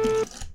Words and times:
Thank 0.00 0.32
you. 0.32 0.47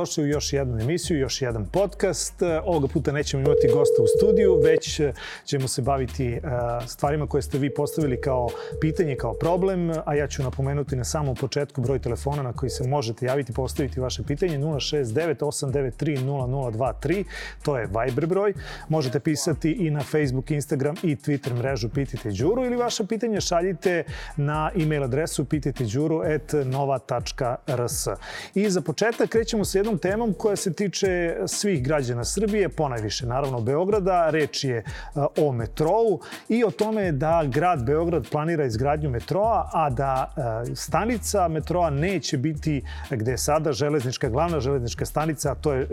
Dobrodošli 0.00 0.24
u 0.24 0.26
još 0.26 0.52
jednu 0.52 0.80
emisiju, 0.80 1.18
još 1.18 1.42
jedan 1.42 1.66
podcast. 1.66 2.42
Ovoga 2.64 2.86
puta 2.86 3.12
nećemo 3.12 3.42
imati 3.42 3.68
gosta 3.72 4.02
u 4.02 4.06
studiju, 4.06 4.60
već 4.64 5.00
ćemo 5.44 5.68
se 5.68 5.82
baviti 5.82 6.32
e, 6.32 6.40
stvarima 6.86 7.26
koje 7.26 7.42
ste 7.42 7.58
vi 7.58 7.74
postavili 7.74 8.20
kao 8.20 8.48
pitanje, 8.80 9.16
kao 9.16 9.34
problem, 9.34 9.92
a 10.04 10.14
ja 10.14 10.26
ću 10.26 10.42
napomenuti 10.42 10.96
na 10.96 11.04
samom 11.04 11.36
početku 11.36 11.80
broj 11.80 11.98
telefona 11.98 12.42
na 12.42 12.52
koji 12.52 12.70
se 12.70 12.88
možete 12.88 13.26
javiti, 13.26 13.52
postaviti 13.52 14.00
vaše 14.00 14.22
pitanje 14.22 14.58
069 14.58 15.36
893 15.36 16.24
0023, 16.24 17.24
to 17.62 17.78
je 17.78 17.86
Viber 17.86 18.26
broj. 18.26 18.54
Možete 18.88 19.20
pisati 19.20 19.70
i 19.70 19.90
na 19.90 20.00
Facebook, 20.00 20.50
Instagram 20.50 20.94
i 21.02 21.16
Twitter 21.16 21.54
mrežu 21.54 21.88
Pitajte 21.88 22.30
Đuru 22.30 22.64
ili 22.64 22.76
vaše 22.76 23.06
pitanje 23.06 23.40
šaljite 23.40 24.04
na 24.36 24.70
e-mail 24.76 25.04
adresu 25.04 25.44
pitajteđuru.nova.rs. 25.44 28.06
I 28.54 28.70
za 28.70 28.80
početak 28.80 29.28
krećemo 29.28 29.64
sa 29.64 29.78
jednom 29.78 29.89
temom 29.98 30.34
koja 30.38 30.56
se 30.56 30.72
tiče 30.72 31.36
svih 31.46 31.82
građana 31.82 32.24
Srbije, 32.24 32.68
ponajviše 32.68 33.26
naravno 33.26 33.60
Beograda. 33.60 34.30
Reč 34.30 34.64
je 34.64 34.84
o 35.38 35.52
metrou 35.52 36.20
i 36.48 36.64
o 36.64 36.70
tome 36.70 37.12
da 37.12 37.42
grad 37.46 37.84
Beograd 37.84 38.26
planira 38.30 38.64
izgradnju 38.64 39.10
metroa, 39.10 39.70
a 39.72 39.90
da 39.90 40.34
stanica 40.74 41.48
metroa 41.48 41.90
neće 41.90 42.38
biti 42.38 42.82
gde 43.10 43.30
je 43.30 43.38
sada 43.38 43.72
železnička, 43.72 44.28
glavna 44.28 44.60
železnička 44.60 45.04
stanica, 45.04 45.52
a 45.52 45.54
to 45.54 45.72
je 45.72 45.86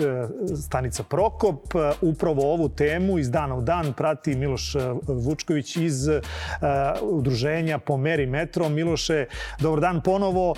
stanica 0.67 1.03
Prokop. 1.03 1.73
Upravo 2.01 2.53
ovu 2.53 2.69
temu 2.69 3.19
iz 3.19 3.31
dana 3.31 3.55
u 3.55 3.61
dan 3.61 3.93
prati 3.93 4.35
Miloš 4.35 4.75
Vučković 5.07 5.75
iz 5.75 6.07
udruženja 7.01 7.79
Po 7.79 7.97
meri 7.97 8.25
metro. 8.25 8.69
Miloše, 8.69 9.25
dobar 9.59 9.79
dan 9.79 10.01
ponovo. 10.01 10.55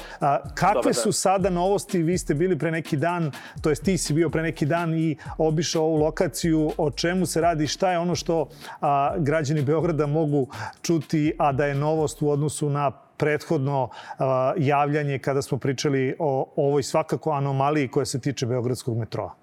Kakve 0.54 0.94
su 0.94 1.12
sada 1.12 1.50
novosti? 1.50 2.04
Vi 2.04 2.18
ste 2.18 2.34
bili 2.34 2.58
pre 2.60 2.72
neki 2.72 2.98
dan, 2.98 3.29
to 3.62 3.70
jest 3.70 3.86
ti 3.86 3.98
si 3.98 4.14
bio 4.14 4.30
pre 4.30 4.42
neki 4.42 4.66
dan 4.66 4.94
i 4.94 5.18
obišao 5.38 5.84
ovu 5.84 5.96
lokaciju, 5.96 6.72
o 6.78 6.92
čemu 6.92 7.26
se 7.26 7.42
radi, 7.42 7.68
šta 7.68 7.92
je 7.92 8.00
ono 8.00 8.16
što 8.16 8.48
a, 8.82 9.16
građani 9.18 9.62
Beograda 9.62 10.08
mogu 10.08 10.48
čuti, 10.82 11.34
a 11.38 11.52
da 11.52 11.66
je 11.66 11.76
novost 11.76 12.22
u 12.22 12.30
odnosu 12.30 12.70
na 12.70 12.92
prethodno 13.18 13.90
a, 14.20 14.54
javljanje 14.58 15.20
kada 15.20 15.42
smo 15.42 15.58
pričali 15.58 16.16
o 16.20 16.54
ovoj 16.56 16.84
svakako 16.84 17.32
anomaliji 17.32 17.88
koja 17.88 18.06
se 18.06 18.22
tiče 18.22 18.46
Beogradskog 18.46 18.98
metroa. 18.98 19.36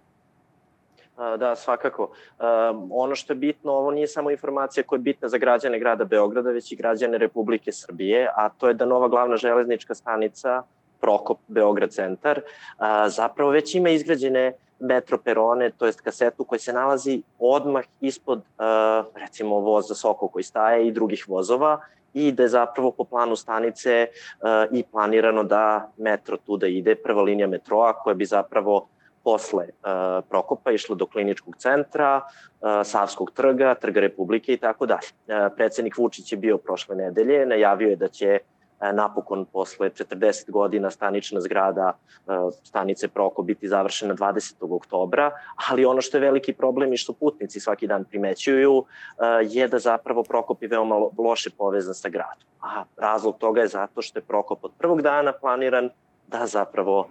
Da, 1.38 1.56
svakako. 1.56 2.02
Um, 2.02 2.90
ono 2.92 3.14
što 3.14 3.32
je 3.32 3.36
bitno, 3.36 3.72
ovo 3.72 3.90
nije 3.90 4.06
samo 4.06 4.30
informacija 4.30 4.84
koja 4.84 4.96
je 4.96 5.02
bitna 5.02 5.28
za 5.28 5.38
građane 5.38 5.78
grada 5.78 6.04
Beograda, 6.04 6.50
već 6.50 6.72
i 6.72 6.76
građane 6.76 7.18
Republike 7.18 7.72
Srbije, 7.72 8.28
a 8.36 8.48
to 8.48 8.68
je 8.68 8.74
da 8.74 8.84
nova 8.84 9.08
glavna 9.08 9.36
železnička 9.36 9.94
stanica 9.94 10.62
Prokop 11.00 11.38
Beograd 11.48 11.90
centar, 11.90 12.40
a, 12.78 13.08
zapravo 13.08 13.50
već 13.50 13.74
ima 13.74 13.90
izgrađene 13.90 14.52
metro 14.80 15.18
perone, 15.18 15.70
to 15.70 15.86
jest 15.86 16.00
kasetu 16.00 16.44
koja 16.44 16.58
se 16.58 16.72
nalazi 16.72 17.22
odmah 17.38 17.84
ispod 18.00 18.42
a, 18.58 19.04
recimo 19.14 19.60
voza 19.60 19.94
Soko 19.94 20.28
koji 20.28 20.42
staje 20.42 20.86
i 20.86 20.92
drugih 20.92 21.24
vozova 21.28 21.80
i 22.14 22.32
da 22.32 22.42
je 22.42 22.48
zapravo 22.48 22.90
po 22.90 23.04
planu 23.04 23.36
stanice 23.36 24.06
a, 24.40 24.66
i 24.72 24.84
planirano 24.92 25.44
da 25.44 25.90
metro 25.96 26.36
tu 26.36 26.56
da 26.56 26.66
ide, 26.66 26.94
prva 26.94 27.22
linija 27.22 27.46
metroa 27.46 27.92
koja 27.92 28.14
bi 28.14 28.24
zapravo 28.24 28.86
posle 29.26 29.64
uh, 29.66 30.24
Prokopa 30.28 30.70
išla 30.70 30.94
do 30.96 31.06
kliničkog 31.06 31.56
centra, 31.58 32.20
uh, 32.22 32.68
Savskog 32.84 33.32
trga, 33.34 33.74
Trga 33.74 34.00
Republike 34.00 34.54
i 34.54 34.56
tako 34.56 34.86
dalje. 34.86 35.10
Uh, 35.26 35.50
predsednik 35.56 35.98
Vučić 35.98 36.32
je 36.32 36.38
bio 36.38 36.58
prošle 36.58 36.96
nedelje, 36.96 37.46
najavio 37.46 37.88
je 37.88 37.96
da 37.96 38.08
će 38.08 38.38
E, 38.38 38.55
napokon 38.80 39.44
posle 39.44 39.90
40 39.90 40.50
godina 40.50 40.90
stanična 40.90 41.40
zgrada 41.40 41.92
e, 41.92 42.32
stanice 42.62 43.08
Proko 43.08 43.42
biti 43.42 43.68
završena 43.68 44.14
20. 44.14 44.76
oktobra, 44.76 45.30
ali 45.70 45.84
ono 45.84 46.00
što 46.00 46.16
je 46.16 46.20
veliki 46.20 46.52
problem 46.52 46.92
i 46.92 46.96
što 46.96 47.12
putnici 47.12 47.60
svaki 47.60 47.86
dan 47.86 48.04
primećuju 48.04 48.84
e, 48.84 49.22
je 49.50 49.68
da 49.68 49.78
zapravo 49.78 50.22
Prokop 50.22 50.62
je 50.62 50.68
veoma 50.68 50.94
loše 51.18 51.50
povezan 51.58 51.94
sa 51.94 52.08
gradom. 52.08 52.48
A 52.60 52.84
razlog 52.96 53.38
toga 53.38 53.60
je 53.60 53.68
zato 53.68 54.02
što 54.02 54.18
je 54.18 54.22
Prokop 54.22 54.64
od 54.64 54.72
prvog 54.78 55.02
dana 55.02 55.32
planiran 55.32 55.90
da 56.28 56.46
zapravo 56.46 57.08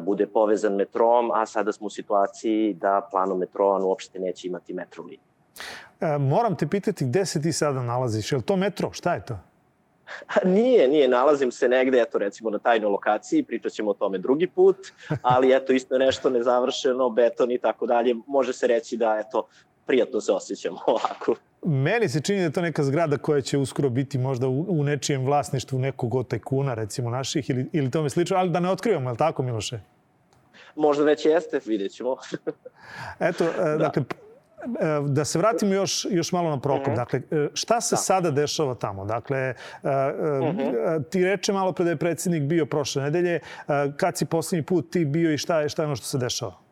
bude 0.00 0.26
povezan 0.26 0.74
metrom, 0.74 1.30
a 1.30 1.46
sada 1.46 1.72
smo 1.72 1.86
u 1.86 1.90
situaciji 1.90 2.74
da 2.74 3.08
planom 3.10 3.38
metroa 3.38 3.84
uopšte 3.84 4.18
neće 4.18 4.48
imati 4.48 4.74
metro 4.74 5.04
liniju. 5.04 6.18
moram 6.18 6.56
te 6.56 6.66
pitati 6.66 7.04
gde 7.04 7.26
se 7.26 7.42
ti 7.42 7.52
sada 7.52 7.82
nalaziš? 7.82 8.32
Je 8.32 8.36
li 8.36 8.42
to 8.42 8.56
metro? 8.56 8.92
Šta 8.92 9.14
je 9.14 9.24
to? 9.24 9.38
Nije, 10.44 10.88
nije, 10.88 11.08
nalazim 11.08 11.52
se 11.52 11.68
negde, 11.68 12.00
eto 12.00 12.18
recimo 12.18 12.50
na 12.50 12.58
tajnoj 12.58 12.90
lokaciji, 12.90 13.42
pričat 13.42 13.72
ćemo 13.72 13.90
o 13.90 13.94
tome 13.94 14.18
drugi 14.18 14.46
put, 14.46 14.76
ali 15.22 15.56
eto 15.56 15.72
isto 15.72 15.98
nešto 15.98 16.30
nezavršeno, 16.30 17.10
beton 17.10 17.50
i 17.50 17.58
tako 17.58 17.86
dalje, 17.86 18.14
može 18.26 18.52
se 18.52 18.66
reći 18.66 18.96
da 18.96 19.22
eto 19.26 19.46
prijatno 19.86 20.20
se 20.20 20.32
osjećamo 20.32 20.78
ovako. 20.86 21.34
Meni 21.62 22.08
se 22.08 22.20
čini 22.20 22.38
da 22.38 22.44
je 22.44 22.52
to 22.52 22.60
neka 22.60 22.84
zgrada 22.84 23.18
koja 23.18 23.40
će 23.40 23.58
uskoro 23.58 23.88
biti 23.88 24.18
možda 24.18 24.48
u, 24.48 24.84
nečijem 24.84 25.24
vlasništvu 25.24 25.78
nekog 25.78 26.14
od 26.14 26.28
tajkuna, 26.28 26.74
recimo 26.74 27.10
naših, 27.10 27.50
ili, 27.50 27.66
ili 27.72 27.90
tome 27.90 28.10
slično, 28.10 28.36
ali 28.36 28.50
da 28.50 28.60
ne 28.60 28.70
otkrivamo, 28.70 29.08
je 29.08 29.12
li 29.12 29.18
tako, 29.18 29.42
Miloše? 29.42 29.80
Možda 30.76 31.04
već 31.04 31.24
jeste, 31.24 31.60
vidjet 31.66 31.92
ćemo. 31.92 32.16
Eto, 33.28 33.44
e, 33.44 33.70
da. 33.70 33.76
dakle, 33.76 34.02
da 35.08 35.24
se 35.24 35.38
vratimo 35.38 35.74
još, 35.74 36.06
još 36.10 36.32
malo 36.32 36.50
na 36.50 36.60
Prokop. 36.60 36.86
Mm 36.86 36.90
-hmm. 36.90 36.96
Dakle, 36.96 37.20
e, 37.30 37.48
šta 37.54 37.80
se 37.80 37.92
da. 37.92 37.96
sada 37.96 38.30
dešava 38.30 38.74
tamo? 38.74 39.04
Dakle, 39.04 39.54
mm 39.82 39.88
-hmm. 39.88 41.04
ti 41.10 41.24
reče 41.24 41.52
malo 41.52 41.72
pre 41.72 41.84
da 41.84 41.90
je 41.90 41.96
predsednik 41.96 42.42
bio 42.42 42.66
prošle 42.66 43.02
nedelje. 43.02 43.40
Kad 43.96 44.16
si 44.16 44.24
poslednji 44.24 44.62
put 44.62 44.90
ti 44.92 45.04
bio 45.04 45.32
i 45.32 45.38
šta 45.38 45.60
je, 45.60 45.68
šta 45.68 45.82
je 45.82 45.86
ono 45.86 45.96
što 45.96 46.06
se 46.06 46.18
dešava? 46.18 46.65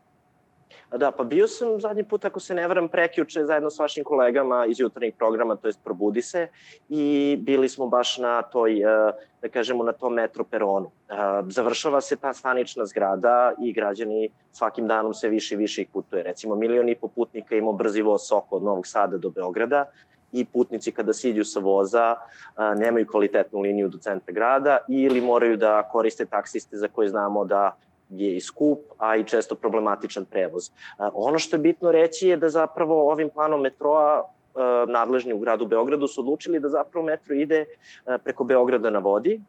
Da, 0.96 1.10
pa 1.10 1.24
bio 1.24 1.48
sam 1.48 1.80
zadnji 1.80 2.04
put, 2.04 2.24
ako 2.24 2.40
se 2.40 2.54
ne 2.54 2.68
varam, 2.68 2.88
prekjuče 2.88 3.44
zajedno 3.44 3.70
s 3.70 3.78
vašim 3.78 4.04
kolegama 4.04 4.66
iz 4.66 4.80
jutarnjih 4.80 5.14
programa, 5.18 5.56
to 5.56 5.68
jest 5.68 5.80
Probudi 5.84 6.22
se, 6.22 6.48
i 6.88 7.36
bili 7.40 7.68
smo 7.68 7.86
baš 7.86 8.18
na 8.18 8.42
toj, 8.42 8.80
eh, 8.82 9.12
da 9.42 9.48
kažemo, 9.48 9.84
na 9.84 9.92
tom 9.92 10.14
metro 10.14 10.44
peronu. 10.44 10.90
Eh, 11.08 11.14
završava 11.48 12.00
se 12.00 12.16
ta 12.16 12.32
stanična 12.32 12.86
zgrada 12.86 13.52
i 13.62 13.72
građani 13.72 14.30
svakim 14.52 14.86
danom 14.86 15.14
se 15.14 15.28
više 15.28 15.54
i 15.54 15.58
više 15.58 15.82
ih 15.82 15.88
putuje. 15.92 16.22
Recimo, 16.22 16.54
milion 16.54 16.88
i 16.88 16.94
po 16.94 17.08
putnika 17.08 17.56
ima 17.56 17.72
brzi 17.72 18.02
voz 18.02 18.20
Soko 18.22 18.56
od 18.56 18.62
Novog 18.62 18.86
Sada 18.86 19.18
do 19.18 19.30
Beograda, 19.30 19.84
i 20.32 20.44
putnici 20.44 20.92
kada 20.92 21.12
siđu 21.12 21.44
sa 21.44 21.60
voza 21.60 22.14
eh, 22.14 22.74
nemaju 22.76 23.06
kvalitetnu 23.06 23.60
liniju 23.60 23.88
do 23.88 23.98
centra 23.98 24.32
grada 24.32 24.78
ili 24.88 25.20
moraju 25.20 25.56
da 25.56 25.88
koriste 25.92 26.26
taksiste 26.26 26.76
za 26.76 26.88
koje 26.88 27.08
znamo 27.08 27.44
da 27.44 27.76
je 28.20 28.36
i 28.36 28.40
skup, 28.40 28.78
a 28.98 29.16
i 29.16 29.24
često 29.24 29.54
problematičan 29.54 30.24
prevoz. 30.24 30.70
Ono 30.98 31.38
što 31.38 31.56
je 31.56 31.60
bitno 31.60 31.92
reći 31.92 32.28
je 32.28 32.36
da 32.36 32.48
zapravo 32.48 33.10
ovim 33.10 33.30
planom 33.30 33.60
metroa 33.60 34.30
nadležni 34.88 35.32
u 35.32 35.38
gradu 35.38 35.66
Beogradu 35.66 36.08
su 36.08 36.20
odlučili 36.20 36.60
da 36.60 36.68
zapravo 36.68 37.06
metro 37.06 37.34
ide 37.34 37.64
preko 38.24 38.44
Beograda 38.44 38.90
na 38.90 38.98
vodi, 38.98 39.40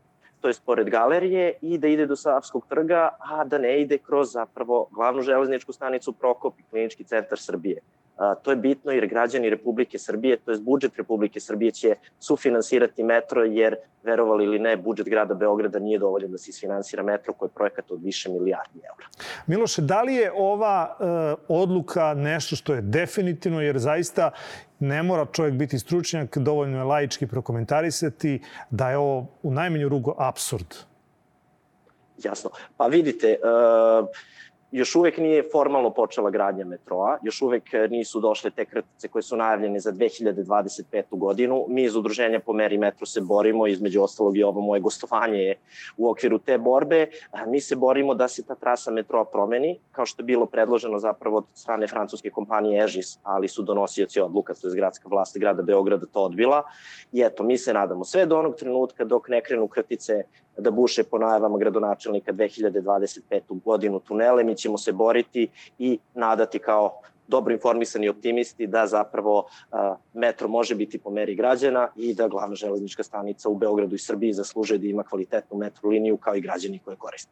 to 0.41 0.49
jest 0.49 0.65
pored 0.65 0.89
galerije 0.89 1.53
i 1.61 1.77
da 1.77 1.87
ide 1.87 2.05
do 2.05 2.15
Savskog 2.15 2.65
trga, 2.69 3.09
a 3.19 3.43
da 3.43 3.57
ne 3.57 3.81
ide 3.81 3.97
kroz 3.97 4.31
zapravo 4.31 4.87
glavnu 4.91 5.21
železničku 5.21 5.73
stanicu 5.73 6.11
Prokop 6.11 6.59
i 6.59 6.63
klinički 6.69 7.03
centar 7.03 7.39
Srbije. 7.39 7.81
To 8.43 8.51
je 8.51 8.55
bitno 8.55 8.91
jer 8.91 9.07
građani 9.07 9.49
Republike 9.49 9.99
Srbije, 9.99 10.37
to 10.37 10.51
je 10.51 10.59
budžet 10.59 10.97
Republike 10.97 11.39
Srbije 11.39 11.71
će 11.71 11.95
sufinansirati 12.19 13.03
metro 13.03 13.43
jer 13.43 13.75
verovali 14.03 14.43
ili 14.43 14.59
ne, 14.59 14.77
budžet 14.77 15.09
grada 15.09 15.33
Beograda 15.33 15.79
nije 15.79 15.99
dovoljan 15.99 16.31
da 16.31 16.37
se 16.37 16.49
isfinansira 16.49 17.03
metro 17.03 17.33
koji 17.33 17.49
je 17.49 17.53
projekat 17.53 17.91
od 17.91 18.03
više 18.03 18.29
milijardi 18.29 18.79
eura. 18.79 19.07
Miloše, 19.47 19.81
da 19.81 20.01
li 20.01 20.15
je 20.15 20.31
ova 20.35 20.97
e, 20.99 21.05
odluka 21.47 22.13
nešto 22.13 22.55
što 22.55 22.73
je 22.73 22.81
definitivno, 22.81 23.61
jer 23.61 23.77
zaista 23.79 24.31
ne 24.79 25.03
mora 25.03 25.25
čovjek 25.31 25.53
biti 25.55 25.79
stručnjak, 25.79 26.37
dovoljno 26.37 26.77
je 26.77 26.83
laički 26.83 27.27
prokomentarisati 27.27 28.41
da 28.69 28.89
je 28.89 28.97
ovo 28.97 29.27
u 29.43 29.51
najmanju 29.51 29.89
rugu 29.89 30.15
absurd? 30.17 30.75
Jasno. 32.23 32.49
Pa 32.77 32.87
vidite, 32.87 33.37
uh, 33.43 34.07
još 34.75 34.95
uvek 34.95 35.17
nije 35.17 35.43
formalno 35.51 35.89
počela 35.89 36.29
gradnja 36.29 36.65
metroa, 36.65 37.17
još 37.23 37.41
uvek 37.41 37.63
nisu 37.89 38.19
došle 38.19 38.51
te 38.51 38.65
kratice 38.65 39.07
koje 39.07 39.23
su 39.23 39.37
najavljene 39.37 39.79
za 39.79 39.91
2025. 39.91 41.03
godinu. 41.11 41.65
Mi 41.67 41.83
iz 41.83 41.95
Udruženja 41.95 42.39
po 42.39 42.53
meri 42.53 42.77
metro 42.77 43.05
se 43.05 43.21
borimo, 43.21 43.67
između 43.67 44.01
ostalog 44.01 44.37
i 44.37 44.43
ovo 44.43 44.61
moje 44.61 44.81
gostovanje 44.81 45.55
u 45.97 46.09
okviru 46.09 46.39
te 46.39 46.57
borbe. 46.57 47.07
Mi 47.47 47.61
se 47.61 47.75
borimo 47.75 48.13
da 48.13 48.27
se 48.27 48.43
ta 48.43 48.55
trasa 48.55 48.91
metroa 48.91 49.25
promeni, 49.25 49.79
kao 49.91 50.05
što 50.05 50.21
je 50.21 50.25
bilo 50.25 50.45
predloženo 50.45 50.99
zapravo 50.99 51.37
od 51.37 51.45
strane 51.53 51.87
francuske 51.87 52.29
kompanije 52.29 52.83
Ežis, 52.83 53.19
ali 53.23 53.47
su 53.47 53.63
donosioci 53.63 54.19
odluka, 54.21 54.53
to 54.53 54.67
je 54.67 54.75
gradska 54.75 55.09
vlast 55.09 55.37
grada 55.37 55.61
Beograda 55.61 56.05
to 56.05 56.23
odbila. 56.23 56.63
I 57.11 57.21
eto, 57.21 57.43
mi 57.43 57.57
se 57.57 57.73
nadamo 57.73 58.03
sve 58.03 58.25
do 58.25 58.39
onog 58.39 58.55
trenutka 58.55 59.05
dok 59.05 59.27
ne 59.27 59.41
krenu 59.41 59.67
kratice 59.67 60.23
da 60.57 60.71
buše 60.71 61.03
po 61.03 61.17
najavama 61.17 61.57
gradonačelnika 61.57 62.33
2025. 62.33 63.61
godinu 63.65 63.99
tunele. 63.99 64.43
Mi 64.43 64.55
ćemo 64.55 64.77
se 64.77 64.91
boriti 64.91 65.47
i 65.79 65.99
nadati 66.13 66.59
kao 66.59 67.01
dobro 67.27 67.53
informisani 67.53 68.09
optimisti 68.09 68.67
da 68.67 68.87
zapravo 68.87 69.47
metro 70.13 70.47
može 70.47 70.75
biti 70.75 70.97
po 70.97 71.11
meri 71.11 71.35
građana 71.35 71.87
i 71.95 72.13
da 72.13 72.27
glavna 72.27 72.55
železnička 72.55 73.03
stanica 73.03 73.49
u 73.49 73.55
Beogradu 73.55 73.95
i 73.95 73.99
Srbiji 73.99 74.33
zaslužuje 74.33 74.77
da 74.77 74.87
ima 74.87 75.03
kvalitetnu 75.03 75.57
metro 75.57 75.89
liniju 75.89 76.17
kao 76.17 76.35
i 76.35 76.41
građani 76.41 76.79
koje 76.79 76.97
koriste. 76.97 77.31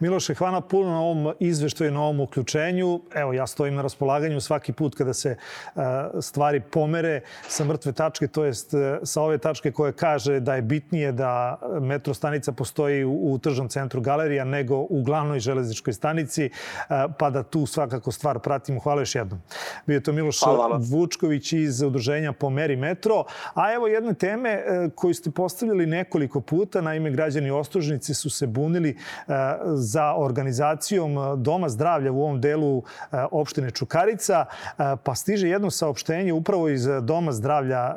Miloše, 0.00 0.34
hvala 0.34 0.60
puno 0.60 0.90
na 0.90 1.00
ovom 1.00 1.34
izveštaju, 1.40 1.92
na 1.92 2.02
ovom 2.02 2.20
uključenju. 2.20 3.00
Evo, 3.14 3.32
ja 3.32 3.46
stojim 3.46 3.74
na 3.74 3.82
raspolaganju 3.82 4.40
svaki 4.40 4.72
put 4.72 4.94
kada 4.94 5.14
se 5.14 5.36
stvari 6.20 6.60
pomere 6.60 7.20
sa 7.48 7.64
mrtve 7.64 7.92
tačke, 7.92 8.28
to 8.28 8.44
jest 8.44 8.74
uh, 8.74 8.80
sa 9.02 9.22
ove 9.22 9.38
tačke 9.38 9.72
koje 9.72 9.92
kaže 9.92 10.40
da 10.40 10.54
je 10.54 10.62
bitnije 10.62 11.12
da 11.12 11.58
metro 11.80 12.14
stanica 12.14 12.52
postoji 12.52 13.04
u 13.04 13.38
tržnom 13.42 13.68
centru 13.68 14.00
galerija 14.00 14.44
nego 14.44 14.76
u 14.76 15.02
glavnoj 15.02 15.38
železničkoj 15.40 15.92
stanici, 15.92 16.50
pa 17.18 17.30
da 17.30 17.42
tu 17.42 17.66
svakako 17.66 18.12
stvar 18.12 18.38
pratimo. 18.38 18.80
Hvala 18.80 19.00
još 19.00 19.14
jednom 19.14 19.25
jednom. 19.26 19.40
Bio 19.86 19.94
je 19.94 20.02
to 20.02 20.12
Miloš 20.12 20.36
Vučković 20.90 21.52
iz 21.52 21.82
Udruženja 21.82 22.32
Pomeri 22.32 22.76
metro. 22.76 23.24
A 23.54 23.72
evo 23.72 23.86
jedne 23.86 24.14
teme 24.14 24.50
e, 24.50 24.90
koju 24.94 25.14
ste 25.14 25.30
postavljali 25.30 25.86
nekoliko 25.86 26.40
puta. 26.40 26.80
Naime, 26.80 27.10
građani 27.10 27.50
Ostružnici 27.50 28.14
su 28.14 28.30
se 28.30 28.46
bunili 28.46 28.90
e, 28.90 28.96
za 29.74 30.14
organizacijom 30.16 31.42
Doma 31.42 31.68
zdravlja 31.68 32.12
u 32.12 32.22
ovom 32.22 32.40
delu 32.40 32.78
e, 32.78 33.16
opštine 33.30 33.70
Čukarica. 33.70 34.46
Pa 35.02 35.14
stiže 35.14 35.48
jedno 35.48 35.70
saopštenje 35.70 36.32
upravo 36.32 36.68
iz 36.68 36.86
Doma 37.02 37.32
zdravlja 37.32 37.94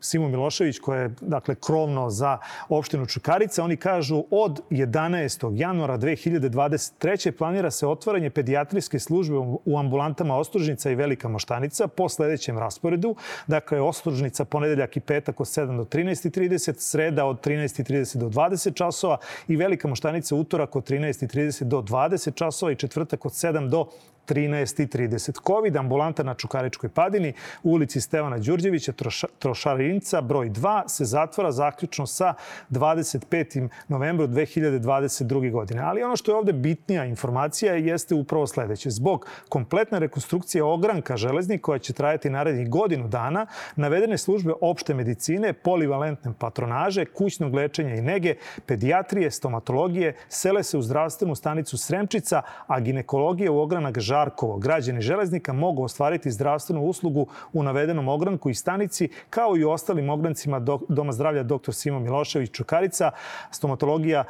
Simo 0.00 0.28
Milošević, 0.28 0.78
koje 0.78 1.02
je 1.02 1.10
dakle, 1.20 1.54
krovno 1.54 2.10
za 2.10 2.38
opštinu 2.68 3.06
Čukarica. 3.06 3.64
Oni 3.64 3.76
kažu 3.76 4.24
od 4.30 4.60
11. 4.70 5.52
januara 5.56 5.98
2023. 5.98 7.30
planira 7.30 7.70
se 7.70 7.86
otvaranje 7.86 8.30
pedijatrijske 8.30 8.98
službe 8.98 9.36
u 9.64 9.78
ambulantama 9.78 10.36
Ostružnici 10.36 10.57
Ostružnica 10.58 10.90
i 10.90 10.94
Velika 10.94 11.28
Moštanica 11.28 11.86
po 11.86 12.08
sledećem 12.08 12.58
rasporedu. 12.58 13.14
Dakle, 13.46 13.80
Ostružnica 13.80 14.44
ponedeljak 14.44 14.96
i 14.96 15.00
petak 15.00 15.40
od 15.40 15.46
7 15.46 15.76
do 15.76 15.84
13.30, 15.84 16.74
sreda 16.78 17.24
od 17.24 17.46
13.30 17.46 18.16
do 18.16 18.28
20 18.28 18.74
časova 18.74 19.18
i 19.48 19.56
Velika 19.56 19.88
Moštanica 19.88 20.34
utorak 20.34 20.76
od 20.76 20.90
13.30 20.90 21.64
do 21.64 21.80
20 21.80 22.34
časova 22.34 22.72
i 22.72 22.76
četvrtak 22.76 23.26
od 23.26 23.32
7 23.32 23.68
do 23.68 23.86
13.30. 24.28 25.46
COVID 25.46 25.76
ambulanta 25.76 26.22
na 26.22 26.34
Čukaričkoj 26.34 26.90
padini 26.90 27.32
u 27.62 27.70
ulici 27.72 28.00
Stevana 28.00 28.38
Đurđevića, 28.38 28.92
Trošarinca, 29.38 30.20
broj 30.20 30.50
2, 30.50 30.88
se 30.88 31.04
zatvara 31.04 31.52
zaključno 31.52 32.06
sa 32.06 32.34
25. 32.70 33.68
novembru 33.88 34.26
2022. 34.26 35.52
godine. 35.52 35.82
Ali 35.82 36.02
ono 36.02 36.16
što 36.16 36.30
je 36.30 36.36
ovde 36.36 36.52
bitnija 36.52 37.04
informacija 37.04 37.74
jeste 37.74 38.14
upravo 38.14 38.46
sledeće. 38.46 38.90
Zbog 38.90 39.26
kompletne 39.48 39.98
rekonstrukcije 39.98 40.62
ogranka 40.62 41.16
železnika 41.16 41.62
koja 41.62 41.78
će 41.78 41.92
trajati 41.92 42.30
narednih 42.30 42.70
godinu 42.70 43.08
dana, 43.08 43.46
navedene 43.76 44.18
službe 44.18 44.52
opšte 44.60 44.94
medicine, 44.94 45.52
polivalentne 45.52 46.32
patronaže, 46.38 47.04
kućnog 47.04 47.54
lečenja 47.54 47.94
i 47.94 48.02
nege, 48.02 48.34
pedijatrije, 48.66 49.30
stomatologije, 49.30 50.16
sele 50.28 50.62
se 50.62 50.78
u 50.78 50.82
zdravstvenu 50.82 51.34
stanicu 51.34 51.78
Sremčica, 51.78 52.42
a 52.66 52.80
ginekologije 52.80 53.50
u 53.50 53.60
ogranak 53.60 53.98
Žar 53.98 54.17
Žarkovo. 54.18 54.58
Građani 54.58 55.00
železnika 55.00 55.52
mogu 55.52 55.84
ostvariti 55.84 56.30
zdravstvenu 56.30 56.82
uslugu 56.82 57.26
u 57.52 57.62
navedenom 57.62 58.08
ogranku 58.08 58.50
i 58.50 58.54
stanici, 58.54 59.08
kao 59.30 59.56
i 59.56 59.64
u 59.64 59.70
ostalim 59.70 60.10
ograncima 60.10 60.60
Doma 60.88 61.12
zdravlja 61.12 61.42
dr. 61.42 61.72
Simo 61.72 62.00
Milošević 62.00 62.50
Čukarica. 62.50 63.10
Stomatologija 63.50 64.24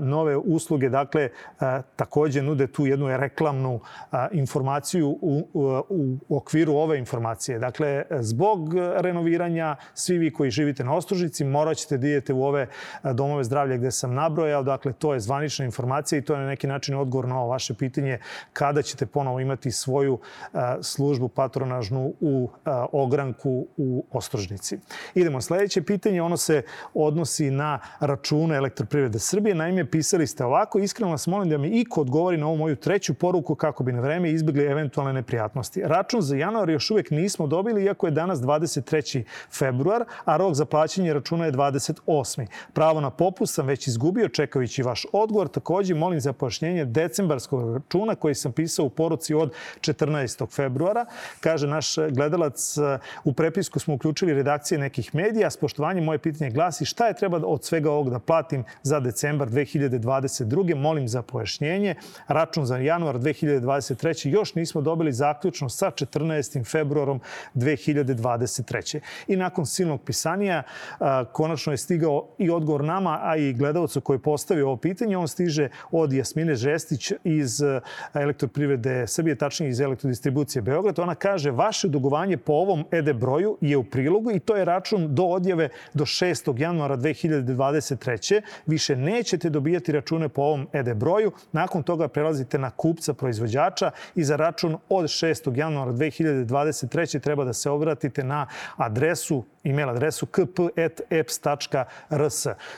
nove 0.00 0.36
usluge, 0.36 0.88
dakle, 0.88 1.28
takođe 1.96 2.42
nude 2.42 2.66
tu 2.66 2.86
jednu 2.86 3.16
reklamnu 3.16 3.80
informaciju 4.32 5.08
u, 5.08 5.48
u, 5.54 6.18
u 6.28 6.36
okviru 6.36 6.72
ove 6.72 6.98
informacije. 6.98 7.58
Dakle, 7.58 8.02
zbog 8.20 8.74
renoviranja, 8.96 9.76
svi 9.94 10.18
vi 10.18 10.32
koji 10.32 10.50
živite 10.50 10.84
na 10.84 10.94
Ostružici, 10.94 11.44
morat 11.44 11.76
ćete 11.76 11.98
da 11.98 12.06
idete 12.06 12.32
u 12.32 12.44
ove 12.44 12.68
domove 13.02 13.44
zdravlja 13.44 13.76
gde 13.76 13.90
sam 13.90 14.14
nabrojao. 14.14 14.62
Dakle, 14.62 14.92
to 14.92 15.14
je 15.14 15.20
zvanična 15.20 15.64
informacija 15.64 16.18
i 16.18 16.22
to 16.22 16.34
je 16.34 16.40
na 16.40 16.46
neki 16.46 16.66
način 16.66 16.94
odgovor 16.94 17.28
na 17.28 17.40
ovo 17.40 17.48
vaše 17.48 17.74
pitanje 17.74 18.18
kada 18.52 18.82
ćete 18.82 19.06
ponovo 19.06 19.25
ponovo 19.26 19.40
imati 19.40 19.70
svoju 19.70 20.18
službu 20.82 21.28
patronažnu 21.28 22.14
u 22.20 22.48
ogranku 22.92 23.66
u 23.76 24.04
Ostrožnici. 24.10 24.78
Idemo 25.14 25.40
sledeće 25.40 25.82
pitanje. 25.82 26.22
Ono 26.22 26.36
se 26.36 26.62
odnosi 26.94 27.50
na 27.50 27.78
račune 28.00 28.56
Elektroprivrede 28.56 29.18
Srbije. 29.18 29.54
Naime, 29.54 29.90
pisali 29.90 30.26
ste 30.26 30.44
ovako. 30.44 30.78
Iskreno 30.78 31.10
vas 31.10 31.26
molim 31.26 31.50
da 31.50 31.58
mi 31.58 31.68
iko 31.68 32.00
odgovori 32.00 32.36
na 32.36 32.46
ovu 32.46 32.56
moju 32.56 32.76
treću 32.76 33.14
poruku 33.14 33.54
kako 33.54 33.84
bi 33.84 33.92
na 33.92 34.00
vreme 34.00 34.30
izbjegli 34.30 34.64
eventualne 34.64 35.12
neprijatnosti. 35.12 35.82
Račun 35.84 36.22
za 36.22 36.36
januar 36.36 36.70
još 36.70 36.90
uvek 36.90 37.10
nismo 37.10 37.46
dobili, 37.46 37.84
iako 37.84 38.06
je 38.06 38.10
danas 38.10 38.38
23. 38.38 39.24
februar, 39.52 40.04
a 40.24 40.36
rok 40.36 40.54
za 40.54 40.64
plaćanje 40.64 41.14
računa 41.14 41.46
je 41.46 41.52
28. 41.52 42.46
Pravo 42.72 43.00
na 43.00 43.10
popust 43.10 43.54
sam 43.54 43.66
već 43.66 43.86
izgubio 43.86 44.28
čekajući 44.28 44.82
vaš 44.82 45.06
odgovor. 45.12 45.48
Takođe, 45.48 45.94
molim 45.94 46.20
za 46.20 46.32
pojašnjenje 46.32 46.84
decembarskog 46.84 47.74
računa 47.74 48.14
koji 48.14 48.34
sam 48.34 48.52
pisao 48.52 48.86
u 48.86 48.90
poruci 48.90 49.15
poruci 49.16 49.34
od 49.34 49.52
14. 49.80 50.46
februara. 50.54 51.06
Kaže 51.40 51.66
naš 51.66 51.94
gledalac, 52.10 52.76
u 53.24 53.32
prepisku 53.32 53.78
smo 53.78 53.94
uključili 53.94 54.34
redakcije 54.34 54.78
nekih 54.78 55.14
medija. 55.14 55.50
S 55.50 55.56
poštovanjem 55.56 56.04
moje 56.04 56.18
pitanje 56.18 56.50
glasi 56.50 56.84
šta 56.84 57.06
je 57.06 57.14
treba 57.14 57.40
od 57.44 57.64
svega 57.64 57.90
ovog 57.90 58.10
da 58.10 58.18
platim 58.18 58.64
za 58.82 59.00
decembar 59.00 59.48
2022. 59.48 60.74
Molim 60.74 61.08
za 61.08 61.22
pojašnjenje. 61.22 61.94
Račun 62.28 62.66
za 62.66 62.76
januar 62.76 63.16
2023. 63.16 64.28
još 64.28 64.54
nismo 64.54 64.80
dobili 64.80 65.12
zaključno 65.12 65.68
sa 65.68 65.90
14. 65.90 66.70
februarom 66.70 67.20
2023. 67.54 69.00
I 69.28 69.36
nakon 69.36 69.66
silnog 69.66 70.02
pisanija 70.04 70.62
konačno 71.32 71.72
je 71.72 71.76
stigao 71.76 72.28
i 72.38 72.50
odgovor 72.50 72.84
nama, 72.84 73.20
a 73.22 73.36
i 73.36 73.52
gledalcu 73.52 74.00
koji 74.00 74.18
postavio 74.18 74.66
ovo 74.66 74.76
pitanje. 74.76 75.16
On 75.16 75.28
stiže 75.28 75.68
od 75.90 76.12
Jasmine 76.12 76.54
Žestić 76.54 77.12
iz 77.24 77.62
elektroprivrede 78.14 78.95
Srbije, 79.06 79.34
tačnije 79.34 79.70
iz 79.70 79.80
elektrodistribucije 79.80 80.62
Beograd, 80.62 80.98
ona 80.98 81.14
kaže 81.14 81.50
vaše 81.50 81.88
dugovanje 81.88 82.36
po 82.36 82.52
ovom 82.52 82.84
EDE 82.90 83.14
broju 83.14 83.58
je 83.60 83.76
u 83.76 83.84
prilogu 83.84 84.30
i 84.30 84.40
to 84.40 84.56
je 84.56 84.64
račun 84.64 85.14
do 85.14 85.24
odjave 85.24 85.68
do 85.94 86.04
6. 86.04 86.60
januara 86.60 86.96
2023. 86.96 88.40
Više 88.66 88.96
nećete 88.96 89.50
dobijati 89.50 89.92
račune 89.92 90.28
po 90.28 90.42
ovom 90.42 90.66
EDE 90.72 90.94
broju. 90.94 91.32
Nakon 91.52 91.82
toga 91.82 92.08
prelazite 92.08 92.58
na 92.58 92.70
kupca 92.70 93.14
proizvođača 93.14 93.90
i 94.14 94.24
za 94.24 94.36
račun 94.36 94.76
od 94.88 95.04
6. 95.04 95.58
januara 95.58 95.92
2023. 95.92 97.20
treba 97.20 97.44
da 97.44 97.52
se 97.52 97.70
obratite 97.70 98.24
na 98.24 98.46
adresu 98.76 99.44
e-mail 99.70 99.90
adresu 99.90 100.26
kp.eps.rs. 100.26 101.66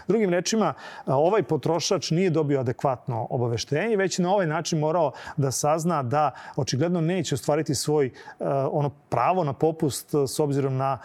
Drugim 0.09 0.31
rečima, 0.31 0.75
ovaj 1.07 1.43
potrošač 1.43 2.11
nije 2.11 2.31
dobio 2.31 2.61
adekvatno 2.61 3.27
obaveštenje, 3.31 3.97
već 3.97 4.19
na 4.19 4.33
ovaj 4.33 4.47
način 4.47 4.79
morao 4.79 5.13
da 5.37 5.51
sazna 5.51 6.03
da 6.03 6.31
očigledno 6.57 7.01
neće 7.01 7.35
ostvariti 7.35 7.75
svoj 7.75 8.11
ono 8.71 8.91
pravo 9.09 9.45
na 9.45 9.53
popust 9.53 10.15
s 10.29 10.41
obzirom 10.41 10.77
na 10.77 10.99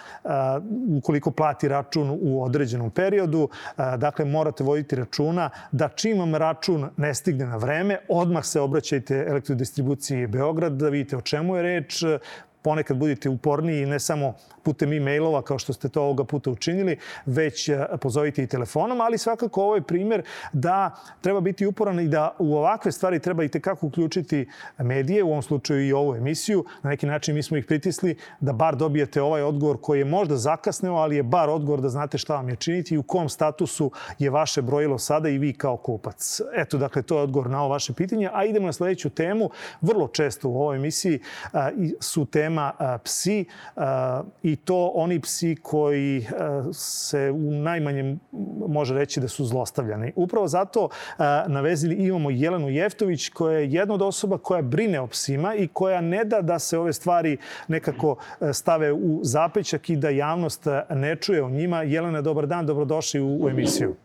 ukoliko 0.97 1.31
plati 1.31 1.67
račun 1.67 2.17
u 2.21 2.43
određenom 2.43 2.91
periodu. 2.91 3.49
Dakle, 3.97 4.25
morate 4.25 4.63
voditi 4.63 4.95
računa 4.95 5.49
da 5.71 5.89
čim 5.89 6.19
vam 6.19 6.35
račun 6.35 6.89
ne 6.97 7.13
stigne 7.13 7.45
na 7.45 7.57
vreme, 7.57 7.97
odmah 8.09 8.45
se 8.45 8.61
obraćajte 8.61 9.25
elektrodistribuciji 9.29 10.27
Beograd 10.27 10.73
da 10.73 10.89
vidite 10.89 11.17
o 11.17 11.21
čemu 11.21 11.55
je 11.55 11.61
reč, 11.61 12.03
ponekad 12.63 12.97
budite 12.97 13.29
uporniji 13.29 13.85
ne 13.85 13.99
samo 13.99 14.33
putem 14.63 14.93
e-mailova 14.93 15.41
kao 15.41 15.59
što 15.59 15.73
ste 15.73 15.89
to 15.89 16.01
ovoga 16.01 16.23
puta 16.23 16.51
učinili, 16.51 16.97
već 17.25 17.69
pozovite 18.01 18.43
i 18.43 18.47
telefonom, 18.47 19.01
ali 19.01 19.17
svakako 19.17 19.61
ovo 19.61 19.75
je 19.75 19.81
primer 19.81 20.23
da 20.53 20.95
treba 21.21 21.41
biti 21.41 21.65
uporan 21.65 21.99
i 21.99 22.07
da 22.07 22.35
u 22.39 22.57
ovakve 22.57 22.91
stvari 22.91 23.19
treba 23.19 23.43
i 23.43 23.49
tekako 23.49 23.87
uključiti 23.87 24.49
medije, 24.77 25.23
u 25.23 25.29
ovom 25.29 25.41
slučaju 25.41 25.87
i 25.87 25.93
ovu 25.93 26.15
emisiju. 26.15 26.65
Na 26.83 26.89
neki 26.89 27.05
način 27.05 27.35
mi 27.35 27.43
smo 27.43 27.57
ih 27.57 27.65
pritisli 27.65 28.17
da 28.39 28.53
bar 28.53 28.75
dobijete 28.75 29.21
ovaj 29.21 29.41
odgovor 29.41 29.77
koji 29.81 29.99
je 29.99 30.05
možda 30.05 30.37
zakasneo, 30.37 30.93
ali 30.93 31.15
je 31.15 31.23
bar 31.23 31.49
odgovor 31.49 31.81
da 31.81 31.89
znate 31.89 32.17
šta 32.17 32.35
vam 32.35 32.49
je 32.49 32.55
činiti 32.55 32.95
i 32.95 32.97
u 32.97 33.03
kom 33.03 33.29
statusu 33.29 33.91
je 34.19 34.29
vaše 34.29 34.61
brojilo 34.61 34.97
sada 34.97 35.29
i 35.29 35.37
vi 35.37 35.53
kao 35.53 35.77
kupac. 35.77 36.41
Eto, 36.55 36.77
dakle, 36.77 37.01
to 37.01 37.17
je 37.17 37.23
odgovor 37.23 37.49
na 37.49 37.59
ovo 37.59 37.69
vaše 37.69 37.93
pitanje. 37.93 38.29
A 38.33 38.45
idemo 38.45 38.65
na 38.65 38.73
sledeću 38.73 39.09
temu. 39.09 39.49
Vrlo 39.81 40.07
često 40.07 40.49
u 40.49 40.61
ovoj 40.61 40.75
emisiji 40.75 41.19
su 41.99 42.25
tema 42.53 42.99
psi 43.03 43.45
i 44.43 44.55
to 44.55 44.91
oni 44.95 45.19
psi 45.19 45.55
koji 45.61 46.27
se 46.73 47.31
u 47.31 47.51
najmanjem 47.51 48.19
može 48.67 48.93
reći 48.93 49.19
da 49.19 49.27
su 49.27 49.45
zlostavljani. 49.45 50.11
Upravo 50.15 50.47
zato 50.47 50.89
na 51.47 51.61
vezili 51.61 51.95
imamo 51.95 52.29
Jelenu 52.29 52.69
Jeftović 52.69 53.29
koja 53.29 53.57
je 53.57 53.71
jedna 53.71 53.93
od 53.93 54.01
osoba 54.01 54.37
koja 54.37 54.61
brine 54.61 54.99
o 54.99 55.07
psima 55.07 55.55
i 55.55 55.67
koja 55.67 56.01
ne 56.01 56.23
da 56.25 56.41
da 56.41 56.59
se 56.59 56.77
ove 56.77 56.93
stvari 56.93 57.37
nekako 57.67 58.15
stave 58.53 58.93
u 58.93 59.19
zapećak 59.23 59.89
i 59.89 59.95
da 59.95 60.09
javnost 60.09 60.67
ne 60.89 61.15
čuje 61.15 61.43
o 61.43 61.49
njima. 61.49 61.83
Jelena, 61.83 62.21
dobar 62.21 62.47
dan, 62.47 62.65
dobrodošli 62.65 63.21
u, 63.21 63.45
u 63.45 63.49
emisiju. 63.49 63.95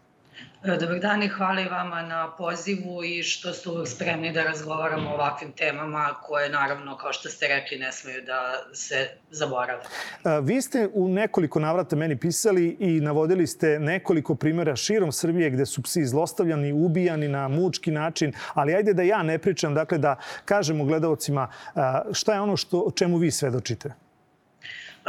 E, 0.65 0.77
dobar 0.77 0.99
dan 0.99 1.23
i 1.23 1.29
hvala 1.29 1.61
i 1.61 1.69
vama 1.69 2.03
na 2.03 2.35
pozivu 2.39 3.05
i 3.05 3.23
što 3.23 3.53
ste 3.53 3.71
uvek 3.71 3.89
spremni 3.89 4.33
da 4.33 4.43
razgovaramo 4.43 5.11
o 5.11 5.15
ovakvim 5.15 5.53
temama 5.53 6.15
koje 6.23 6.51
naravno, 6.51 6.97
kao 6.97 7.13
što 7.13 7.29
ste 7.29 7.49
rekli, 7.49 7.79
ne 7.79 7.93
smeju 7.93 8.23
da 8.27 8.53
se 8.73 9.09
zaborave. 9.31 9.83
E, 10.25 10.41
vi 10.43 10.63
ste 10.63 10.89
u 10.95 11.09
nekoliko 11.09 11.61
navrata 11.61 11.97
meni 11.97 12.17
pisali 12.17 12.77
i 12.81 13.01
navodili 13.01 13.47
ste 13.47 13.79
nekoliko 13.79 14.35
primjera 14.35 14.77
širom 14.77 15.13
Srbije 15.13 15.51
gde 15.51 15.67
su 15.67 15.83
psi 15.83 16.05
zlostavljani, 16.05 16.73
ubijani 16.73 17.29
na 17.29 17.49
mučki 17.49 17.91
način, 17.91 18.33
ali 18.55 18.75
ajde 18.75 18.95
da 18.95 19.03
ja 19.03 19.23
ne 19.23 19.39
pričam, 19.39 19.75
dakle 19.75 19.99
da 19.99 20.17
kažemo 20.45 20.85
gledalcima 20.85 21.49
e, 21.51 21.81
šta 22.13 22.35
je 22.35 22.41
ono 22.41 22.57
što, 22.57 22.91
čemu 22.97 23.17
vi 23.17 23.31
svedočite. 23.31 24.08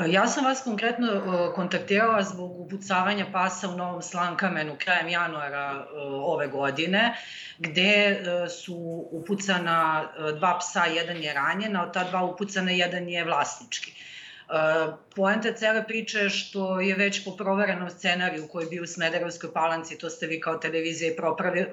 Ja 0.07 0.27
sam 0.27 0.45
vas 0.45 0.61
konkretno 0.63 1.07
kontaktirala 1.55 2.23
zbog 2.23 2.59
upucavanja 2.59 3.25
pasa 3.31 3.69
u 3.69 3.77
Novom 3.77 4.01
Slankamenu 4.01 4.75
krajem 4.77 5.09
januara 5.09 5.87
ove 6.23 6.47
godine, 6.47 7.17
gde 7.57 7.81
e, 7.81 8.49
su 8.49 9.07
upucana 9.11 10.03
e, 10.03 10.31
dva 10.31 10.57
psa, 10.59 10.85
jedan 10.85 11.17
je 11.17 11.33
ranjen, 11.33 11.75
a 11.75 11.83
od 11.83 11.93
ta 11.93 12.03
dva 12.03 12.23
upucana 12.23 12.71
jedan 12.71 13.09
je 13.09 13.23
vlasnički. 13.23 13.91
E, 13.91 13.95
poenta 15.15 15.53
cele 15.53 15.83
priče 15.87 16.19
je 16.19 16.29
što 16.29 16.79
je 16.79 16.95
već 16.95 17.25
po 17.25 17.31
proverenom 17.31 17.89
scenariju 17.89 18.47
koji 18.47 18.63
je 18.63 18.69
bio 18.69 18.83
u 18.83 18.87
Smederevskoj 18.87 19.53
palanci, 19.53 19.97
to 19.97 20.09
ste 20.09 20.27
vi 20.27 20.39
kao 20.39 20.57
televizija 20.57 21.13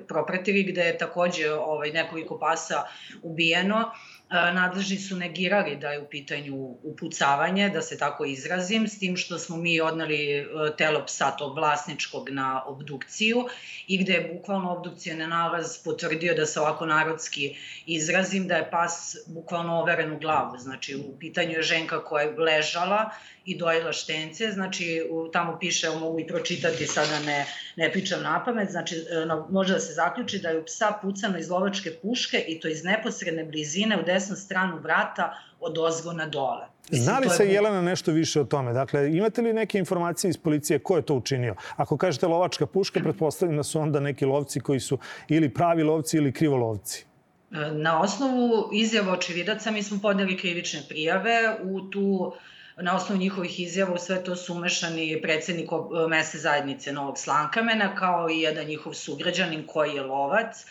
propratili, 0.09 0.62
gde 0.62 0.83
je 0.83 0.99
takođe 0.99 1.52
ovaj, 1.52 1.90
nekoliko 1.90 2.38
pasa 2.38 2.85
ubijeno, 3.23 3.90
nadležni 4.30 4.99
su 4.99 5.16
negirali 5.16 5.76
da 5.76 5.90
je 5.90 6.00
u 6.00 6.09
pitanju 6.09 6.54
upucavanje, 6.83 7.68
da 7.71 7.83
se 7.83 7.99
tako 7.99 8.25
izrazim, 8.25 8.88
s 8.88 8.99
tim 8.99 9.16
što 9.16 9.38
smo 9.38 9.56
mi 9.56 9.80
odnali 9.80 10.30
e, 10.30 10.47
telo 10.78 11.04
psa 11.06 11.30
tog 11.30 11.54
vlasničkog 11.56 12.30
na 12.30 12.64
obdukciju 12.66 13.45
i 13.87 13.99
gde 13.99 14.12
je 14.12 14.33
bukvalno 14.35 14.73
obdukcijne 14.73 15.26
nalaz 15.26 15.78
potvrdio 15.85 16.35
da 16.35 16.47
se 16.47 16.61
ovako 16.61 16.87
narodski 16.87 17.56
izrazim, 17.87 18.49
da 18.49 18.56
je 18.56 18.71
pas 18.71 19.16
bukvalno 19.26 19.80
overen 19.80 20.12
u 20.12 20.18
glavu. 20.18 20.59
Znači, 20.59 20.97
u 20.97 21.18
pitanju 21.18 21.52
je 21.52 21.62
ženka 21.62 22.04
koja 22.04 22.23
je 22.23 22.38
ležala 22.38 23.11
i 23.45 23.59
dojela 23.59 23.92
štence, 23.92 24.50
znači 24.52 25.02
tamo 25.33 25.59
piše, 25.59 25.90
mogu 25.90 26.21
i 26.21 26.26
pročitati, 26.26 26.87
sada 26.87 27.21
ne, 27.21 27.47
ne 27.76 27.92
pričam 27.92 28.23
na 28.23 28.45
pamet, 28.45 28.71
znači 28.71 28.97
e, 28.97 29.26
može 29.50 29.73
da 29.73 29.80
se 29.80 29.92
zaključi 29.92 30.38
da 30.38 30.49
je 30.49 30.59
u 30.59 30.64
psa 30.64 30.99
pucano 31.02 31.38
iz 31.38 31.50
lovačke 31.50 31.90
puške 32.02 32.45
i 32.49 32.61
to 32.61 32.68
iz 32.68 32.85
neposredne 32.85 33.45
blizine 33.45 33.99
u 34.00 34.04
desnu 34.16 34.37
stranu 34.37 34.80
vrata 34.82 35.30
od 35.61 35.78
ozgo 35.78 36.12
na 36.12 36.26
dole. 36.26 36.66
Zna 36.90 37.18
li 37.18 37.28
se 37.28 37.49
Jelena 37.49 37.82
nešto 37.82 38.12
više 38.12 38.40
o 38.40 38.44
tome? 38.44 38.73
Dakle, 38.73 39.11
imate 39.16 39.42
li 39.42 39.52
neke 39.52 39.78
informacije 39.78 40.30
iz 40.30 40.38
policije 40.38 40.78
ko 40.78 40.96
je 40.96 41.02
to 41.02 41.14
učinio? 41.14 41.54
Ako 41.76 41.96
kažete 41.96 42.26
lovačka 42.26 42.66
puška, 42.66 43.00
pretpostavljam 43.00 43.56
da 43.56 43.62
su 43.62 43.80
onda 43.80 44.00
neki 44.00 44.25
lovci 44.25 44.61
koji 44.61 44.80
su 44.80 44.99
ili 45.28 45.54
pravi 45.54 45.82
lovci 45.82 46.16
ili 46.16 46.32
krivolovci. 46.32 47.04
E, 47.52 47.70
na 47.73 48.00
osnovu 48.00 48.68
izjava 48.73 49.12
očevidaca 49.12 49.70
mi 49.70 49.82
smo 49.82 49.99
podneli 50.02 50.38
krivične 50.38 50.82
prijave 50.88 51.56
u 51.62 51.80
tu 51.90 52.32
na 52.76 52.96
osnovu 52.96 53.20
njihovih 53.20 53.61
izjava 53.61 53.94
u 53.94 53.99
sve 53.99 54.25
to 54.25 54.37
su 54.37 54.54
umešani 54.54 55.20
predsednik 55.23 55.70
mesne 56.08 56.40
zajednice 56.40 56.92
Novog 56.92 57.18
Slankamena, 57.18 57.94
kao 57.94 58.30
i 58.30 58.40
jedan 58.40 58.66
njihov 58.66 58.94
sugrađanin 58.94 59.66
koji 59.66 59.94
je 59.94 60.02
lovac. 60.02 60.66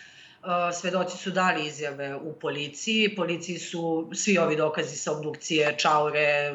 E, 0.45 0.73
svedoci 0.73 1.17
su 1.17 1.31
dali 1.31 1.65
izjave 1.67 2.15
u 2.15 2.33
policiji. 2.33 3.15
Policiji 3.15 3.59
su 3.59 4.09
svi 4.13 4.37
ovi 4.37 4.55
dokazi 4.55 4.97
sa 4.97 5.11
obdukcije, 5.11 5.75
čaure, 5.77 6.19
e, 6.19 6.53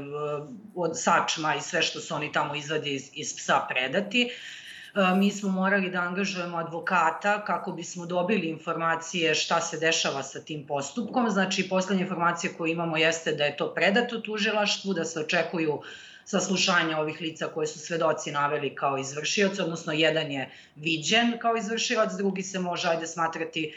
od 0.75 1.00
sačma 1.00 1.54
i 1.54 1.61
sve 1.61 1.82
što 1.82 2.00
su 2.00 2.14
oni 2.14 2.32
tamo 2.32 2.54
izvadi 2.54 2.94
iz, 2.94 3.11
iz 3.12 3.37
psa 3.37 3.66
predati. 3.68 4.23
E, 4.23 5.14
mi 5.16 5.30
smo 5.30 5.49
morali 5.49 5.90
da 5.90 6.00
angažujemo 6.00 6.59
advokata 6.59 7.44
kako 7.44 7.73
bismo 7.73 8.06
dobili 8.06 8.47
informacije 8.47 9.35
šta 9.35 9.61
se 9.61 9.78
dešava 9.78 10.23
sa 10.23 10.40
tim 10.40 10.66
postupkom. 10.66 11.30
Znači, 11.30 11.68
poslednja 11.68 12.02
informacija 12.02 12.52
koju 12.59 12.73
imamo 12.73 12.97
jeste 12.97 13.32
da 13.32 13.44
je 13.44 13.56
to 13.56 13.75
predato 13.75 14.18
tužilaštvu, 14.18 14.94
da 14.94 15.04
se 15.04 15.20
očekuju 15.20 15.82
saslušanja 16.25 16.99
ovih 16.99 17.21
lica 17.21 17.47
koje 17.47 17.67
su 17.67 17.79
svedoci 17.79 18.33
naveli 18.33 18.75
kao 18.75 18.99
izvršioc, 18.99 19.59
odnosno 19.59 19.93
jedan 19.93 20.31
je 20.31 20.50
viđen 20.77 21.39
kao 21.39 21.57
izvršilac, 21.57 22.12
drugi 22.17 22.43
se 22.43 22.59
može 22.59 22.89
ajde 22.89 23.07
smatrati 23.07 23.65
e, 23.65 23.73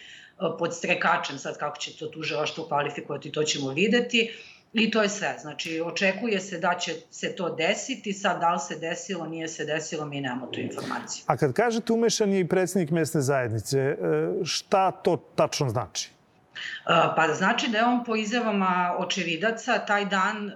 pod 0.60 0.76
strekačem, 0.76 1.38
sad 1.38 1.58
kako 1.58 1.78
će 1.78 1.98
to 1.98 2.08
tužilaštvo 2.08 2.68
kvalifikovati, 2.68 3.32
to 3.32 3.44
ćemo 3.44 3.70
videti. 3.70 4.32
I 4.74 4.92
to 4.92 5.02
je 5.02 5.10
sve. 5.10 5.38
Znači, 5.42 5.82
očekuje 5.86 6.40
se 6.40 6.60
da 6.60 6.74
će 6.80 6.94
se 7.12 7.36
to 7.36 7.56
desiti, 7.56 8.14
sad 8.14 8.40
da 8.40 8.54
li 8.54 8.60
se 8.60 8.76
desilo, 8.76 9.26
nije 9.26 9.48
se 9.48 9.66
desilo, 9.66 10.06
mi 10.06 10.22
nemamo 10.22 10.48
tu 10.48 10.60
informaciju. 10.60 11.24
A 11.28 11.38
kad 11.38 11.54
kažete 11.54 11.94
umešan 11.94 12.34
je 12.34 12.40
i 12.40 12.48
predsednik 12.48 12.90
mesne 12.90 13.22
zajednice, 13.22 13.80
e, 13.80 13.96
šta 14.44 14.92
to 14.92 15.18
tačno 15.36 15.70
znači? 15.70 16.10
E, 16.10 16.90
pa 17.16 17.28
znači 17.34 17.68
da 17.68 17.78
je 17.78 17.86
on 17.86 18.04
po 18.04 18.16
izjavama 18.16 18.96
očevidaca 19.00 19.86
taj 19.86 20.06
dan 20.06 20.52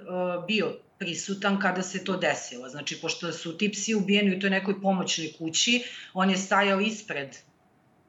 bio 0.48 0.74
prisutan 1.00 1.60
kada 1.60 1.82
se 1.82 2.04
to 2.04 2.18
desilo. 2.18 2.70
Znači, 2.70 3.02
pošto 3.02 3.34
su 3.34 3.58
ti 3.58 3.72
psi 3.72 3.96
ubijeni 3.96 4.36
u 4.38 4.40
toj 4.40 4.50
nekoj 4.50 4.82
pomoćnoj 4.82 5.34
kući, 5.38 5.84
on 6.14 6.30
je 6.30 6.38
stajao 6.38 6.80
ispred 6.80 7.38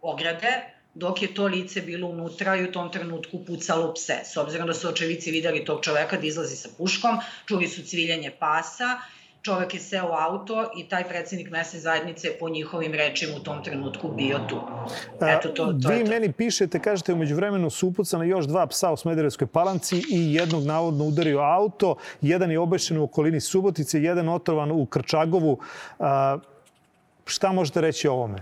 ograde, 0.03 0.49
dok 0.95 1.23
je 1.23 1.35
to 1.35 1.47
lice 1.47 1.81
bilo 1.81 2.09
unutra 2.09 2.57
i 2.57 2.65
u 2.65 2.73
tom 2.73 2.93
trenutku 2.93 3.45
pucalo 3.45 3.95
pse. 3.95 4.21
S 4.25 4.37
obzirom 4.37 4.67
da 4.67 4.75
su 4.75 4.89
očevici 4.89 5.31
videli 5.31 5.65
tog 5.65 5.85
čoveka 5.85 6.17
da 6.17 6.27
izlazi 6.27 6.57
sa 6.57 6.69
puškom, 6.79 7.19
čuli 7.47 7.69
su 7.69 7.83
cviljenje 7.83 8.31
pasa, 8.39 8.99
čovek 9.49 9.75
je 9.75 9.81
seo 9.81 10.07
u 10.07 10.13
auto 10.13 10.71
i 10.77 10.89
taj 10.89 11.05
predsednik 11.09 11.51
mesne 11.51 11.81
zajednice 11.81 12.29
po 12.41 12.49
njihovim 12.49 12.93
rečima 12.93 13.33
u 13.37 13.41
tom 13.41 13.65
trenutku 13.65 14.09
bio 14.17 14.39
tu. 14.49 14.61
Eto, 15.21 15.49
to, 15.49 15.65
to 15.83 15.89
Vi 15.89 16.05
to. 16.05 16.11
meni 16.11 16.33
pišete, 16.33 16.79
kažete, 16.79 17.13
umeđu 17.13 17.37
vremenu 17.37 17.71
su 17.71 17.89
upucana 17.89 18.25
još 18.25 18.45
dva 18.45 18.67
psa 18.67 18.91
u 18.91 18.97
Smederevskoj 18.97 19.47
palanci 19.47 20.03
i 20.11 20.35
jednog 20.35 20.65
navodno 20.65 21.05
udario 21.05 21.39
auto, 21.39 21.97
jedan 22.21 22.51
je 22.51 22.59
obešen 22.59 22.99
u 22.99 23.05
okolini 23.05 23.41
Subotice, 23.41 24.03
jedan 24.03 24.29
otrovan 24.29 24.71
u 24.71 24.87
Krčagovu. 24.87 25.59
šta 27.27 27.53
možete 27.53 27.81
reći 27.81 28.09
o 28.09 28.13
ovome? 28.13 28.39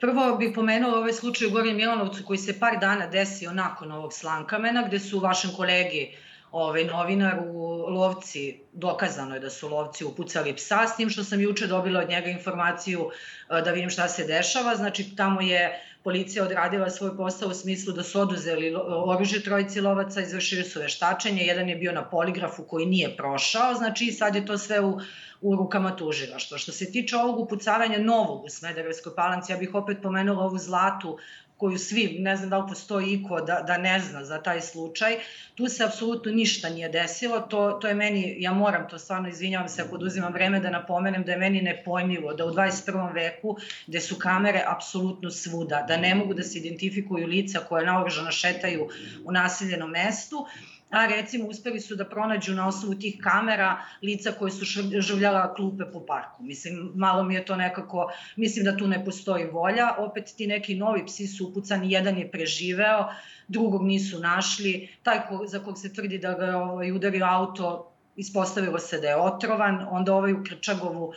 Prvo 0.00 0.36
bih 0.36 0.52
pomenula 0.54 0.98
ovaj 0.98 1.12
slučaj 1.12 1.48
u 1.48 1.50
Gornjem 1.50 1.76
Milanovcu 1.76 2.24
koji 2.26 2.38
se 2.38 2.58
par 2.60 2.78
dana 2.80 3.06
desio 3.06 3.52
nakon 3.52 3.92
ovog 3.92 4.12
slankamena, 4.12 4.86
gde 4.86 4.98
su 4.98 5.18
vašem 5.18 5.50
kolegi 5.56 6.16
ovaj, 6.52 6.84
novinaru 6.84 7.44
lovci, 7.88 8.60
dokazano 8.72 9.34
je 9.34 9.40
da 9.40 9.50
su 9.50 9.68
lovci 9.68 10.04
upucali 10.04 10.56
psa, 10.56 10.86
s 10.86 10.96
tim 10.96 11.10
što 11.10 11.24
sam 11.24 11.40
juče 11.40 11.66
dobila 11.66 12.00
od 12.00 12.08
njega 12.08 12.30
informaciju 12.30 13.10
da 13.48 13.70
vidim 13.70 13.90
šta 13.90 14.08
se 14.08 14.24
dešava. 14.24 14.76
Znači, 14.76 15.16
tamo 15.16 15.40
je 15.40 15.80
policija 16.04 16.44
odradila 16.44 16.90
svoj 16.90 17.16
posao 17.16 17.48
u 17.48 17.54
smislu 17.54 17.92
da 17.92 18.02
su 18.02 18.20
oduzeli 18.20 18.74
oružje 18.88 19.42
trojici 19.42 19.80
lovaca, 19.80 20.20
izvršili 20.20 20.64
su 20.64 20.80
veštačenje, 20.80 21.42
jedan 21.42 21.68
je 21.68 21.76
bio 21.76 21.92
na 21.92 22.04
poligrafu 22.10 22.64
koji 22.64 22.86
nije 22.86 23.16
prošao, 23.16 23.74
znači 23.74 24.12
sad 24.12 24.34
je 24.34 24.46
to 24.46 24.58
sve 24.58 24.80
u 24.80 25.00
u 25.42 25.56
rukama 25.56 25.96
tužilaštva. 25.96 26.58
Što 26.58 26.72
se 26.72 26.92
tiče 26.92 27.16
ovog 27.16 27.38
upucavanja 27.38 27.98
novog 27.98 28.44
u 28.44 28.48
Smederevskoj 28.48 29.14
palanci, 29.14 29.52
ja 29.52 29.58
bih 29.58 29.74
opet 29.74 29.98
pomenula 30.02 30.44
ovu 30.44 30.58
zlatu 30.58 31.18
koju 31.62 31.78
svi, 31.78 32.16
ne 32.18 32.36
znam 32.36 32.50
da 32.50 32.58
li 32.58 32.68
postoji 32.68 33.12
iko 33.12 33.40
da, 33.40 33.60
da 33.66 33.76
ne 33.78 34.00
zna 34.00 34.24
za 34.24 34.38
taj 34.42 34.60
slučaj, 34.60 35.16
tu 35.54 35.68
se 35.68 35.84
apsolutno 35.84 36.32
ništa 36.32 36.68
nije 36.68 36.88
desilo, 36.88 37.40
to, 37.40 37.78
to 37.80 37.88
je 37.88 37.94
meni, 37.94 38.34
ja 38.38 38.52
moram 38.52 38.88
to 38.88 38.98
stvarno, 38.98 39.28
izvinjavam 39.28 39.68
se 39.68 39.82
ako 39.82 39.94
oduzimam 39.94 40.32
vreme 40.32 40.60
da 40.60 40.70
napomenem 40.70 41.24
da 41.24 41.32
je 41.32 41.38
meni 41.38 41.62
nepojmljivo 41.62 42.34
da 42.34 42.46
u 42.46 42.50
21. 42.50 43.14
veku 43.14 43.56
gde 43.86 44.00
su 44.00 44.18
kamere 44.18 44.64
apsolutno 44.66 45.30
svuda, 45.30 45.84
da 45.88 45.96
ne 45.96 46.14
mogu 46.14 46.34
da 46.34 46.42
se 46.42 46.58
identifikuju 46.58 47.26
lica 47.26 47.58
koje 47.68 47.86
naoružano 47.86 48.32
šetaju 48.32 48.88
u 49.24 49.32
naseljenom 49.32 49.90
mestu, 49.90 50.46
a 50.92 51.06
recimo 51.06 51.48
uspeli 51.48 51.80
su 51.80 51.96
da 51.96 52.04
pronađu 52.04 52.54
na 52.54 52.68
osnovu 52.68 52.94
tih 52.94 53.16
kamera 53.22 53.78
lica 54.02 54.32
koje 54.32 54.50
su 54.50 54.64
življala 55.00 55.54
klupe 55.54 55.84
po 55.92 56.06
parku. 56.06 56.42
Mislim, 56.42 56.92
malo 56.94 57.22
mi 57.24 57.34
je 57.34 57.44
to 57.44 57.56
nekako, 57.56 58.12
mislim 58.36 58.64
da 58.64 58.76
tu 58.76 58.86
ne 58.86 59.04
postoji 59.04 59.44
volja. 59.44 59.94
Opet 59.98 60.34
ti 60.36 60.46
neki 60.46 60.74
novi 60.74 61.06
psi 61.06 61.26
su 61.26 61.48
upucani, 61.48 61.92
jedan 61.92 62.18
je 62.18 62.30
preživeo, 62.30 63.08
drugog 63.48 63.86
nisu 63.86 64.20
našli. 64.20 64.88
Taj 65.02 65.26
ko, 65.28 65.46
za 65.46 65.58
kog 65.58 65.78
se 65.78 65.92
tvrdi 65.92 66.18
da 66.18 66.34
ga 66.34 66.56
ovaj, 66.56 66.92
udario 66.92 67.26
auto, 67.26 67.92
ispostavilo 68.16 68.78
se 68.78 69.00
da 69.00 69.08
je 69.08 69.16
otrovan, 69.16 69.86
onda 69.90 70.14
ovaj 70.14 70.32
u 70.32 70.44
Krčagovu 70.44 71.12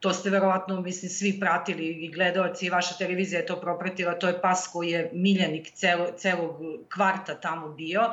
to 0.00 0.12
ste 0.12 0.30
verovatno, 0.30 0.80
mislim, 0.80 1.10
svi 1.10 1.40
pratili 1.40 1.86
i 1.86 2.10
gledalci 2.12 2.66
i 2.66 2.70
vaša 2.70 2.94
televizija 2.98 3.40
je 3.40 3.46
to 3.46 3.56
propratila, 3.60 4.18
to 4.18 4.28
je 4.28 4.40
pas 4.40 4.68
koji 4.72 4.90
je 4.90 5.10
miljenik 5.12 5.70
celo, 5.70 6.06
celog 6.16 6.60
kvarta 6.94 7.34
tamo 7.40 7.68
bio 7.68 8.10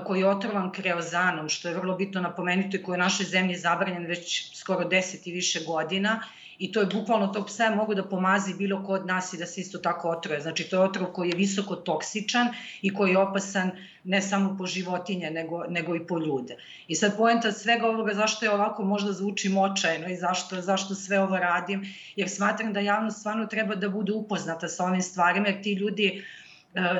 koji 0.00 0.20
je 0.20 0.28
otrovan 0.28 0.72
kreozanom, 0.72 1.48
što 1.48 1.68
je 1.68 1.74
vrlo 1.74 1.96
bitno 1.96 2.20
napomenuti, 2.20 2.82
koji 2.82 2.94
je 2.94 3.00
u 3.00 3.04
našoj 3.04 3.26
zemlji 3.26 3.56
zabranjen 3.56 4.06
već 4.06 4.56
skoro 4.56 4.84
10 4.88 5.28
i 5.28 5.32
više 5.32 5.64
godina 5.66 6.20
i 6.62 6.72
to 6.72 6.80
je 6.80 6.86
bukvalno 6.86 7.26
tog 7.26 7.46
psa 7.46 7.70
mogu 7.74 7.94
da 7.94 8.04
pomazi 8.08 8.54
bilo 8.54 8.84
ko 8.86 8.92
od 8.92 9.06
nas 9.06 9.32
i 9.32 9.38
da 9.38 9.46
se 9.46 9.60
isto 9.60 9.78
tako 9.78 10.10
otroje. 10.10 10.40
Znači 10.40 10.64
to 10.70 10.76
je 10.76 10.82
otrov 10.82 11.06
koji 11.12 11.30
je 11.30 11.36
visoko 11.36 11.76
toksičan 11.76 12.48
i 12.82 12.94
koji 12.94 13.10
je 13.10 13.18
opasan 13.18 13.70
ne 14.04 14.22
samo 14.22 14.54
po 14.58 14.66
životinje 14.66 15.30
nego, 15.30 15.64
nego 15.68 15.96
i 15.96 16.06
po 16.06 16.18
ljude. 16.18 16.56
I 16.88 16.94
sad 16.94 17.16
poenta 17.16 17.52
svega 17.52 17.86
ovoga 17.86 18.14
zašto 18.14 18.44
je 18.44 18.50
ovako 18.50 18.84
možda 18.84 19.12
zvučim 19.12 19.58
očajno 19.58 20.08
i 20.08 20.16
zašto, 20.16 20.60
zašto 20.60 20.94
sve 20.94 21.20
ovo 21.20 21.38
radim, 21.38 21.82
jer 22.16 22.30
smatram 22.30 22.72
da 22.72 22.80
javnost 22.80 23.18
stvarno 23.18 23.46
treba 23.46 23.74
da 23.74 23.88
bude 23.88 24.12
upoznata 24.12 24.68
sa 24.68 24.84
ovim 24.84 25.02
stvarima, 25.02 25.48
jer 25.48 25.62
ti 25.62 25.72
ljudi 25.72 26.24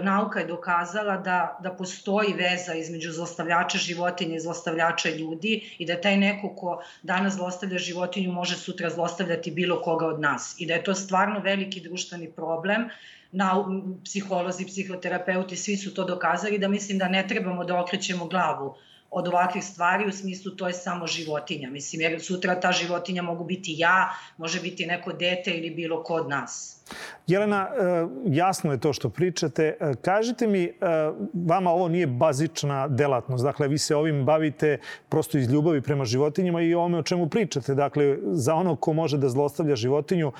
nauka 0.02 0.40
je 0.40 0.46
dokazala 0.46 1.16
da, 1.16 1.58
da 1.62 1.70
postoji 1.70 2.32
veza 2.32 2.74
između 2.74 3.12
zlostavljača 3.12 3.78
životinja 3.78 4.36
i 4.36 4.40
zlostavljača 4.40 5.10
ljudi 5.10 5.76
i 5.78 5.86
da 5.86 6.00
taj 6.00 6.16
neko 6.16 6.48
ko 6.56 6.82
danas 7.02 7.34
zlostavlja 7.34 7.78
životinju 7.78 8.32
može 8.32 8.56
sutra 8.56 8.90
zlostavljati 8.90 9.50
bilo 9.50 9.82
koga 9.82 10.06
od 10.06 10.20
nas 10.20 10.54
i 10.58 10.66
da 10.66 10.74
je 10.74 10.84
to 10.84 10.94
stvarno 10.94 11.40
veliki 11.40 11.80
društveni 11.80 12.30
problem 12.30 12.88
na 13.32 13.64
psiholozi, 14.04 14.66
psihoterapeuti, 14.66 15.56
svi 15.56 15.76
su 15.76 15.94
to 15.94 16.04
dokazali 16.04 16.58
da 16.58 16.68
mislim 16.68 16.98
da 16.98 17.08
ne 17.08 17.28
trebamo 17.28 17.64
da 17.64 17.80
okrećemo 17.80 18.26
glavu 18.26 18.74
od 19.10 19.28
ovakvih 19.28 19.64
stvari 19.64 20.08
u 20.08 20.12
smislu 20.12 20.52
to 20.52 20.66
je 20.66 20.72
samo 20.72 21.06
životinja. 21.06 21.70
Mislim, 21.70 22.00
jer 22.00 22.20
sutra 22.22 22.60
ta 22.60 22.72
životinja 22.72 23.22
mogu 23.22 23.44
biti 23.44 23.74
ja, 23.78 24.14
može 24.36 24.60
biti 24.60 24.86
neko 24.86 25.12
dete 25.12 25.50
ili 25.50 25.70
bilo 25.70 26.02
ko 26.02 26.14
od 26.14 26.28
nas. 26.28 26.81
Jelena, 27.26 27.68
e, 27.68 28.06
jasno 28.26 28.72
je 28.72 28.80
to 28.80 28.92
što 28.92 29.08
pričate. 29.08 29.76
E, 29.80 29.92
kažite 30.02 30.46
mi, 30.46 30.64
e, 30.64 30.72
vama 31.34 31.70
ovo 31.70 31.88
nije 31.88 32.06
bazična 32.06 32.88
delatnost. 32.88 33.44
Dakle, 33.44 33.68
vi 33.68 33.78
se 33.78 33.96
ovim 33.96 34.24
bavite 34.24 34.78
prosto 35.08 35.38
iz 35.38 35.50
ljubavi 35.50 35.82
prema 35.82 36.04
životinjama 36.04 36.60
i 36.60 36.74
ome 36.74 36.98
o 36.98 37.02
čemu 37.02 37.28
pričate. 37.28 37.74
Dakle, 37.74 38.16
za 38.22 38.54
ono 38.54 38.76
ko 38.76 38.92
može 38.92 39.18
da 39.18 39.28
zlostavlja 39.28 39.76
životinju 39.76 40.32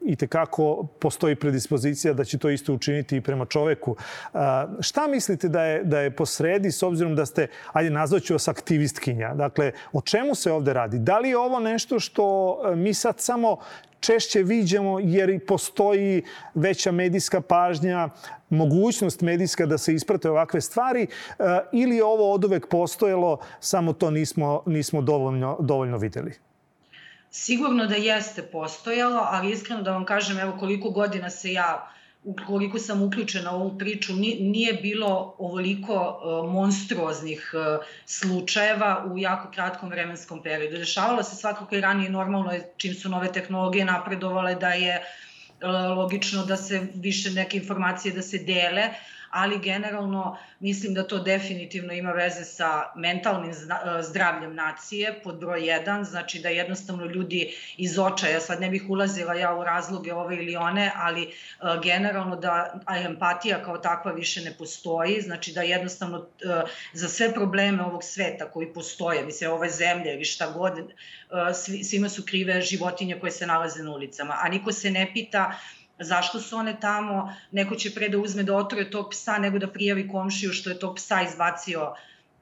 i 0.00 0.16
tekako 0.16 0.86
postoji 0.98 1.34
predispozicija 1.34 2.14
da 2.14 2.24
će 2.24 2.38
to 2.38 2.50
isto 2.50 2.74
učiniti 2.74 3.16
i 3.16 3.20
prema 3.20 3.44
čoveku. 3.44 3.96
Šta 4.80 5.06
mislite 5.06 5.48
da 5.48 5.62
je, 5.62 5.84
da 5.84 6.00
je 6.00 6.10
posredi 6.10 6.72
s 6.72 6.82
obzirom 6.82 7.14
da 7.14 7.26
ste, 7.26 7.46
ajde 7.72 7.90
nazvaću 7.90 8.34
vas 8.34 8.48
aktivistkinja. 8.48 9.34
Dakle, 9.34 9.72
o 9.92 10.00
čemu 10.00 10.34
se 10.34 10.52
ovde 10.52 10.72
radi? 10.72 10.98
Da 10.98 11.18
li 11.18 11.28
je 11.28 11.38
ovo 11.38 11.60
nešto 11.60 12.00
što 12.00 12.58
mi 12.76 12.94
sad 12.94 13.20
samo 13.20 13.56
češće 14.00 14.42
viđamo 14.42 14.98
jer 14.98 15.30
i 15.30 15.38
postoji 15.38 16.22
veća 16.54 16.92
medijska 16.92 17.40
pažnja, 17.40 18.08
mogućnost 18.50 19.20
medijska 19.20 19.66
da 19.66 19.78
se 19.78 19.94
isprate 19.94 20.30
ovakve 20.30 20.60
stvari 20.60 21.02
eh, 21.02 21.44
ili 21.72 21.96
je 21.96 22.04
ovo 22.04 22.32
od 22.32 22.44
uvek 22.44 22.68
postojalo, 22.68 23.38
samo 23.60 23.92
to 23.92 24.10
nismo, 24.10 24.62
nismo 24.66 25.02
dovoljno, 25.02 25.56
dovoljno 25.60 25.96
videli? 25.96 26.32
Sigurno 27.30 27.86
da 27.86 27.94
jeste 27.94 28.42
postojalo, 28.42 29.20
ali 29.24 29.52
iskreno 29.52 29.82
da 29.82 29.92
vam 29.92 30.04
kažem, 30.04 30.38
evo 30.38 30.56
koliko 30.58 30.90
godina 30.90 31.30
se 31.30 31.52
ja 31.52 31.90
koliko 32.46 32.78
sam 32.78 33.02
uključena 33.02 33.52
u 33.52 33.60
ovu 33.60 33.78
priču, 33.78 34.12
nije 34.40 34.72
bilo 34.72 35.34
ovoliko 35.38 35.94
e, 35.94 36.52
monstruoznih 36.52 37.54
e, 37.54 37.84
slučajeva 38.06 39.04
u 39.12 39.18
jako 39.18 39.50
kratkom 39.50 39.88
vremenskom 39.88 40.42
periodu. 40.42 40.76
Dešavalo 40.76 41.22
se 41.22 41.36
svakako 41.36 41.76
i 41.76 41.80
ranije 41.80 42.10
normalno 42.10 42.52
čim 42.76 42.94
su 42.94 43.08
nove 43.08 43.32
tehnologije 43.32 43.84
napredovale 43.84 44.54
da 44.54 44.68
je 44.68 44.94
e, 44.94 45.02
logično 45.96 46.44
da 46.44 46.56
se 46.56 46.86
više 46.94 47.30
neke 47.30 47.56
informacije 47.56 48.14
da 48.14 48.22
se 48.22 48.38
dele, 48.38 48.88
ali 49.30 49.58
generalno 49.58 50.38
mislim 50.60 50.94
da 50.94 51.06
to 51.06 51.18
definitivno 51.18 51.92
ima 51.92 52.12
veze 52.12 52.44
sa 52.44 52.92
mentalnim 52.96 53.50
e, 53.50 53.54
zdravljem 54.02 54.54
nacije, 54.54 55.20
pod 55.24 55.38
broj 55.38 55.60
1, 55.60 56.04
znači 56.04 56.38
da 56.38 56.48
jednostavno 56.48 57.04
ljudi 57.04 57.54
iz 57.76 57.98
očaja, 57.98 58.40
sad 58.40 58.60
ne 58.60 58.68
bih 58.70 58.84
ulazila 58.88 59.34
ja 59.34 59.54
u 59.54 59.64
razloge 59.64 60.14
ove 60.14 60.36
ili 60.36 60.56
one, 60.56 60.92
ali 60.96 61.22
e, 61.22 61.28
generalno 61.82 62.36
da 62.36 62.80
empatija 63.04 63.62
kao 63.64 63.78
takva 63.78 64.12
više 64.12 64.40
ne 64.40 64.54
postoji, 64.58 65.20
znači 65.20 65.52
da 65.52 65.62
jednostavno 65.62 66.18
e, 66.18 66.62
za 66.92 67.08
sve 67.08 67.34
probleme 67.34 67.82
ovog 67.82 68.04
sveta 68.04 68.50
koji 68.50 68.72
postoje, 68.72 69.24
mislim 69.24 69.50
ove 69.50 69.70
zemlje 69.70 70.14
ili 70.14 70.24
šta 70.24 70.50
god, 70.50 70.92
svima 71.84 72.08
su 72.08 72.22
krive 72.26 72.62
životinje 72.62 73.20
koje 73.20 73.32
se 73.32 73.46
nalaze 73.46 73.82
na 73.82 73.90
ulicama, 73.90 74.38
a 74.42 74.48
niko 74.48 74.72
se 74.72 74.90
ne 74.90 75.10
pita 75.14 75.58
zašto 76.00 76.40
su 76.40 76.56
one 76.56 76.80
tamo, 76.80 77.34
neko 77.50 77.74
će 77.74 77.94
pre 77.94 78.08
da 78.08 78.18
uzme 78.18 78.42
da 78.42 78.54
otruje 78.54 78.90
tog 78.90 79.10
psa 79.10 79.38
nego 79.38 79.58
da 79.58 79.68
prijavi 79.68 80.08
komšiju 80.08 80.52
što 80.52 80.70
je 80.70 80.78
tog 80.78 80.96
psa 80.96 81.22
izbacio 81.22 81.94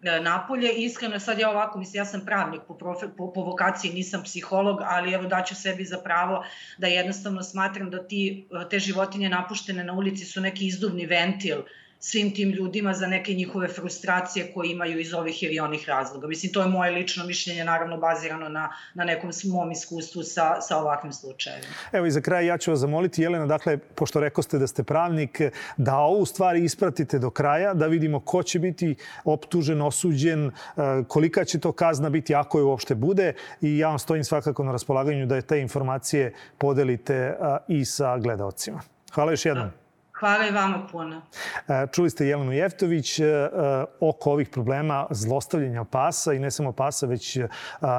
e, 0.03 0.21
napolje. 0.21 0.73
Iskreno, 0.73 1.19
sad 1.19 1.39
ja 1.39 1.51
ovako, 1.51 1.79
mislim, 1.79 2.01
ja 2.01 2.05
sam 2.05 2.25
pravnik 2.25 2.61
po, 2.69 2.75
profe, 2.75 3.07
po, 3.17 3.33
po 3.33 3.43
vokaciji, 3.43 3.93
nisam 3.93 4.23
psiholog, 4.23 4.79
ali 4.83 5.13
evo 5.13 5.27
daću 5.27 5.55
sebi 5.55 5.85
za 5.85 5.99
pravo 5.99 6.45
da 6.79 6.87
jednostavno 6.87 7.43
smatram 7.43 7.91
da 7.91 8.07
ti, 8.07 8.49
te 8.71 8.79
životinje 8.79 9.29
napuštene 9.29 9.85
na 9.85 9.93
ulici 9.93 10.25
su 10.25 10.41
neki 10.41 10.67
izduvni 10.67 11.07
ventil 11.07 11.63
svim 12.11 12.35
tim 12.35 12.51
ljudima 12.51 12.93
za 12.95 13.07
neke 13.07 13.35
njihove 13.35 13.69
frustracije 13.69 14.53
koje 14.55 14.71
imaju 14.71 15.01
iz 15.01 15.15
ovih 15.15 15.43
ili 15.43 15.61
onih 15.61 15.89
razloga. 15.89 16.27
Mislim, 16.27 16.53
to 16.53 16.63
je 16.63 16.69
moje 16.69 16.91
lično 16.91 17.27
mišljenje, 17.27 17.65
naravno 17.65 17.97
bazirano 17.97 18.49
na, 18.49 18.73
na 18.95 19.05
nekom 19.05 19.31
mom 19.45 19.71
iskustvu 19.71 20.23
sa, 20.23 20.61
sa 20.61 20.79
ovakvim 20.79 21.13
slučajevima. 21.13 21.73
Evo 21.93 22.07
i 22.07 22.11
za 22.11 22.21
kraj 22.21 22.47
ja 22.47 22.59
ću 22.59 22.71
vas 22.71 22.81
zamoliti, 22.81 23.23
Jelena, 23.23 23.47
dakle, 23.47 23.79
pošto 23.79 24.21
rekoste 24.21 24.59
da 24.59 24.67
ste 24.67 24.83
pravnik, 24.83 25.41
da 25.77 25.97
ovu 25.97 26.27
stvari 26.27 26.65
ispratite 26.65 27.19
do 27.19 27.31
kraja, 27.31 27.75
da 27.75 27.87
vidimo 27.87 28.21
ko 28.21 28.43
će 28.43 28.59
biti 28.59 28.95
optužen, 29.25 29.83
osuđen, 29.83 30.47
e, 30.47 30.51
kolika 31.09 31.45
će 31.45 31.61
to 31.61 31.73
kazna 31.73 32.11
biti 32.11 32.35
ako 32.35 32.59
je 32.59 32.65
uopšte 32.65 32.95
bude 32.95 33.33
i 33.61 33.79
ja 33.79 33.89
vam 33.89 33.99
stojim 33.99 34.25
svakako 34.25 34.65
na 34.65 34.73
raspolaganju 34.73 35.27
da 35.27 35.37
je 35.37 35.43
te 35.43 35.61
informacije 35.61 36.35
podelite 36.59 37.15
e, 37.15 37.35
i 37.69 37.85
sa 37.85 38.19
gledalcima. 38.19 38.81
Hvala 39.13 39.31
još 39.31 39.47
jednom. 39.47 39.67
Da. 39.67 39.86
Hvala 40.21 40.47
i 40.47 40.51
vama 40.51 40.87
puno. 40.93 41.23
E, 41.69 41.87
čuli 41.93 42.11
ste 42.11 42.27
Jelenu 42.27 42.53
Jeftović 42.53 43.19
e, 43.19 43.25
e, 43.25 43.49
oko 44.01 44.31
ovih 44.31 44.49
problema 44.49 45.07
zlostavljanja 45.11 45.85
pasa 45.85 46.33
i 46.33 46.39
ne 46.39 46.51
samo 46.51 46.73
pasa, 46.73 47.07
već 47.07 47.37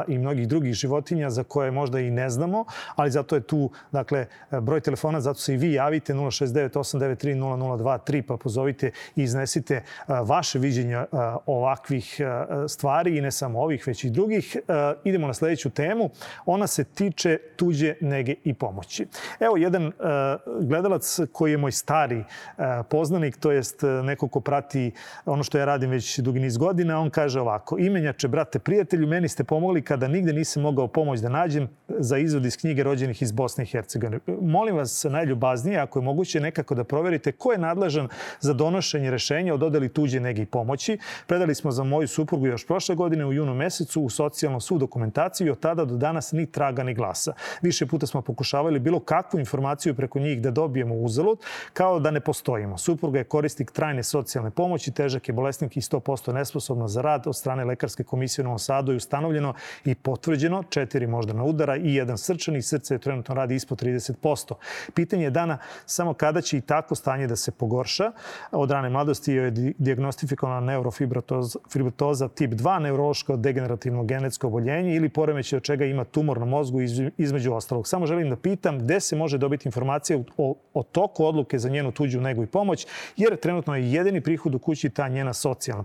i 0.08 0.18
mnogih 0.18 0.48
drugih 0.48 0.74
životinja 0.74 1.30
za 1.30 1.44
koje 1.44 1.72
možda 1.72 2.00
i 2.00 2.12
ne 2.12 2.30
znamo, 2.30 2.66
ali 2.96 3.12
zato 3.12 3.36
je 3.36 3.42
tu 3.42 3.72
dakle, 3.92 4.26
broj 4.62 4.82
telefona, 4.82 5.22
zato 5.22 5.40
se 5.40 5.54
i 5.54 5.58
vi 5.58 5.74
javite 5.74 6.14
069-893-0023 6.14 8.22
pa 8.22 8.38
pozovite 8.38 8.92
i 9.16 9.24
iznesite 9.24 9.84
vaše 10.08 10.60
viđenja 10.60 11.06
ovakvih 11.46 12.22
stvari 12.68 13.18
i 13.18 13.22
ne 13.22 13.32
samo 13.32 13.62
ovih, 13.62 13.88
već 13.88 14.04
i 14.04 14.10
drugih. 14.10 14.58
Idemo 15.04 15.28
na 15.28 15.34
sledeću 15.34 15.70
temu. 15.70 16.10
Ona 16.46 16.68
se 16.68 16.84
tiče 16.84 17.38
tuđe 17.56 17.96
nege 18.02 18.36
i 18.44 18.54
pomoći. 18.54 19.08
Evo 19.40 19.58
jedan 19.58 19.92
gledalac 20.62 21.20
koji 21.32 21.52
je 21.52 21.58
moj 21.58 21.72
stari 21.72 22.07
stari 22.08 22.24
e, 22.58 22.84
poznanik, 22.90 23.38
to 23.38 23.52
jest 23.52 23.84
e, 23.84 23.88
neko 23.88 24.28
ko 24.28 24.40
prati 24.40 24.92
ono 25.26 25.44
što 25.44 25.58
ja 25.58 25.66
radim 25.66 25.90
već 25.90 26.20
dugi 26.20 26.40
niz 26.40 26.58
godina, 26.58 27.00
on 27.00 27.10
kaže 27.10 27.42
ovako, 27.42 27.78
imenjače, 27.80 28.28
brate, 28.28 28.60
prijatelju, 28.60 29.08
meni 29.08 29.28
ste 29.28 29.44
pomogli 29.44 29.82
kada 29.82 30.08
nigde 30.08 30.34
nisam 30.34 30.64
mogao 30.64 30.88
pomoć 30.88 31.20
da 31.20 31.30
nađem 31.30 31.68
za 31.88 32.18
izvod 32.18 32.46
iz 32.46 32.58
knjige 32.58 32.84
rođenih 32.84 33.22
iz 33.22 33.32
Bosne 33.32 33.64
i 33.64 33.68
Hercegovine. 33.68 34.20
Molim 34.42 34.76
vas 34.76 35.04
najljubaznije, 35.04 35.80
ako 35.80 36.00
je 36.00 36.04
moguće 36.04 36.40
nekako 36.40 36.76
da 36.76 36.84
proverite 36.84 37.32
ko 37.32 37.52
je 37.52 37.58
nadležan 37.58 38.08
za 38.40 38.54
donošenje 38.54 39.12
rešenja 39.12 39.54
o 39.54 39.58
dodeli 39.58 39.90
tuđe 39.90 40.20
nege 40.20 40.42
i 40.42 40.46
pomoći. 40.46 40.98
Predali 41.28 41.56
smo 41.56 41.72
za 41.72 41.84
moju 41.84 42.08
suprugu 42.08 42.48
još 42.48 42.68
prošle 42.68 42.96
godine 42.96 43.26
u 43.26 43.34
junu 43.34 43.54
mesecu 43.54 44.02
u 44.02 44.10
socijalno 44.10 44.60
svu 44.60 44.78
dokumentaciju 44.78 45.48
i 45.48 45.50
od 45.50 45.60
tada 45.60 45.86
do 45.86 45.96
danas 45.96 46.32
ni 46.32 46.46
traga 46.46 46.84
ni 46.84 46.94
glasa. 46.94 47.34
Više 47.62 47.86
puta 47.86 48.08
smo 48.08 48.22
pokušavali 48.22 48.80
bilo 48.80 49.00
kakvu 49.00 49.40
informaciju 49.40 49.96
preko 49.96 50.20
njih 50.20 50.42
da 50.42 50.52
dobijemo 50.52 50.96
uzalud, 50.96 51.40
kao 51.74 51.97
kao 51.98 52.02
da 52.02 52.12
ne 52.12 52.20
postojimo. 52.20 52.78
Supruga 52.78 53.20
je 53.20 53.24
korisnik 53.24 53.72
trajne 53.72 54.04
socijalne 54.04 54.52
pomoći, 54.52 54.92
težak 54.92 55.28
je 55.28 55.34
bolesnik 55.34 55.78
i 55.78 55.82
100% 55.82 56.34
nesposobna 56.34 56.88
za 56.88 57.02
rad 57.02 57.28
od 57.28 57.36
strane 57.36 57.66
Lekarske 57.66 58.04
komisije 58.04 58.44
u 58.44 58.46
Novom 58.46 58.60
Sadu 58.60 58.94
i 58.94 58.96
ustanovljeno 58.96 59.54
i 59.86 59.96
potvrđeno 59.96 60.64
četiri 60.70 61.08
moždana 61.08 61.44
udara 61.44 61.76
i 61.78 61.96
jedan 61.96 62.18
srčan 62.18 62.56
i 62.56 62.62
srce 62.62 62.94
je 62.94 63.00
trenutno 63.00 63.36
radi 63.36 63.56
ispod 63.56 63.82
30%. 63.82 64.54
Pitanje 64.94 65.24
je 65.24 65.30
dana 65.30 65.58
samo 65.86 66.14
kada 66.14 66.42
će 66.42 66.58
i 66.58 66.62
tako 66.62 66.96
stanje 66.96 67.28
da 67.28 67.36
se 67.36 67.52
pogorša. 67.52 68.12
Od 68.52 68.72
rane 68.72 68.90
mladosti 68.90 69.34
je 69.34 69.52
diagnostifikovana 69.78 70.60
neurofibratoza 70.60 72.28
tip 72.28 72.52
2, 72.52 72.80
neurološko 72.80 73.38
degenerativno 73.38 74.04
genetsko 74.04 74.48
oboljenje 74.48 74.96
ili 74.96 75.10
poremeće 75.10 75.58
od 75.58 75.64
čega 75.64 75.86
ima 75.86 76.04
tumor 76.04 76.40
na 76.40 76.46
mozgu 76.46 76.82
između 77.18 77.54
ostalog. 77.54 77.88
Samo 77.88 78.06
želim 78.06 78.30
da 78.30 78.36
pitam 78.36 78.80
gde 78.80 79.00
se 79.00 79.16
može 79.16 79.38
dobiti 79.38 79.68
informacija 79.68 80.20
o, 80.38 80.56
o 80.74 80.84
toku 80.84 81.26
odluke 81.26 81.60
za 81.60 81.70
njenu 81.70 81.87
tuđu 81.92 82.22
negu 82.22 82.44
i 82.44 82.48
pomoć, 82.48 82.88
jer 83.18 83.36
trenutno 83.36 83.76
je 83.76 83.92
jedini 83.92 84.22
prihod 84.22 84.56
u 84.56 84.60
kući 84.60 84.90
ta 84.90 85.08
njena 85.08 85.34
socijalna 85.34 85.84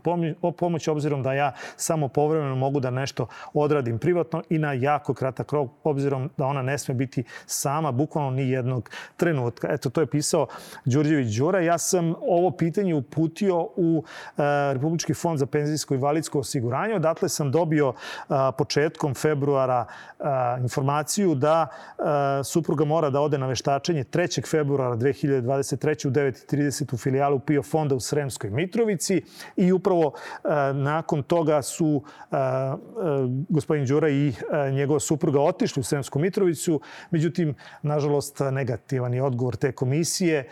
pomoć, 0.57 0.89
obzirom 0.89 1.23
da 1.23 1.33
ja 1.33 1.53
samo 1.77 2.09
povremeno 2.09 2.57
mogu 2.57 2.81
da 2.81 2.91
nešto 2.91 3.27
odradim 3.55 3.99
privatno 3.99 4.43
i 4.49 4.59
na 4.59 4.73
jako 4.73 5.15
kratak 5.15 5.53
rok, 5.53 5.71
obzirom 5.85 6.31
da 6.37 6.47
ona 6.47 6.63
ne 6.63 6.79
sme 6.79 6.95
biti 6.95 7.25
sama 7.47 7.93
bukvalno 7.93 8.31
ni 8.31 8.51
jednog 8.51 8.91
trenutka. 9.17 9.69
Eto, 9.71 9.91
to 9.91 10.01
je 10.01 10.07
pisao 10.07 10.47
Đurđević 10.85 11.37
Đura. 11.37 11.61
Ja 11.61 11.79
sam 11.79 12.15
ovo 12.21 12.51
pitanje 12.51 12.95
uputio 12.95 13.69
u 13.77 14.05
e, 14.39 14.43
Republički 14.73 15.15
fond 15.15 15.39
za 15.39 15.47
penzijsko 15.47 15.95
i 15.95 15.99
validsko 15.99 16.39
osiguranje. 16.39 16.95
Odatle 16.95 17.29
sam 17.29 17.51
dobio 17.51 17.93
početkom 18.59 19.15
februara 19.15 19.87
informaciju 20.63 21.35
da 21.35 21.67
supruga 22.45 22.85
mora 22.85 23.11
da 23.11 23.21
ode 23.21 23.39
na 23.39 23.47
veštačenje 23.47 24.05
3. 24.05 24.51
februara 24.51 24.97
2023. 24.97 25.92
u 26.05 26.11
9.30 26.11 26.95
u 26.95 26.97
filijalu 26.97 27.39
PIO 27.39 27.63
fonda 27.63 27.95
u 27.95 28.01
Sremskoj 28.01 28.51
Mitrovici 28.51 29.23
i 29.57 29.73
upravo 29.73 30.13
nakon 30.75 31.23
toga 31.23 31.63
su 31.63 32.03
gospodin 33.49 33.87
Đura 33.87 34.09
i 34.09 34.33
njegova 34.73 35.01
supruga 35.01 35.41
otišli 35.41 35.81
u 35.81 35.85
Sremsku 35.85 36.19
Mitrovicu. 36.19 36.81
Međutim, 37.11 37.55
nažalost, 37.83 38.41
negativan 38.53 39.15
je 39.15 39.23
odgovor 39.23 39.57
te 39.57 39.73
komisije. 39.73 40.49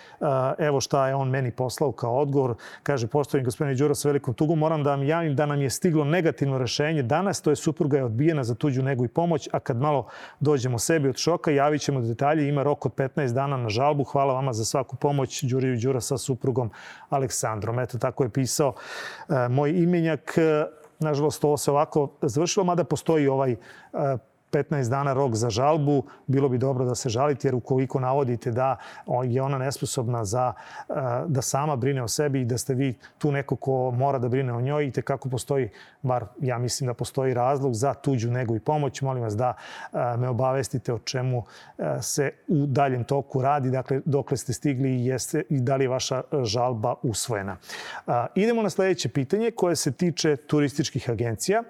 Evo 0.59 0.81
šta 0.81 1.09
je 1.09 1.15
on 1.15 1.31
meni 1.31 1.51
poslao 1.51 1.93
kao 1.93 2.19
odgovor. 2.19 2.55
Kaže, 2.83 3.07
poštovani 3.07 3.45
gospodin 3.45 3.77
Đura 3.77 3.95
sa 3.95 4.09
velikom 4.09 4.35
tugom, 4.35 4.59
moram 4.59 4.83
da 4.83 4.91
vam 4.91 5.03
javim 5.03 5.37
da 5.37 5.47
nam 5.47 5.61
je 5.61 5.71
stiglo 5.71 6.05
negativno 6.05 6.59
rešenje 6.59 7.03
danas, 7.03 7.43
to 7.43 7.51
je 7.51 7.57
supruga 7.57 7.97
je 7.97 8.05
odbijena 8.05 8.45
za 8.45 8.55
tuđu 8.55 8.83
negu 8.83 9.05
i 9.05 9.09
pomoć, 9.09 9.49
a 9.53 9.61
kad 9.61 9.77
malo 9.77 10.07
dođemo 10.41 10.79
sebi 10.79 11.09
od 11.09 11.17
šoka, 11.17 11.51
javit 11.51 11.83
ćemo 11.83 12.01
detalje, 12.01 12.49
ima 12.49 12.63
rok 12.63 12.87
od 12.87 12.95
15 12.95 13.33
dana 13.33 13.57
na 13.57 13.69
žalbu. 13.69 14.05
Hvala 14.05 14.35
vama 14.35 14.53
za 14.53 14.65
svaku 14.65 14.97
pomoć, 14.97 15.30
Đuriju 15.43 15.77
Đura 15.83 16.01
sa 16.01 16.19
suprugom 16.19 16.71
Aleksandrom. 17.09 17.79
Eto, 17.79 17.99
tako 17.99 18.25
je 18.25 18.31
pisao 18.31 18.75
e, 18.75 19.49
moj 19.49 19.71
imenjak. 19.71 20.35
Nažalost, 21.01 21.45
ovo 21.45 21.57
se 21.57 21.71
ovako 21.71 22.19
završilo, 22.23 22.65
mada 22.65 22.85
postoji 22.85 23.29
ovaj 23.29 23.53
e, 23.53 23.57
15 24.53 24.91
dana 24.91 25.13
rok 25.13 25.35
za 25.35 25.51
žalbu, 25.51 26.03
bilo 26.27 26.49
bi 26.49 26.59
dobro 26.59 26.85
da 26.85 26.95
se 26.95 27.09
žalite, 27.09 27.49
jer 27.49 27.55
ukoliko 27.55 28.01
navodite 28.01 28.51
da 28.51 28.77
je 29.25 29.43
ona 29.43 29.59
nesposobna 29.59 30.25
za, 30.25 30.53
eh, 30.89 30.95
da 31.27 31.43
sama 31.43 31.77
brine 31.77 32.03
o 32.03 32.09
sebi 32.09 32.41
i 32.41 32.45
da 32.45 32.59
ste 32.59 32.75
vi 32.75 32.95
tu 33.19 33.33
neko 33.33 33.57
ko 33.57 33.91
mora 33.91 34.19
da 34.19 34.29
brine 34.29 34.53
o 34.53 34.61
njoj 34.61 34.87
i 34.87 34.91
te 34.91 35.03
kako 35.03 35.29
postoji, 35.29 35.69
bar 36.03 36.25
ja 36.41 36.59
mislim 36.59 36.87
da 36.87 36.95
postoji 36.95 37.35
razlog 37.35 37.75
za 37.75 37.95
tuđu 37.95 38.31
negu 38.31 38.57
i 38.57 38.61
pomoć, 38.61 39.03
molim 39.03 39.23
vas 39.23 39.37
da 39.37 39.55
eh, 39.93 40.17
me 40.17 40.29
obavestite 40.29 40.93
o 40.93 40.99
čemu 40.99 41.45
eh, 41.79 42.03
se 42.03 42.31
u 42.49 42.67
daljem 42.67 43.05
toku 43.05 43.43
radi, 43.43 43.71
dakle 43.71 44.01
dokle 44.05 44.37
ste 44.37 44.53
stigli 44.53 44.91
i, 44.91 45.07
jeste, 45.07 45.43
i 45.49 45.61
da 45.61 45.77
li 45.77 45.85
je 45.85 45.89
vaša 45.89 46.23
žalba 46.43 46.95
usvojena. 47.03 47.57
Idemo 48.35 48.63
na 48.63 48.71
sledeće 48.71 49.09
pitanje 49.09 49.51
koje 49.51 49.77
se 49.77 49.93
tiče 49.93 50.37
turističkih 50.37 51.11
agencija. 51.11 51.63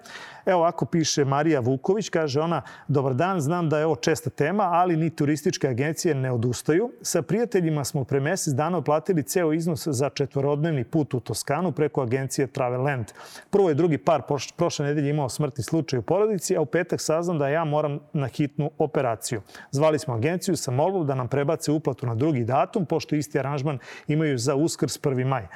Evo 0.45 0.59
ovako 0.59 0.85
piše 0.85 1.25
Marija 1.25 1.59
Vuković, 1.59 2.09
kaže 2.09 2.41
ona, 2.41 2.61
dobar 2.87 3.13
dan, 3.13 3.41
znam 3.41 3.69
da 3.69 3.79
je 3.79 3.85
ovo 3.85 3.95
česta 3.95 4.29
tema, 4.29 4.63
ali 4.63 4.97
ni 4.97 5.09
turističke 5.09 5.67
agencije 5.67 6.15
ne 6.15 6.31
odustaju. 6.31 6.91
Sa 7.01 7.21
prijateljima 7.21 7.83
smo 7.83 8.03
pre 8.03 8.19
mesec 8.19 8.53
dana 8.53 8.77
oplatili 8.77 9.23
ceo 9.23 9.53
iznos 9.53 9.87
za 9.87 10.09
četvorodnevni 10.09 10.83
put 10.83 11.13
u 11.13 11.19
Toskanu 11.19 11.71
preko 11.71 12.01
agencije 12.01 12.47
Traveland. 12.47 13.05
Prvo 13.49 13.69
je 13.69 13.75
drugi 13.75 13.97
par 13.97 14.21
prošle 14.57 14.85
nedelje 14.85 15.09
imao 15.09 15.29
smrtni 15.29 15.63
slučaj 15.63 15.99
u 15.99 16.01
porodici, 16.01 16.57
a 16.57 16.61
u 16.61 16.65
petak 16.65 17.01
saznam 17.01 17.37
da 17.39 17.47
ja 17.47 17.65
moram 17.65 17.99
na 18.13 18.27
hitnu 18.27 18.71
operaciju. 18.77 19.41
Zvali 19.71 19.99
smo 19.99 20.13
agenciju 20.13 20.55
sa 20.55 20.71
molbom 20.71 21.07
da 21.07 21.15
nam 21.15 21.27
prebace 21.27 21.71
uplatu 21.71 22.07
na 22.07 22.15
drugi 22.15 22.43
datum, 22.43 22.85
pošto 22.85 23.15
isti 23.15 23.39
aranžman 23.39 23.79
imaju 24.07 24.37
za 24.37 24.55
uskrs 24.55 24.99
1. 25.01 25.25
maj. 25.25 25.47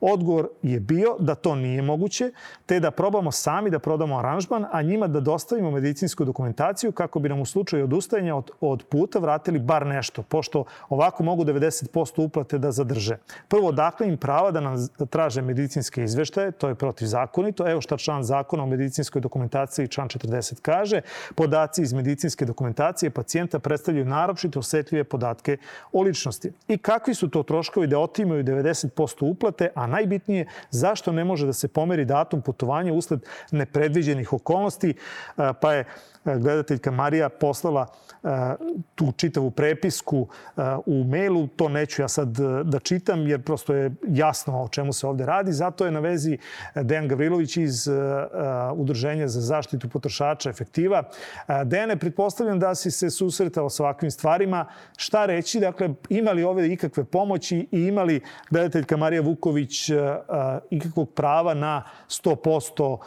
Odgovor 0.00 0.48
je 0.62 0.80
bio 0.80 1.16
da 1.18 1.34
to 1.34 1.54
nije 1.54 1.82
moguće, 1.82 2.30
te 2.66 2.80
da 2.80 2.90
probamo 2.90 3.32
sami 3.32 3.70
da 3.70 3.78
prodamo 3.78 4.18
aranžman, 4.18 4.66
a 4.72 4.82
njima 4.82 5.06
da 5.06 5.20
dostavimo 5.20 5.70
medicinsku 5.70 6.24
dokumentaciju 6.24 6.61
kako 6.94 7.20
bi 7.20 7.28
nam 7.28 7.40
u 7.40 7.46
slučaju 7.46 7.84
odustajanja 7.84 8.36
od, 8.36 8.50
od 8.60 8.84
puta 8.84 9.18
vratili 9.18 9.58
bar 9.58 9.86
nešto, 9.86 10.22
pošto 10.22 10.64
ovako 10.88 11.22
mogu 11.22 11.44
90% 11.44 12.24
uplate 12.24 12.58
da 12.58 12.72
zadrže. 12.72 13.16
Prvo, 13.48 13.72
dakle 13.72 14.08
im 14.08 14.16
prava 14.16 14.50
da 14.50 14.60
nam 14.60 14.76
traže 15.10 15.42
medicinske 15.42 16.04
izveštaje, 16.04 16.52
to 16.52 16.68
je 16.68 16.74
protivzakonito. 16.74 17.70
Evo 17.70 17.80
šta 17.80 17.96
član 17.96 18.22
zakona 18.22 18.62
o 18.62 18.66
medicinskoj 18.66 19.20
dokumentaciji, 19.20 19.88
član 19.88 20.08
40 20.08 20.60
kaže, 20.62 21.00
podaci 21.34 21.82
iz 21.82 21.92
medicinske 21.92 22.44
dokumentacije 22.44 23.10
pacijenta 23.10 23.58
predstavljaju 23.58 24.06
naročito 24.06 24.58
osetljive 24.58 25.04
podatke 25.04 25.56
o 25.92 26.02
ličnosti. 26.02 26.52
I 26.68 26.78
kakvi 26.78 27.14
su 27.14 27.28
to 27.28 27.42
troškovi 27.42 27.86
da 27.86 27.98
otimaju 27.98 28.44
90% 28.44 29.30
uplate, 29.30 29.68
a 29.74 29.86
najbitnije, 29.86 30.46
zašto 30.70 31.12
ne 31.12 31.24
može 31.24 31.46
da 31.46 31.52
se 31.52 31.68
pomeri 31.68 32.04
datum 32.04 32.42
putovanja 32.42 32.92
usled 32.92 33.20
nepredviđenih 33.50 34.32
okolnosti, 34.32 34.94
pa 35.60 35.72
je 35.72 35.84
gledateljka 36.52 36.90
Marija 36.90 37.28
poslala 37.28 37.86
tu 38.94 39.12
čitavu 39.16 39.50
prepisku 39.50 40.28
u 40.86 41.04
mailu. 41.04 41.46
To 41.46 41.68
neću 41.68 42.02
ja 42.02 42.08
sad 42.08 42.28
da 42.64 42.78
čitam 42.78 43.26
jer 43.26 43.42
prosto 43.42 43.74
je 43.74 43.92
jasno 44.08 44.62
o 44.62 44.68
čemu 44.68 44.92
se 44.92 45.06
ovde 45.06 45.26
radi. 45.26 45.52
Zato 45.52 45.84
je 45.84 45.90
na 45.90 46.00
vezi 46.00 46.38
Dejan 46.74 47.08
Gavrilović 47.08 47.56
iz 47.56 47.88
Udruženja 48.74 49.28
za 49.28 49.40
zaštitu 49.40 49.88
potrošača 49.88 50.50
efektiva. 50.50 51.02
Dejane, 51.64 51.96
pretpostavljam 51.96 52.58
da 52.58 52.74
si 52.74 52.90
se 52.90 53.10
susretao 53.10 53.70
sa 53.70 53.82
ovakvim 53.82 54.10
stvarima. 54.10 54.66
Šta 54.96 55.26
reći? 55.26 55.60
Dakle, 55.60 55.90
imali 56.08 56.44
ove 56.44 56.68
ikakve 56.68 57.04
pomoći 57.04 57.68
i 57.70 57.80
imali 57.80 58.20
gledateljka 58.50 58.96
Marija 58.96 59.22
Vuković 59.22 59.90
ikakvog 60.70 61.10
prava 61.10 61.54
na 61.54 61.84
100% 62.08 62.98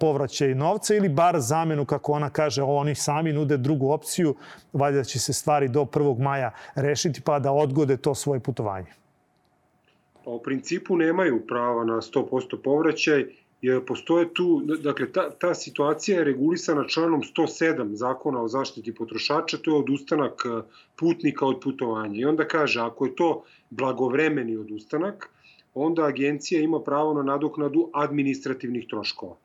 povraćaj 0.00 0.54
novca 0.54 0.94
ili 0.94 1.08
bar 1.08 1.40
zamenu, 1.40 1.84
kako 1.84 2.12
ona 2.12 2.30
kaže, 2.30 2.62
oni 2.62 2.87
sami 2.94 3.32
nude 3.32 3.56
drugu 3.56 3.90
opciju, 3.90 4.34
valjda 4.72 5.04
će 5.04 5.18
se 5.18 5.32
stvari 5.32 5.68
do 5.68 5.84
1. 5.84 6.18
maja 6.18 6.50
rešiti 6.74 7.20
pa 7.20 7.38
da 7.38 7.52
odgode 7.52 7.96
to 7.96 8.14
svoje 8.14 8.40
putovanje. 8.40 8.92
Pa 10.24 10.30
u 10.30 10.42
principu 10.42 10.96
nemaju 10.96 11.46
prava 11.46 11.84
na 11.84 11.94
100% 11.94 12.62
povraćaj, 12.64 13.24
jer 13.62 13.84
postoje 13.84 14.34
tu, 14.34 14.62
dakle, 14.82 15.12
ta, 15.12 15.30
ta 15.30 15.54
situacija 15.54 16.18
je 16.18 16.24
regulisana 16.24 16.84
članom 16.88 17.22
107 17.22 17.94
zakona 17.94 18.42
o 18.42 18.48
zaštiti 18.48 18.94
potrošača, 18.94 19.58
to 19.58 19.70
je 19.70 19.78
odustanak 19.78 20.42
e, 20.46 20.62
putnika 20.96 21.46
od 21.46 21.60
putovanja. 21.60 22.20
I 22.20 22.24
onda 22.24 22.44
kaže, 22.48 22.80
ako 22.80 23.06
je 23.06 23.16
to 23.16 23.42
blagovremeni 23.70 24.56
odustanak, 24.56 25.30
onda 25.74 26.04
agencija 26.04 26.60
ima 26.60 26.80
pravo 26.80 27.14
na 27.14 27.22
nadoknadu 27.22 27.90
administrativnih 27.94 28.86
troškova 28.90 29.36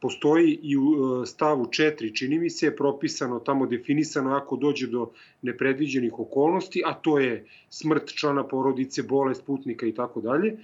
postoji 0.00 0.58
i 0.62 0.76
u 0.76 0.82
e, 0.82 1.26
stavu 1.26 1.64
4, 1.64 2.18
čini 2.18 2.38
mi 2.38 2.50
se, 2.50 2.66
je 2.66 2.76
propisano, 2.76 3.38
tamo 3.38 3.66
definisano 3.66 4.34
ako 4.36 4.56
dođe 4.56 4.86
do 4.86 5.10
nepredviđenih 5.42 6.18
okolnosti, 6.18 6.82
a 6.86 6.94
to 6.94 7.18
je 7.18 7.46
smrt 7.68 8.12
člana 8.14 8.44
porodice, 8.48 9.02
bolest 9.02 9.46
putnika 9.46 9.86
i 9.86 9.94
tako 9.94 10.20
dalje. 10.20 10.56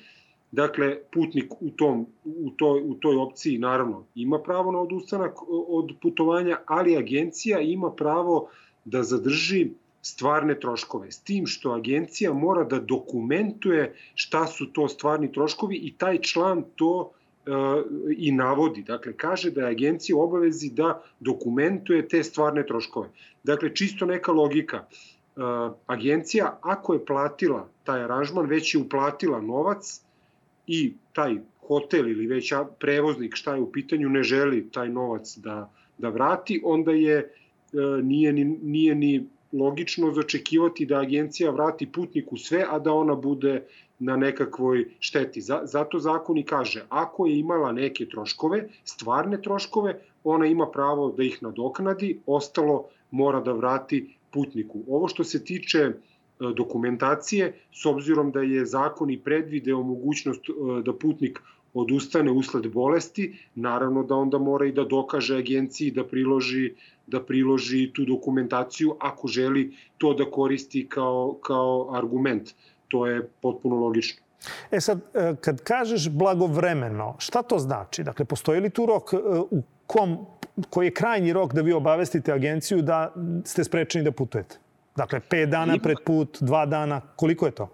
Dakle, 0.53 0.99
putnik 1.13 1.53
u, 1.61 1.71
tom, 1.71 2.07
u, 2.25 2.51
toj, 2.51 2.83
u 2.83 2.95
toj 2.95 3.17
opciji 3.17 3.59
naravno 3.59 4.05
ima 4.15 4.39
pravo 4.39 4.73
na 4.73 4.81
odustanak 4.81 5.35
od 5.49 5.93
putovanja, 6.03 6.61
ali 6.67 6.97
agencija 6.97 7.61
ima 7.61 7.91
pravo 7.91 8.49
da 8.85 9.03
zadrži 9.03 9.71
stvarne 10.03 10.61
troškove. 10.61 11.11
S 11.11 11.21
tim 11.21 11.47
što 11.47 11.73
agencija 11.73 12.33
mora 12.33 12.65
da 12.65 12.79
dokumentuje 12.79 13.95
šta 14.15 14.47
su 14.47 14.73
to 14.73 14.89
stvarni 14.89 15.33
troškovi 15.33 15.77
i 15.77 15.93
taj 15.99 16.21
član 16.21 16.65
to 16.77 17.13
i 18.17 18.33
navodi. 18.33 18.83
Dakle, 18.83 19.13
kaže 19.13 19.51
da 19.51 19.61
je 19.61 19.71
agencija 19.71 20.17
u 20.17 20.21
obavezi 20.21 20.71
da 20.71 21.03
dokumentuje 21.21 22.09
te 22.09 22.23
stvarne 22.23 22.67
troškove. 22.67 23.09
Dakle, 23.45 23.75
čisto 23.75 24.07
neka 24.07 24.33
logika. 24.33 24.85
Agencija, 25.87 26.59
ako 26.63 26.95
je 26.95 27.05
platila 27.05 27.69
taj 27.85 28.05
aranžman, 28.05 28.47
već 28.47 28.75
je 28.75 28.81
uplatila 28.81 29.41
novac 29.41 30.01
i 30.67 30.95
taj 31.13 31.37
hotel 31.67 32.09
ili 32.09 32.27
već 32.27 32.53
prevoznik 32.79 33.35
šta 33.35 33.55
je 33.55 33.61
u 33.61 33.73
pitanju 33.73 34.09
ne 34.09 34.23
želi 34.23 34.71
taj 34.71 34.89
novac 34.89 35.37
da, 35.37 35.73
da 35.99 36.09
vrati, 36.09 36.61
onda 36.65 36.93
je 36.93 37.33
nije 38.03 38.33
ni, 38.33 38.45
nije 38.45 38.95
ni 38.95 39.27
logično 39.53 40.11
začekivati 40.11 40.87
da 40.87 41.01
agencija 41.01 41.51
vrati 41.51 41.93
putniku 41.93 42.37
sve, 42.37 42.67
a 42.71 42.79
da 42.79 42.93
ona 42.93 43.15
bude 43.15 43.67
na 43.99 44.17
nekakvoj 44.17 44.85
šteti. 45.01 45.41
Zato 45.63 45.99
zakon 45.99 46.39
i 46.39 46.45
kaže, 46.45 46.85
ako 46.89 47.27
je 47.27 47.39
imala 47.39 47.73
neke 47.73 48.07
troškove, 48.09 48.69
stvarne 48.85 49.43
troškove, 49.43 50.01
ona 50.25 50.47
ima 50.47 50.67
pravo 50.67 51.11
da 51.17 51.23
ih 51.23 51.43
nadoknadi, 51.43 52.21
ostalo 52.27 52.89
mora 53.11 53.41
da 53.41 53.53
vrati 53.53 54.17
putniku. 54.33 54.83
Ovo 54.89 55.09
što 55.09 55.25
se 55.25 55.45
tiče 55.45 55.79
e, 55.79 55.93
dokumentacije, 56.57 57.53
s 57.73 57.87
obzirom 57.87 58.33
da 58.33 58.41
je 58.41 58.67
zakon 58.67 59.11
i 59.11 59.19
predvideo 59.19 59.83
mogućnost 59.83 60.49
e, 60.49 60.83
da 60.83 60.93
putnik 60.93 61.41
odustane 61.75 62.31
usled 62.31 62.73
bolesti, 62.73 63.39
naravno 63.55 64.03
da 64.03 64.15
onda 64.15 64.39
mora 64.39 64.67
i 64.67 64.73
da 64.73 64.85
dokaže 64.85 65.37
agenciji 65.37 65.91
da 65.91 66.05
priloži 66.05 66.75
da 67.07 67.21
priloži 67.23 67.91
tu 67.95 68.05
dokumentaciju 68.05 68.97
ako 69.01 69.29
želi 69.29 69.77
to 69.99 70.15
da 70.15 70.25
koristi 70.31 70.87
kao, 70.89 71.39
kao 71.43 71.95
argument. 71.95 72.55
To 72.89 73.07
je 73.07 73.29
potpuno 73.41 73.77
logično. 73.77 74.27
E 74.71 74.81
sad, 74.81 75.01
e, 75.15 75.35
kad 75.41 75.63
kažeš 75.63 76.09
blagovremeno, 76.09 77.15
šta 77.19 77.43
to 77.43 77.59
znači? 77.59 78.05
Dakle, 78.05 78.25
postoji 78.25 78.61
li 78.61 78.71
tu 78.71 78.87
rok 78.87 79.13
u 79.51 79.63
kom, 79.87 80.27
koji 80.71 80.87
je 80.87 80.95
krajnji 80.95 81.33
rok 81.33 81.55
da 81.55 81.61
vi 81.61 81.73
obavestite 81.73 82.33
agenciju 82.33 82.83
da 82.83 83.15
ste 83.45 83.65
sprečeni 83.65 84.05
da 84.05 84.13
putujete? 84.13 84.59
Dakle, 84.97 85.21
5 85.31 85.47
dana 85.47 85.79
pred 85.83 85.97
put, 86.05 86.39
2 86.41 86.69
dana, 86.69 87.01
koliko 87.17 87.47
je 87.47 87.53
to? 87.53 87.69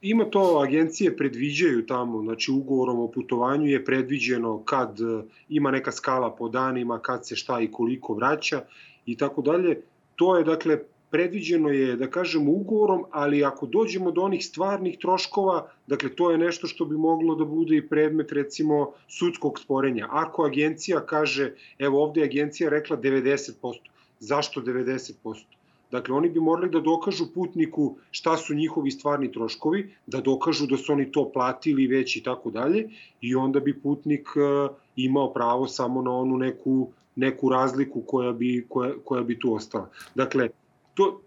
Ima 0.00 0.24
to, 0.24 0.62
agencije 0.66 1.16
predviđaju 1.16 1.86
tamo, 1.86 2.22
znači 2.22 2.50
ugovorom 2.52 3.00
o 3.00 3.08
putovanju 3.08 3.66
je 3.66 3.84
predviđeno 3.84 4.62
kad 4.64 5.00
e, 5.00 5.22
ima 5.48 5.70
neka 5.70 5.92
skala 5.92 6.30
po 6.36 6.48
danima, 6.48 6.98
kad 6.98 7.26
se 7.26 7.36
šta 7.36 7.60
i 7.60 7.70
koliko 7.72 8.14
vraća 8.14 8.62
i 9.06 9.16
tako 9.16 9.42
dalje. 9.42 9.80
To 10.16 10.36
je, 10.36 10.44
dakle, 10.44 10.78
predviđeno 11.10 11.68
je, 11.68 11.96
da 11.96 12.10
kažemo, 12.10 12.50
ugovorom, 12.50 13.04
ali 13.10 13.44
ako 13.44 13.66
dođemo 13.66 14.10
do 14.10 14.22
onih 14.22 14.46
stvarnih 14.46 14.98
troškova, 14.98 15.68
dakle, 15.86 16.10
to 16.14 16.30
je 16.30 16.38
nešto 16.38 16.66
što 16.66 16.84
bi 16.84 16.96
moglo 16.96 17.34
da 17.34 17.44
bude 17.44 17.76
i 17.76 17.88
predmet, 17.88 18.32
recimo, 18.32 18.92
sudskog 19.08 19.60
sporenja. 19.60 20.08
Ako 20.10 20.44
agencija 20.44 21.06
kaže, 21.06 21.52
evo 21.78 22.02
ovde 22.02 22.20
je 22.20 22.24
agencija 22.24 22.70
rekla 22.70 22.96
90%, 22.96 23.78
zašto 24.20 24.60
90%? 24.60 25.44
Dakle, 25.90 26.14
oni 26.14 26.28
bi 26.28 26.40
morali 26.40 26.70
da 26.70 26.80
dokažu 26.80 27.26
putniku 27.34 27.96
šta 28.10 28.36
su 28.36 28.54
njihovi 28.54 28.90
stvarni 28.90 29.32
troškovi, 29.32 29.94
da 30.06 30.20
dokažu 30.20 30.66
da 30.66 30.76
su 30.76 30.92
oni 30.92 31.12
to 31.12 31.30
platili 31.32 31.86
već 31.86 32.16
i 32.16 32.22
tako 32.22 32.50
dalje 32.50 32.88
i 33.20 33.34
onda 33.34 33.60
bi 33.60 33.80
putnik 33.80 34.28
e, 34.36 34.74
imao 34.96 35.32
pravo 35.32 35.68
samo 35.68 36.02
na 36.02 36.10
onu 36.10 36.36
neku, 36.36 36.88
neku 37.16 37.48
razliku 37.48 38.02
koja 38.06 38.32
bi, 38.32 38.66
koja, 38.68 38.92
koja 39.04 39.22
bi 39.22 39.38
tu 39.38 39.54
ostala. 39.54 39.90
Dakle, 40.14 40.48
to, 40.96 41.20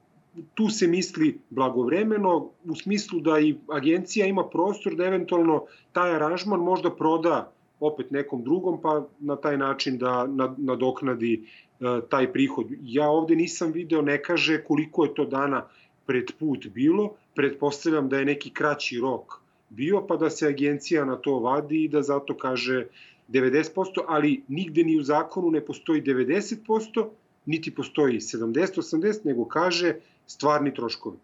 tu 0.54 0.70
se 0.70 0.88
misli 0.88 1.40
blagovremeno 1.50 2.50
u 2.66 2.76
smislu 2.76 3.20
da 3.20 3.40
i 3.40 3.56
agencija 3.72 4.26
ima 4.26 4.44
prostor 4.50 4.96
da 4.96 5.06
eventualno 5.06 5.64
taj 5.92 6.16
aranžman 6.16 6.60
možda 6.60 6.92
proda 6.96 7.52
opet 7.80 8.12
nekom 8.12 8.44
drugom 8.44 8.82
pa 8.82 9.08
na 9.20 9.36
taj 9.36 9.58
način 9.58 9.98
da 9.98 10.28
nadoknadi 10.58 11.46
E, 11.80 12.02
taj 12.10 12.34
prihod. 12.34 12.68
Ja 12.82 13.10
ovde 13.10 13.36
nisam 13.36 13.72
video, 13.72 14.02
ne 14.02 14.18
kaže 14.22 14.64
koliko 14.64 15.04
je 15.04 15.14
to 15.14 15.26
dana 15.26 15.62
pred 16.06 16.32
put 16.40 16.68
bilo, 16.68 17.14
pretpostavljam 17.36 18.10
da 18.10 18.20
je 18.20 18.26
neki 18.26 18.50
kraći 18.50 19.00
rok 19.00 19.40
bio, 19.70 20.02
pa 20.08 20.18
da 20.18 20.30
se 20.30 20.48
agencija 20.48 21.06
na 21.06 21.16
to 21.16 21.40
vadi 21.40 21.84
i 21.84 21.88
da 21.88 22.02
zato 22.02 22.38
kaže 22.38 22.88
90%, 23.30 24.04
ali 24.08 24.44
nigde 24.48 24.84
ni 24.84 24.98
u 25.00 25.04
zakonu 25.04 25.52
ne 25.52 25.62
postoji 25.66 26.02
90%, 26.02 27.08
niti 27.50 27.76
postoji 27.76 28.20
70-80, 28.20 29.26
nego 29.26 29.48
kaže 29.48 29.96
stvarni 30.28 30.74
troškovi. 30.74 31.18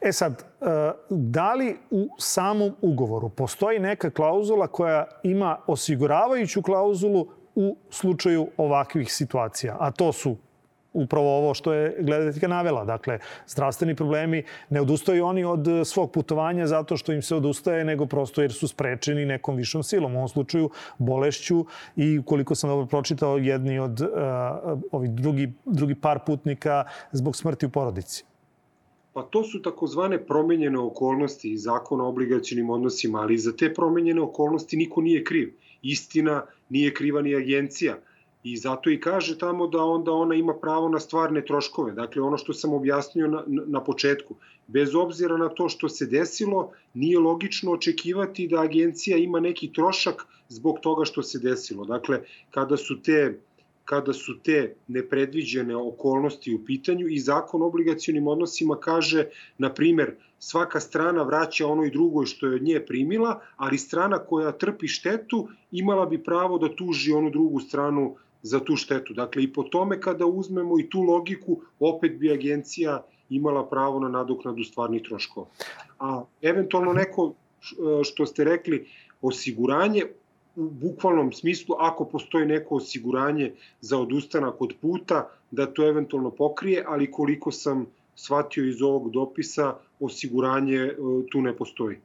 E 0.00 0.12
sad, 0.12 0.32
e, 0.60 0.64
da 1.10 1.54
li 1.54 1.76
u 1.90 2.08
samom 2.18 2.72
ugovoru 2.80 3.28
postoji 3.28 3.78
neka 3.78 4.10
klauzula 4.10 4.66
koja 4.66 5.06
ima 5.22 5.58
osiguravajuću 5.66 6.62
klauzulu 6.62 7.26
u 7.54 7.76
slučaju 7.90 8.48
ovakvih 8.56 9.12
situacija. 9.12 9.76
A 9.80 9.90
to 9.90 10.12
su 10.12 10.36
upravo 10.92 11.38
ovo 11.38 11.54
što 11.54 11.72
je 11.72 11.96
gledateljka 12.00 12.48
navela. 12.48 12.84
Dakle, 12.84 13.18
zdravstveni 13.46 13.94
problemi 13.94 14.44
ne 14.70 14.80
odustaju 14.80 15.24
oni 15.24 15.44
od 15.44 15.66
svog 15.84 16.12
putovanja 16.12 16.66
zato 16.66 16.96
što 16.96 17.12
im 17.12 17.22
se 17.22 17.36
odustaje, 17.36 17.84
nego 17.84 18.06
prosto 18.06 18.42
jer 18.42 18.52
su 18.52 18.68
sprečeni 18.68 19.24
nekom 19.26 19.56
višom 19.56 19.82
silom. 19.82 20.14
U 20.14 20.16
ovom 20.16 20.28
slučaju 20.28 20.70
bolešću 20.98 21.64
i 21.96 22.20
koliko 22.26 22.54
sam 22.54 22.70
dobro 22.70 22.86
pročitao, 22.86 23.38
jedni 23.38 23.78
od 23.78 24.00
uh, 24.00 24.08
ovih 24.92 25.10
drugi, 25.10 25.52
drugi 25.64 25.94
par 25.94 26.18
putnika 26.26 26.84
zbog 27.12 27.36
smrti 27.36 27.66
u 27.66 27.70
porodici. 27.70 28.24
Pa 29.12 29.22
to 29.22 29.44
su 29.44 29.62
takozvane 29.62 30.26
promenjene 30.26 30.78
okolnosti 30.78 31.52
iz 31.52 31.62
zakona 31.62 32.04
o 32.04 32.08
obligacijnim 32.08 32.70
odnosima, 32.70 33.20
ali 33.20 33.38
za 33.38 33.52
te 33.56 33.74
promenjene 33.74 34.20
okolnosti 34.20 34.76
niko 34.76 35.00
nije 35.00 35.24
kriv. 35.24 35.54
Istina, 35.82 36.44
nije 36.68 36.94
kriva 36.94 37.22
ni 37.22 37.34
agencija. 37.34 37.96
I 38.42 38.56
zato 38.56 38.90
i 38.90 39.00
kaže 39.00 39.38
tamo 39.38 39.66
da 39.66 39.82
onda 39.84 40.12
ona 40.12 40.34
ima 40.34 40.54
pravo 40.54 40.88
na 40.88 41.00
stvarne 41.00 41.44
troškove. 41.44 41.92
Dakle, 41.92 42.22
ono 42.22 42.38
što 42.38 42.52
sam 42.52 42.72
objasnio 42.72 43.28
na, 43.28 43.42
na 43.46 43.84
početku. 43.84 44.34
Bez 44.66 44.94
obzira 44.94 45.36
na 45.36 45.48
to 45.48 45.68
što 45.68 45.88
se 45.88 46.06
desilo, 46.06 46.70
nije 46.94 47.18
logično 47.18 47.72
očekivati 47.72 48.48
da 48.48 48.60
agencija 48.60 49.16
ima 49.16 49.40
neki 49.40 49.72
trošak 49.72 50.26
zbog 50.48 50.80
toga 50.80 51.04
što 51.04 51.22
se 51.22 51.38
desilo. 51.38 51.84
Dakle, 51.84 52.20
kada 52.50 52.76
su 52.76 53.02
te 53.02 53.40
kada 53.90 54.12
su 54.12 54.38
te 54.38 54.74
nepredviđene 54.88 55.76
okolnosti 55.76 56.54
u 56.54 56.64
pitanju 56.64 57.08
i 57.08 57.18
zakon 57.18 57.62
o 57.62 57.66
obligacionim 57.66 58.28
odnosima 58.28 58.76
kaže, 58.80 59.24
na 59.58 59.72
primer, 59.74 60.12
svaka 60.38 60.80
strana 60.80 61.22
vraća 61.22 61.66
onoj 61.66 61.90
drugoj 61.90 62.26
što 62.26 62.46
je 62.46 62.54
od 62.54 62.62
nje 62.62 62.80
primila, 62.86 63.40
ali 63.56 63.78
strana 63.78 64.18
koja 64.18 64.52
trpi 64.52 64.88
štetu 64.88 65.48
imala 65.70 66.06
bi 66.06 66.22
pravo 66.22 66.58
da 66.58 66.70
tuži 66.76 67.12
onu 67.12 67.30
drugu 67.30 67.60
stranu 67.60 68.14
za 68.42 68.60
tu 68.60 68.76
štetu. 68.76 69.14
Dakle, 69.14 69.42
i 69.42 69.52
po 69.52 69.62
tome 69.62 70.00
kada 70.00 70.26
uzmemo 70.26 70.80
i 70.80 70.88
tu 70.90 71.02
logiku, 71.02 71.60
opet 71.80 72.18
bi 72.18 72.32
agencija 72.32 73.02
imala 73.30 73.66
pravo 73.68 74.00
na 74.00 74.08
nadoknadu 74.08 74.64
stvarnih 74.64 75.02
troškova. 75.02 75.46
A 75.98 76.22
eventualno 76.42 76.92
neko 76.92 77.34
što 78.04 78.26
ste 78.26 78.44
rekli, 78.44 78.86
osiguranje, 79.22 80.04
u 80.56 80.70
bukvalnom 80.70 81.32
smislu, 81.32 81.76
ako 81.78 82.04
postoji 82.04 82.46
neko 82.46 82.74
osiguranje 82.74 83.52
za 83.80 83.98
odustanak 83.98 84.62
od 84.62 84.74
puta, 84.80 85.28
da 85.50 85.66
to 85.66 85.88
eventualno 85.88 86.30
pokrije, 86.30 86.84
ali 86.86 87.10
koliko 87.10 87.52
sam 87.52 87.86
shvatio 88.24 88.64
iz 88.68 88.82
ovog 88.82 89.10
dopisa, 89.10 89.74
osiguranje 90.00 90.76
e, 90.76 90.94
tu 91.30 91.42
ne 91.42 91.56
postoji. 91.56 91.96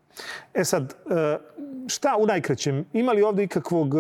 E 0.54 0.64
sad, 0.64 0.96
e, 1.10 1.38
šta 1.88 2.16
u 2.20 2.26
najkraćem? 2.26 2.86
Ima 2.94 3.12
li 3.12 3.22
ovde 3.22 3.44
ikakvog, 3.44 3.96
e, 3.96 4.00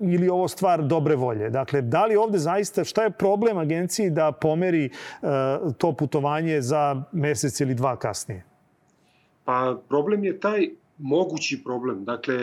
ili 0.00 0.28
ovo 0.28 0.48
stvar 0.48 0.82
dobre 0.82 1.16
volje? 1.16 1.50
Dakle, 1.50 1.82
da 1.82 2.06
li 2.06 2.16
ovde 2.16 2.38
zaista, 2.38 2.84
šta 2.84 3.04
je 3.04 3.10
problem 3.10 3.58
agenciji 3.58 4.10
da 4.10 4.32
pomeri 4.32 4.90
to 5.78 5.92
putovanje 5.92 6.60
za 6.60 7.02
mesec 7.12 7.60
ili 7.60 7.74
dva 7.74 7.96
kasnije? 7.96 8.44
Pa 9.44 9.80
problem 9.88 10.24
je 10.24 10.40
taj 10.40 10.68
mogući 10.98 11.62
problem. 11.64 12.04
Dakle, 12.04 12.36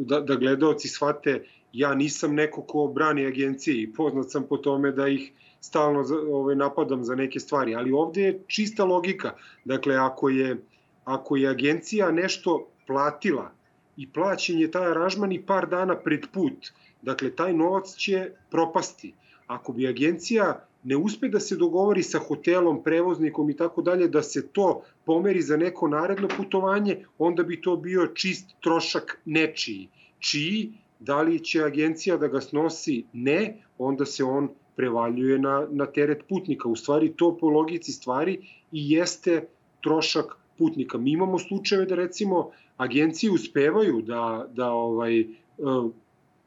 da, 0.00 0.20
da 0.20 0.34
gledalci 0.34 0.88
shvate, 0.88 1.44
ja 1.72 1.94
nisam 1.94 2.34
neko 2.34 2.62
ko 2.62 2.86
brani 2.94 3.26
agencije 3.26 3.82
i 3.82 3.92
poznat 3.92 4.30
sam 4.30 4.46
po 4.48 4.56
tome 4.56 4.92
da 4.92 5.08
ih 5.08 5.32
stalno 5.66 6.04
ovaj, 6.30 6.56
napadam 6.56 7.04
za 7.04 7.14
neke 7.14 7.40
stvari, 7.40 7.74
ali 7.74 7.92
ovde 7.92 8.22
je 8.22 8.38
čista 8.46 8.84
logika. 8.84 9.34
Dakle, 9.64 9.96
ako 9.96 10.28
je, 10.28 10.56
ako 11.04 11.36
je 11.36 11.48
agencija 11.48 12.10
nešto 12.10 12.66
platila 12.86 13.50
i 13.96 14.08
plaćen 14.12 14.58
je 14.60 14.70
taj 14.70 14.90
aranžman 14.90 15.32
i 15.32 15.42
par 15.42 15.68
dana 15.68 15.96
pred 15.96 16.26
put, 16.32 16.70
dakle, 17.02 17.30
taj 17.30 17.52
novac 17.52 17.94
će 17.96 18.30
propasti. 18.50 19.14
Ako 19.46 19.72
bi 19.72 19.88
agencija 19.88 20.66
ne 20.84 20.96
uspe 20.96 21.28
da 21.28 21.40
se 21.40 21.56
dogovori 21.56 22.02
sa 22.02 22.18
hotelom, 22.18 22.82
prevoznikom 22.82 23.50
i 23.50 23.56
tako 23.56 23.82
dalje, 23.82 24.08
da 24.08 24.22
se 24.22 24.46
to 24.46 24.82
pomeri 25.04 25.42
za 25.42 25.56
neko 25.56 25.88
naredno 25.88 26.28
putovanje, 26.36 27.04
onda 27.18 27.42
bi 27.42 27.60
to 27.60 27.76
bio 27.76 28.06
čist 28.06 28.54
trošak 28.62 29.18
nečiji. 29.24 29.88
Čiji, 30.18 30.72
da 31.00 31.22
li 31.22 31.40
će 31.44 31.62
agencija 31.62 32.16
da 32.16 32.28
ga 32.28 32.40
snosi? 32.40 33.04
Ne, 33.12 33.62
onda 33.78 34.06
se 34.06 34.24
on 34.24 34.48
prevaljuje 34.76 35.38
na, 35.38 35.66
na 35.70 35.86
teret 35.86 36.24
putnika. 36.28 36.68
U 36.68 36.76
stvari 36.76 37.12
to 37.16 37.36
po 37.40 37.48
logici 37.48 37.92
stvari 37.92 38.38
i 38.72 38.90
jeste 38.90 39.46
trošak 39.82 40.36
putnika. 40.58 40.98
Mi 40.98 41.12
imamo 41.12 41.38
slučajeve 41.38 41.86
da 41.86 41.94
recimo 41.94 42.50
agencije 42.76 43.30
uspevaju 43.32 44.02
da, 44.02 44.46
da 44.54 44.70
ovaj, 44.70 45.20
e, 45.20 45.26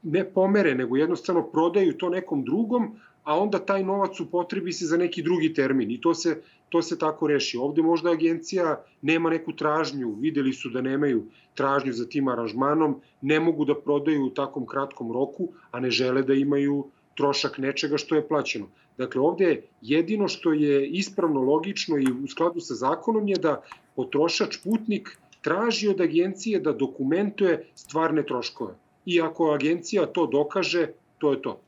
ne 0.03 0.23
pomere, 0.23 0.75
nego 0.75 0.97
jednostavno 0.97 1.43
prodaju 1.43 1.97
to 1.97 2.09
nekom 2.09 2.43
drugom, 2.43 2.91
a 3.23 3.39
onda 3.39 3.59
taj 3.59 3.83
novac 3.83 4.19
upotrebi 4.19 4.73
se 4.73 4.85
za 4.85 4.97
neki 4.97 5.23
drugi 5.23 5.53
termin 5.53 5.91
i 5.91 6.01
to 6.01 6.13
se, 6.13 6.41
to 6.69 6.81
se 6.81 6.97
tako 6.99 7.27
reši. 7.27 7.57
Ovde 7.57 7.81
možda 7.81 8.11
agencija 8.11 8.83
nema 9.01 9.29
neku 9.29 9.53
tražnju, 9.53 10.15
videli 10.19 10.53
su 10.53 10.69
da 10.69 10.81
nemaju 10.81 11.25
tražnju 11.53 11.93
za 11.93 12.07
tim 12.09 12.27
aranžmanom, 12.27 12.95
ne 13.21 13.39
mogu 13.39 13.65
da 13.65 13.75
prodaju 13.75 14.25
u 14.25 14.29
takom 14.29 14.65
kratkom 14.65 15.11
roku, 15.11 15.49
a 15.71 15.79
ne 15.79 15.91
žele 15.91 16.23
da 16.23 16.33
imaju 16.33 16.85
trošak 17.19 17.58
nečega 17.58 17.97
što 17.99 18.15
je 18.15 18.27
plaćeno. 18.27 18.69
Dakle, 18.97 19.21
ovde 19.21 19.62
jedino 19.82 20.27
što 20.27 20.53
je 20.53 20.88
ispravno, 20.88 21.41
logično 21.41 21.97
i 21.97 22.08
u 22.23 22.27
skladu 22.27 22.63
sa 22.63 22.75
zakonom 22.79 23.27
je 23.27 23.36
da 23.43 23.62
potrošač 23.95 24.58
putnik 24.63 25.17
traži 25.41 25.88
od 25.91 26.01
agencije 26.01 26.60
da 26.60 26.73
dokumentuje 26.73 27.65
stvarne 27.75 28.23
troškove. 28.23 28.73
I 29.05 29.21
ako 29.21 29.53
agencija 29.53 30.05
to 30.05 30.27
dokaže, 30.27 30.88
to 31.17 31.32
je 31.32 31.41
to. 31.41 31.60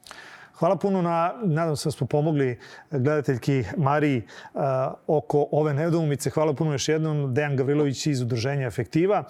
Hvala 0.61 0.75
puno 0.75 1.01
na, 1.01 1.33
nadam 1.43 1.75
se 1.75 1.87
da 1.89 1.91
smo 1.91 2.07
pomogli 2.07 2.57
gledateljki 2.91 3.63
Mariji 3.77 4.21
uh, 4.53 4.61
oko 5.07 5.47
ove 5.51 5.73
nedoumice. 5.73 6.29
Hvala 6.29 6.53
puno 6.53 6.71
još 6.71 6.89
jednom. 6.89 7.33
Dejan 7.33 7.55
Gavrilović 7.57 8.07
iz 8.07 8.21
Udruženja 8.21 8.67
Efektiva. 8.67 9.23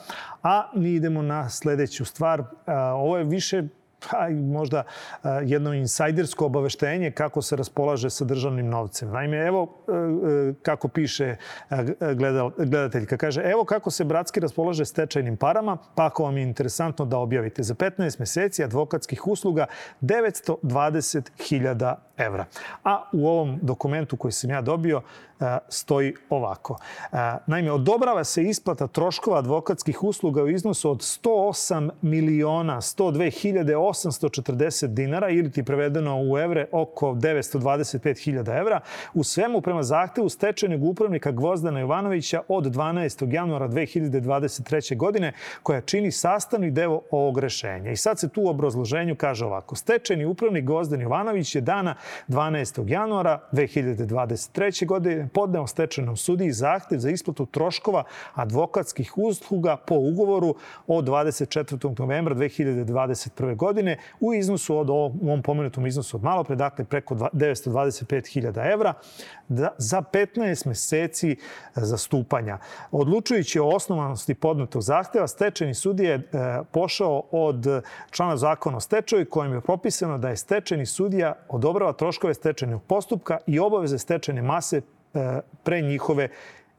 A 0.44 0.72
mi 0.76 0.90
idemo 0.94 1.22
na 1.22 1.50
sledeću 1.50 2.06
stvar. 2.06 2.40
Uh, 2.40 2.48
ovo 2.96 3.18
je 3.18 3.24
više 3.24 3.64
pa 4.10 4.30
možda 4.30 4.84
jedno 5.46 5.74
insajdersko 5.74 6.46
obaveštenje 6.46 7.12
kako 7.12 7.42
se 7.42 7.56
raspolaže 7.56 8.10
sa 8.10 8.26
državnim 8.26 8.70
novcem. 8.70 9.10
Naime, 9.10 9.38
evo 9.38 9.84
e, 9.88 9.92
e, 9.92 10.54
kako 10.62 10.88
piše 10.88 11.36
gledateljka. 12.58 13.18
Kaže, 13.18 13.42
evo 13.42 13.66
kako 13.66 13.92
se 13.92 14.06
Bratski 14.06 14.40
raspolaže 14.40 14.86
stečajnim 14.86 15.38
parama, 15.38 15.78
pa 15.96 16.06
ako 16.06 16.24
vam 16.24 16.38
je 16.38 16.44
interesantno 16.44 17.06
da 17.06 17.18
objavite. 17.18 17.64
Za 17.64 17.74
15 17.76 18.20
meseci 18.20 18.64
advokatskih 18.64 19.28
usluga 19.28 19.66
920.000 20.02 21.96
evra. 22.18 22.46
A 22.84 23.10
u 23.14 23.28
ovom 23.28 23.60
dokumentu 23.62 24.18
koji 24.18 24.32
sam 24.32 24.50
ja 24.50 24.62
dobio 24.62 25.02
E, 25.02 25.31
stoji 25.70 26.14
ovako. 26.30 26.78
Naime, 27.48 27.72
odobrava 27.72 28.24
se 28.24 28.44
isplata 28.44 28.88
troškova 28.88 29.38
advokatskih 29.38 30.04
usluga 30.04 30.44
u 30.44 30.50
iznosu 30.50 30.92
od 30.92 30.98
108 30.98 31.90
miliona 32.02 32.82
102.840 32.82 34.88
dinara 34.88 35.30
ili 35.30 35.52
ti 35.52 35.64
prevedeno 35.64 36.22
u 36.32 36.38
evre 36.38 36.68
oko 36.72 37.14
925.000 37.14 38.60
evra 38.60 38.80
u 39.14 39.24
svemu 39.24 39.62
prema 39.62 39.84
zahtevu 39.84 40.30
stečajnog 40.30 40.84
upravnika 40.84 41.32
Gvozdana 41.32 41.80
Jovanovića 41.80 42.42
od 42.48 42.66
12. 42.66 43.34
januara 43.34 43.68
2023. 43.68 44.98
godine 44.98 45.34
koja 45.64 45.82
čini 45.82 46.12
sastavni 46.12 46.72
deo 46.72 47.02
ovog 47.12 47.40
rešenja. 47.40 47.92
I 47.92 47.96
sad 47.96 48.20
se 48.20 48.30
tu 48.30 48.42
u 48.42 48.48
obrazloženju 48.48 49.16
kaže 49.16 49.46
ovako. 49.46 49.76
Stečajni 49.76 50.26
upravnik 50.26 50.66
Gvozdan 50.66 51.02
Jovanović 51.02 51.56
je 51.56 51.62
dana 51.62 51.96
12. 52.28 52.90
januara 52.90 53.40
2023. 53.52 54.86
godine 54.86 55.30
podneo 55.34 55.67
stečajnom 55.67 56.17
sudiji 56.17 56.52
zahtev 56.52 57.00
za 57.00 57.10
isplatu 57.10 57.46
troškova 57.46 58.04
advokatskih 58.34 59.17
usluga 59.17 59.78
po 59.78 59.96
ugovoru 59.96 60.56
od 60.88 61.06
24. 61.06 62.00
novembra 62.00 62.36
2021. 62.36 63.56
godine 63.56 63.98
u 64.20 64.34
iznosu 64.34 64.78
od 64.78 64.89
ovom, 64.89 65.41
pomenutom 65.44 65.88
iznosu 65.88 66.17
od 66.17 66.24
malo 66.24 66.44
pre, 66.44 66.56
dakle 66.56 66.86
preko 66.86 67.15
925.000 67.15 68.74
evra 68.74 68.94
za 69.78 70.02
15 70.13 70.67
meseci 70.67 71.36
zastupanja. 71.76 72.58
Odlučujući 72.91 73.60
o 73.60 73.67
osnovanosti 73.67 74.34
podnetog 74.34 74.82
zahteva, 74.82 75.28
stečajni 75.28 75.74
sudija 75.74 76.12
je 76.12 76.17
e, 76.17 76.24
pošao 76.72 77.24
od 77.32 77.65
člana 78.12 78.38
zakona 78.38 78.78
o 78.78 78.80
stečaju 78.80 79.26
kojim 79.30 79.54
je 79.54 79.62
propisano 79.62 80.17
da 80.17 80.30
je 80.30 80.38
stečajni 80.38 80.86
sudija 80.86 81.34
odobrava 81.50 81.94
troškove 81.94 82.34
stečajnog 82.34 82.84
postupka 82.84 83.38
i 83.48 83.60
obaveze 83.60 83.98
stečajne 83.98 84.41
mase 84.41 84.82
pre 85.63 85.82
njihove 85.82 86.30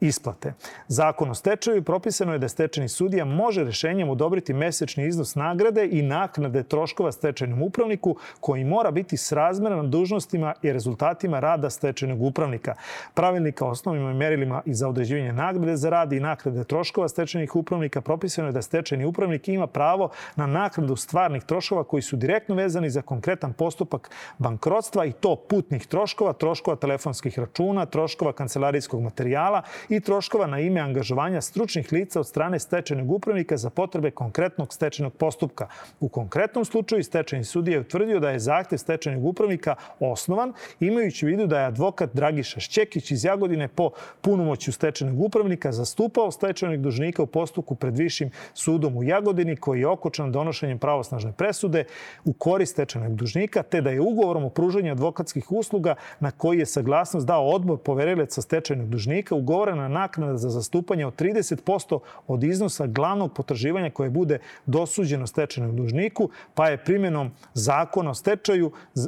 isplate. 0.03 0.53
Zakon 0.87 1.29
o 1.31 1.35
stečaju 1.35 1.83
propisano 1.83 2.33
je 2.33 2.39
da 2.39 2.47
stečajni 2.47 2.89
sudija 2.89 3.25
može 3.25 3.63
rešenjem 3.63 4.09
odobriti 4.09 4.53
mesečni 4.53 5.07
iznos 5.07 5.35
nagrade 5.35 5.87
i 5.91 6.01
naknade 6.01 6.63
troškova 6.63 7.11
stečajnom 7.11 7.61
upravniku 7.61 8.15
koji 8.39 8.63
mora 8.63 8.91
biti 8.91 9.17
srazmeran 9.17 9.91
dužnostima 9.91 10.53
i 10.61 10.73
rezultatima 10.73 11.39
rada 11.39 11.69
stečajnog 11.69 12.21
upravnika. 12.21 12.75
Pravilnika 13.13 13.65
o 13.65 13.69
osnovima 13.69 14.11
i 14.11 14.13
merilima 14.13 14.61
i 14.65 14.73
za 14.73 14.89
određivanje 14.89 15.33
nagrade 15.33 15.75
za 15.75 15.89
rad 15.89 16.13
i 16.13 16.19
naknade 16.19 16.63
troškova 16.63 17.07
stečajnih 17.07 17.55
upravnika 17.55 18.01
propisano 18.01 18.47
je 18.47 18.51
da 18.51 18.61
stečajni 18.61 19.05
upravnik 19.05 19.47
ima 19.47 19.67
pravo 19.67 20.09
na 20.35 20.47
naknadu 20.47 20.95
stvarnih 20.95 21.43
troškova 21.43 21.83
koji 21.83 22.01
su 22.01 22.15
direktno 22.15 22.55
vezani 22.55 22.89
za 22.89 23.01
konkretan 23.01 23.53
postupak 23.53 24.09
bankrotstva 24.37 25.05
i 25.05 25.11
to 25.11 25.35
putnih 25.35 25.87
troškova, 25.87 26.33
troškova 26.33 26.77
telefonskih 26.77 27.39
računa, 27.39 27.85
troškova 27.85 28.33
kancelarijskog 28.33 29.01
materijala 29.01 29.61
i 29.95 29.99
troškova 29.99 30.47
na 30.47 30.59
ime 30.59 30.79
angažovanja 30.79 31.41
stručnih 31.41 31.91
lica 31.91 32.19
od 32.19 32.27
strane 32.27 32.59
stečajnog 32.59 33.11
upravnika 33.11 33.57
za 33.57 33.69
potrebe 33.69 34.11
konkretnog 34.11 34.73
stečajnog 34.73 35.13
postupka. 35.13 35.67
U 35.99 36.09
konkretnom 36.09 36.65
slučaju 36.65 37.03
stečajni 37.03 37.45
sudija 37.45 37.75
je 37.75 37.81
utvrdio 37.81 38.19
da 38.19 38.29
je 38.29 38.39
zahtev 38.39 38.77
stečajnog 38.77 39.25
upravnika 39.25 39.75
osnovan, 39.99 40.53
imajući 40.79 41.25
u 41.25 41.29
vidu 41.29 41.47
da 41.47 41.59
je 41.59 41.65
advokat 41.65 42.09
Dragiša 42.13 42.59
Šćekić 42.59 43.11
iz 43.11 43.25
Jagodine 43.25 43.67
po 43.67 43.89
punomoću 44.21 44.71
stečajnog 44.71 45.21
upravnika 45.21 45.71
zastupao 45.71 46.31
stečajnog 46.31 46.81
dužnika 46.81 47.23
u 47.23 47.27
postupku 47.27 47.75
pred 47.75 47.97
Višim 47.97 48.31
sudom 48.53 48.97
u 48.97 49.03
Jagodini 49.03 49.55
koji 49.55 49.79
je 49.79 49.87
okočan 49.87 50.31
donošenjem 50.31 50.79
pravosnažne 50.79 51.31
presude 51.31 51.83
u 52.25 52.33
korist 52.33 52.71
stečajnog 52.71 53.15
dužnika, 53.15 53.63
te 53.63 53.81
da 53.81 53.89
je 53.89 54.01
ugovorom 54.01 54.43
o 54.43 54.49
pružanju 54.49 54.91
advokatskih 54.91 55.51
usluga 55.51 55.95
na 56.19 56.31
koji 56.31 56.59
je 56.59 56.65
saglasnost 56.65 57.27
dao 57.27 57.47
odbor 57.47 57.77
poverilaca 57.77 58.41
stečajnog 58.41 58.89
dužnika 58.89 59.35
ugovorena 59.35 59.72
na 59.75 59.87
naknada 59.87 60.37
za 60.37 60.49
zastupanje 60.49 61.05
od 61.05 61.15
30% 61.15 61.99
od 62.27 62.43
iznosa 62.43 62.87
glavnog 62.87 63.33
potraživanja 63.33 63.89
koje 63.89 64.09
bude 64.09 64.39
dosuđeno 64.65 65.27
stečajnom 65.27 65.75
dužniku, 65.75 66.29
pa 66.53 66.69
je 66.69 66.83
primjenom 66.83 67.31
zakona 67.53 68.11
o 68.11 68.13
stečaju, 68.13 68.71
e, 68.95 68.99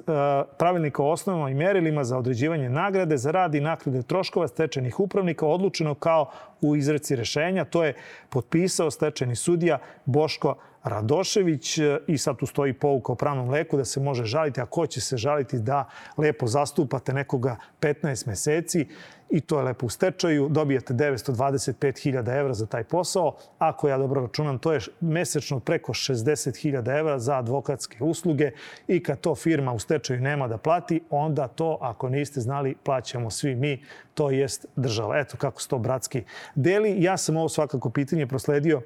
pravilnika 0.58 1.04
o 1.04 1.12
osnovama 1.12 1.50
i 1.50 1.54
merilima 1.54 2.04
za 2.04 2.18
određivanje 2.18 2.70
nagrade 2.70 3.18
za 3.18 3.32
rad 3.32 3.56
i 3.56 3.62
naknade 3.62 4.04
troškova 4.04 4.48
stečajnih 4.48 5.00
upravnika 5.00 5.46
odlučeno 5.46 5.94
kao 5.94 6.30
u 6.62 6.76
izreci 6.76 7.16
rešenja. 7.16 7.66
To 7.66 7.84
je 7.84 7.94
potpisao 8.30 8.92
stečajni 8.92 9.36
sudija 9.36 9.80
Boško 10.06 10.56
Radošević 10.86 11.78
e, 11.78 11.98
i 12.08 12.18
sad 12.18 12.38
tu 12.38 12.46
stoji 12.46 12.74
pouka 12.74 13.12
o 13.12 13.16
pravnom 13.16 13.50
leku 13.50 13.78
da 13.78 13.86
se 13.86 14.00
može 14.00 14.26
žaliti, 14.26 14.62
a 14.62 14.66
ko 14.66 14.88
će 14.88 15.02
se 15.02 15.18
žaliti 15.18 15.60
da 15.60 15.90
lepo 16.18 16.48
zastupate 16.48 17.14
nekoga 17.14 17.58
15 17.82 18.28
meseci 18.28 18.88
i 19.30 19.42
to 19.42 19.58
je 19.58 19.64
lepo 19.64 19.86
u 19.86 19.90
stečaju, 19.90 20.50
dobijate 20.50 20.94
925.000 20.94 22.40
evra 22.40 22.54
za 22.54 22.66
taj 22.66 22.84
posao. 22.84 23.36
Ako 23.60 23.90
ja 23.90 23.98
dobro 23.98 24.22
računam, 24.22 24.60
to 24.60 24.74
je 24.74 24.80
mesečno 25.02 25.60
preko 25.60 25.94
60.000 25.94 27.00
evra 27.00 27.20
za 27.20 27.38
advokatske 27.38 28.04
usluge 28.04 28.52
i 28.88 29.04
kad 29.04 29.20
to 29.20 29.36
firma 29.36 29.74
u 29.74 29.80
stečaju 29.80 30.22
nema 30.22 30.48
da 30.48 30.58
plati, 30.58 31.02
onda 31.10 31.48
to, 31.48 31.78
ako 31.82 32.10
niste 32.10 32.42
znali, 32.42 32.76
plaćamo 32.84 33.32
svi 33.32 33.56
mi, 33.56 33.84
to 34.14 34.32
jest 34.32 34.66
država. 34.76 35.20
Eto 35.20 35.38
kako 35.38 35.62
se 35.62 35.68
to 35.68 35.80
bratski 35.80 36.24
deli. 36.56 37.04
Ja 37.04 37.18
sam 37.18 37.38
ovo 37.38 37.50
svakako 37.50 37.90
pitanje 37.90 38.28
prosledio 38.28 38.82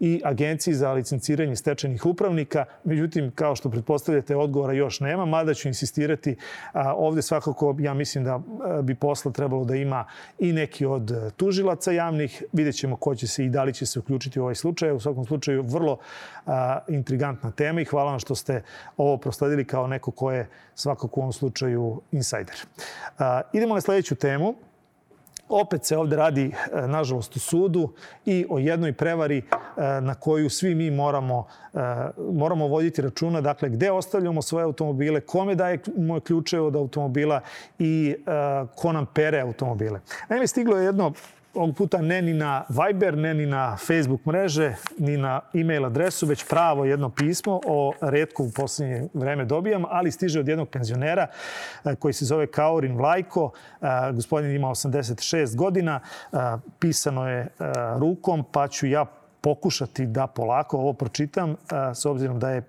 i 0.00 0.20
Agenciji 0.24 0.74
za 0.74 0.92
licenciranje 0.92 1.56
stečajnih 1.56 2.06
upravnika. 2.06 2.64
Međutim, 2.84 3.32
kao 3.34 3.56
što 3.56 3.70
pretpostavljate, 3.70 4.36
odgovora 4.36 4.72
još 4.72 5.00
nema, 5.00 5.24
mada 5.24 5.54
ću 5.54 5.68
insistirati. 5.68 6.36
Ovde 6.96 7.22
svakako, 7.22 7.76
ja 7.78 7.94
mislim 7.94 8.24
da 8.24 8.40
bi 8.82 8.94
posla 8.94 9.32
trebalo 9.32 9.64
da 9.64 9.74
ima 9.76 9.83
i 10.38 10.52
neki 10.52 10.86
od 10.86 11.32
tužilaca 11.36 11.92
javnih. 11.92 12.42
Vidjet 12.52 12.76
ćemo 12.76 12.96
ko 12.96 13.14
će 13.14 13.26
se 13.26 13.44
i 13.44 13.48
da 13.48 13.64
li 13.64 13.74
će 13.74 13.86
se 13.86 13.98
uključiti 13.98 14.40
u 14.40 14.42
ovaj 14.42 14.54
slučaj. 14.54 14.92
U 14.92 15.00
svakom 15.00 15.26
slučaju, 15.26 15.62
vrlo 15.62 15.98
a, 16.46 16.78
intrigantna 16.88 17.50
tema 17.50 17.80
i 17.80 17.84
hvala 17.84 18.10
vam 18.10 18.20
što 18.20 18.34
ste 18.34 18.62
ovo 18.96 19.16
prosledili 19.16 19.64
kao 19.64 19.86
neko 19.86 20.10
ko 20.10 20.32
je 20.32 20.48
svakako 20.74 21.20
u 21.20 21.22
ovom 21.22 21.32
slučaju 21.32 22.00
insajder. 22.12 22.56
A, 23.18 23.40
idemo 23.52 23.74
na 23.74 23.80
sledeću 23.80 24.14
temu. 24.14 24.54
Opet 25.48 25.84
se 25.84 25.96
ovde 25.96 26.16
radi, 26.16 26.52
e, 26.72 26.86
nažalost, 26.86 27.36
u 27.36 27.38
sudu 27.38 27.92
i 28.26 28.46
o 28.50 28.58
jednoj 28.58 28.92
prevari 28.92 29.38
e, 29.38 30.00
na 30.00 30.14
koju 30.14 30.50
svi 30.50 30.74
mi 30.74 30.90
moramo, 30.90 31.46
e, 31.74 31.78
moramo 32.32 32.68
voditi 32.68 33.02
računa. 33.02 33.40
Dakle, 33.40 33.68
gde 33.68 33.90
ostavljamo 33.90 34.42
svoje 34.42 34.64
automobile, 34.64 35.20
kome 35.20 35.54
daje 35.54 35.78
moje 35.96 36.20
ključe 36.20 36.60
od 36.60 36.76
automobila 36.76 37.40
i 37.78 38.14
ko 38.76 38.92
nam 38.92 39.06
pere 39.06 39.40
automobile. 39.40 40.00
Naime, 40.28 40.46
stiglo 40.46 40.76
je 40.76 40.84
jedno 40.84 41.12
ovog 41.54 41.76
puta 41.76 42.02
ne 42.02 42.22
ni 42.22 42.34
na 42.34 42.64
Viber, 42.68 43.18
ne 43.18 43.34
ni 43.34 43.46
na 43.46 43.76
Facebook 43.76 44.26
mreže, 44.26 44.74
ni 44.98 45.16
na 45.16 45.40
e-mail 45.54 45.84
adresu, 45.86 46.26
već 46.26 46.44
pravo 46.48 46.84
jedno 46.84 47.10
pismo 47.10 47.60
o 47.66 47.92
redko 48.00 48.42
u 48.42 48.50
poslednje 48.56 49.08
vreme 49.14 49.44
dobijam, 49.44 49.84
ali 49.88 50.10
stiže 50.10 50.40
od 50.40 50.48
jednog 50.48 50.68
penzionera 50.68 51.26
e, 51.84 51.94
koji 51.94 52.14
se 52.14 52.24
zove 52.24 52.46
Kaurin 52.46 52.96
Vlajko. 52.96 53.50
E, 53.82 53.86
gospodin 54.12 54.50
ima 54.50 54.68
86 54.68 55.56
godina, 55.56 56.00
e, 56.32 56.36
pisano 56.78 57.28
je 57.28 57.48
rukom, 57.98 58.44
pa 58.52 58.68
ću 58.68 58.86
ja 58.86 59.04
pokušati 59.40 60.06
da 60.06 60.26
polako 60.26 60.78
ovo 60.78 60.92
pročitam, 60.92 61.56
s 61.94 62.06
obzirom 62.06 62.38
da 62.38 62.50
je 62.50 62.62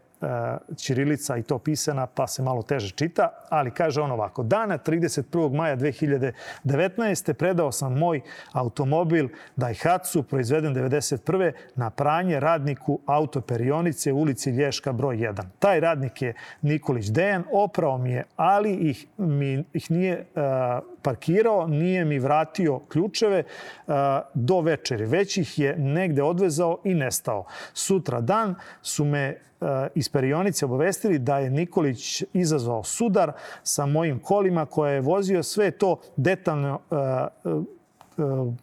Ćirilica 0.78 1.38
i 1.38 1.44
to 1.44 1.60
pisana, 1.60 2.08
pa 2.08 2.28
se 2.28 2.44
malo 2.44 2.62
teže 2.62 2.90
čita, 2.90 3.30
ali 3.50 3.72
kaže 3.72 4.02
on 4.02 4.12
ovako. 4.12 4.44
Dana 4.44 4.78
31. 4.78 5.56
maja 5.56 5.78
2019. 5.78 7.34
predao 7.34 7.72
sam 7.72 7.98
moj 7.98 8.22
automobil 8.52 9.28
Daihatsu, 9.56 10.24
proizveden 10.24 10.76
91. 10.76 11.52
na 11.76 11.90
pranje 11.90 12.40
radniku 12.40 13.00
autoperionice 13.06 14.12
u 14.12 14.18
ulici 14.18 14.50
Lješka 14.50 14.94
broj 14.94 15.18
1. 15.18 15.44
Taj 15.60 15.80
radnik 15.80 16.22
je 16.22 16.34
Nikolić 16.62 17.06
Dejan, 17.06 17.44
oprao 17.52 17.98
mi 17.98 18.12
je, 18.12 18.24
ali 18.36 18.74
ih, 18.74 19.08
mi, 19.18 19.64
ih 19.74 19.92
nije 19.92 20.26
uh, 20.36 20.95
parkirao, 21.06 21.68
nije 21.68 22.06
mi 22.06 22.20
vratio 22.20 22.80
ključeve 22.80 23.44
uh, 23.44 23.94
do 24.34 24.62
večeri. 24.62 25.06
Već 25.06 25.38
ih 25.38 25.60
je 25.60 25.76
negde 25.78 26.24
odvezao 26.24 26.78
i 26.84 26.94
nestao. 26.94 27.46
Sutra 27.74 28.22
dan 28.22 28.56
su 28.82 29.06
me 29.06 29.38
uh, 29.60 29.68
iz 29.96 30.10
perionice 30.10 30.66
obavestili 30.66 31.20
da 31.20 31.40
je 31.40 31.50
Nikolić 31.50 32.24
izazvao 32.34 32.84
sudar 32.84 33.32
sa 33.64 33.86
mojim 33.86 34.20
kolima 34.20 34.66
koje 34.66 34.94
je 34.94 35.02
vozio 35.02 35.44
sve 35.44 35.72
to 35.72 36.00
detaljno 36.18 36.80
uh, 36.90 38.54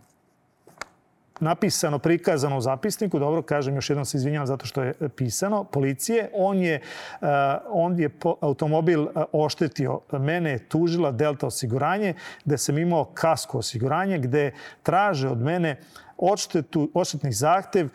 napisano, 1.43 1.99
prikazano 1.99 2.59
u 2.59 2.61
zapisniku, 2.61 3.19
dobro, 3.19 3.43
kažem, 3.43 3.75
još 3.75 3.91
jednom 3.91 4.05
se 4.05 4.17
izvinjavam 4.17 4.47
zato 4.47 4.67
što 4.67 4.83
je 4.83 4.95
pisano, 5.17 5.65
policije, 5.65 6.31
on 6.35 6.59
je, 6.59 6.81
uh, 7.21 7.29
on 7.69 8.01
je 8.01 8.11
automobil 8.41 9.03
uh, 9.03 9.09
oštetio. 9.33 10.01
Mene 10.13 10.59
tužila 10.59 11.13
Delta 11.13 11.47
osiguranje, 11.47 12.15
gde 12.45 12.59
sam 12.59 12.79
imao 12.79 13.05
kasko 13.05 13.59
osiguranje, 13.59 14.19
gde 14.19 14.53
traže 14.83 15.29
od 15.29 15.39
mene 15.39 15.77
odštetu, 16.23 16.91
odštetni 16.95 17.33
zahtev 17.33 17.89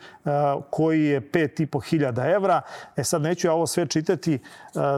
koji 0.70 1.04
je 1.04 1.20
5,5 1.20 1.88
hiljada 1.90 2.26
evra. 2.30 2.60
E 2.96 3.04
sad 3.04 3.22
neću 3.22 3.46
ja 3.46 3.52
ovo 3.52 3.66
sve 3.66 3.86
čitati 3.86 4.38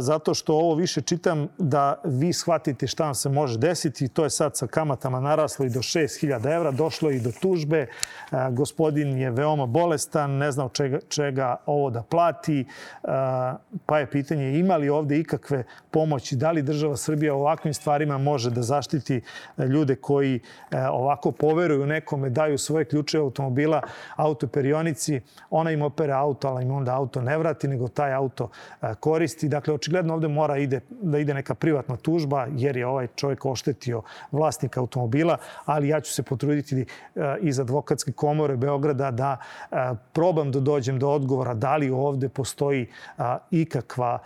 zato 0.00 0.34
što 0.34 0.54
ovo 0.54 0.74
više 0.74 1.00
čitam 1.02 1.48
da 1.58 2.00
vi 2.04 2.32
shvatite 2.32 2.86
šta 2.86 3.04
vam 3.04 3.14
se 3.14 3.28
može 3.28 3.58
desiti. 3.58 4.08
To 4.08 4.24
je 4.24 4.30
sad 4.30 4.56
sa 4.56 4.66
kamatama 4.66 5.20
naraslo 5.20 5.66
i 5.66 5.70
do 5.70 5.80
6.000 5.80 6.54
evra. 6.54 6.70
Došlo 6.70 7.10
i 7.10 7.20
do 7.20 7.30
tužbe. 7.40 7.86
Gospodin 8.50 9.18
je 9.18 9.30
veoma 9.30 9.66
bolestan, 9.66 10.30
ne 10.30 10.52
zna 10.52 10.68
čega, 10.72 10.98
čega 11.08 11.56
ovo 11.66 11.90
da 11.90 12.02
plati. 12.02 12.64
Pa 13.86 13.98
je 13.98 14.10
pitanje 14.10 14.58
ima 14.58 14.76
li 14.76 14.88
ovde 14.88 15.18
ikakve 15.18 15.64
pomoći? 15.90 16.36
Da 16.36 16.50
li 16.50 16.62
država 16.62 16.96
Srbija 16.96 17.34
ovakvim 17.34 17.74
stvarima 17.74 18.18
može 18.18 18.50
da 18.50 18.62
zaštiti 18.62 19.20
ljude 19.58 19.96
koji 19.96 20.40
ovako 20.90 21.32
poveruju 21.32 21.86
nekome, 21.86 22.30
daju 22.30 22.58
svoje 22.58 22.84
ključe 22.84 23.19
automobila 23.20 23.82
autoperionici, 24.16 25.20
ona 25.50 25.70
im 25.70 25.82
opere 25.82 26.12
auto, 26.12 26.48
ali 26.48 26.64
im 26.64 26.70
onda 26.70 26.94
auto 26.94 27.22
ne 27.22 27.38
vrati, 27.38 27.68
nego 27.68 27.88
taj 27.88 28.12
auto 28.12 28.50
e, 28.82 28.94
koristi. 29.00 29.48
Dakle, 29.48 29.74
očigledno 29.74 30.14
ovde 30.14 30.28
mora 30.28 30.56
ide, 30.56 30.80
da 30.90 31.18
ide 31.18 31.34
neka 31.34 31.54
privatna 31.54 31.96
tužba, 31.96 32.46
jer 32.56 32.76
je 32.76 32.86
ovaj 32.86 33.06
čovjek 33.16 33.46
oštetio 33.46 34.02
vlasnika 34.32 34.80
automobila, 34.80 35.36
ali 35.64 35.88
ja 35.88 36.00
ću 36.00 36.12
se 36.12 36.22
potruditi 36.22 36.80
e, 36.80 36.84
iz 37.40 37.60
advokatske 37.60 38.12
komore 38.12 38.56
Beograda 38.56 39.10
da 39.10 39.36
e, 39.70 39.76
probam 40.12 40.52
da 40.52 40.60
dođem 40.60 40.98
do 40.98 41.08
odgovora 41.08 41.54
da 41.54 41.76
li 41.76 41.90
ovde 41.90 42.28
postoji 42.28 42.86
ikakva, 43.50 44.18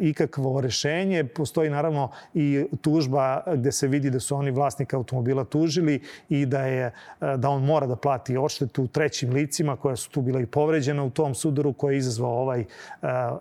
ikakvo 0.00 0.60
rešenje. 0.60 1.24
Postoji 1.24 1.70
naravno 1.70 2.10
i 2.34 2.66
tužba 2.80 3.42
gde 3.54 3.72
se 3.72 3.88
vidi 3.88 4.10
da 4.10 4.20
su 4.20 4.36
oni 4.36 4.50
vlasnika 4.50 4.96
automobila 4.96 5.44
tužili 5.44 6.02
i 6.28 6.46
da, 6.46 6.60
je, 6.60 6.92
da 7.36 7.48
on 7.48 7.64
mora 7.64 7.86
da 7.86 7.96
plati 8.08 8.36
odštetu 8.36 8.86
trećim 8.86 9.32
licima 9.32 9.76
koja 9.76 9.96
su 9.96 10.10
tu 10.10 10.22
bila 10.22 10.40
i 10.40 10.46
povređena 10.46 11.04
u 11.04 11.10
tom 11.10 11.34
sudaru 11.34 11.72
koje 11.72 11.94
je 11.94 11.98
izazvao 11.98 12.40
ovaj 12.40 12.64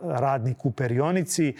radnik 0.01 0.65
u 0.65 0.72
perionici. 0.72 1.53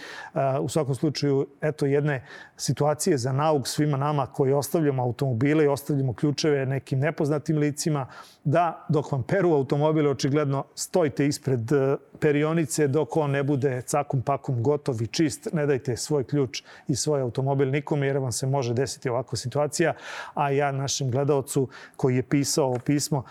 U 0.60 0.68
svakom 0.68 0.94
slučaju, 0.94 1.46
eto 1.60 1.86
jedne 1.86 2.26
situacije 2.56 3.18
za 3.18 3.32
nauk 3.32 3.66
svima 3.68 3.96
nama 3.96 4.26
koji 4.26 4.52
ostavljamo 4.52 5.02
automobile 5.02 5.64
i 5.64 5.68
ostavljamo 5.68 6.12
ključeve 6.12 6.66
nekim 6.66 6.98
nepoznatim 6.98 7.58
licima, 7.58 8.06
da 8.44 8.86
dok 8.88 9.12
vam 9.12 9.22
peru 9.22 9.52
automobile 9.52 10.10
očigledno 10.10 10.64
stojite 10.74 11.26
ispred 11.26 11.72
e, 11.72 11.96
perionice 12.20 12.88
dok 12.88 13.16
on 13.16 13.30
ne 13.30 13.42
bude 13.42 13.82
cakum 13.82 14.22
pakum 14.22 14.62
gotov 14.62 15.02
i 15.02 15.06
čist. 15.06 15.48
Ne 15.52 15.66
dajte 15.66 15.96
svoj 15.96 16.24
ključ 16.24 16.62
i 16.88 16.96
svoj 16.96 17.20
automobil 17.20 17.70
nikome 17.70 18.06
jer 18.06 18.18
vam 18.18 18.32
se 18.32 18.46
može 18.46 18.74
desiti 18.74 19.08
ovakva 19.08 19.36
situacija. 19.36 19.94
A 20.34 20.50
ja 20.50 20.72
našem 20.72 21.10
gledalcu 21.10 21.68
koji 21.96 22.16
je 22.16 22.22
pisao 22.22 22.78
pismo 22.98 23.22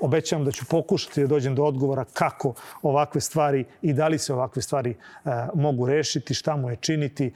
obećavam 0.00 0.44
da 0.44 0.52
ću 0.52 0.64
pokušati 0.66 1.20
da 1.20 1.26
dođem 1.26 1.54
do 1.54 1.64
odgovora 1.64 2.04
kako 2.12 2.54
ovakve 2.82 3.20
stvari 3.20 3.64
i 3.82 3.92
da 3.92 4.08
li 4.08 4.18
se 4.18 4.34
ovakve 4.34 4.62
stvari 4.62 4.94
mogu 5.54 5.86
rešiti, 5.86 6.34
šta 6.34 6.56
mu 6.56 6.70
je 6.70 6.76
činiti, 6.76 7.26
e, 7.26 7.32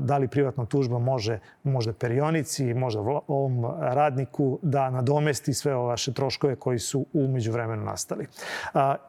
da 0.00 0.18
li 0.18 0.28
privatna 0.28 0.66
tužba 0.66 0.98
može 0.98 1.38
možda 1.66 1.92
perionici, 1.92 2.74
možda 2.74 3.00
ovom 3.26 3.64
radniku 3.80 4.58
da 4.62 4.90
nadomesti 4.90 5.54
sve 5.54 5.74
ove 5.74 5.86
vaše 5.86 6.12
troškove 6.12 6.56
koji 6.56 6.78
su 6.78 7.06
umeđu 7.12 7.52
vremenu 7.52 7.84
nastali. 7.84 8.26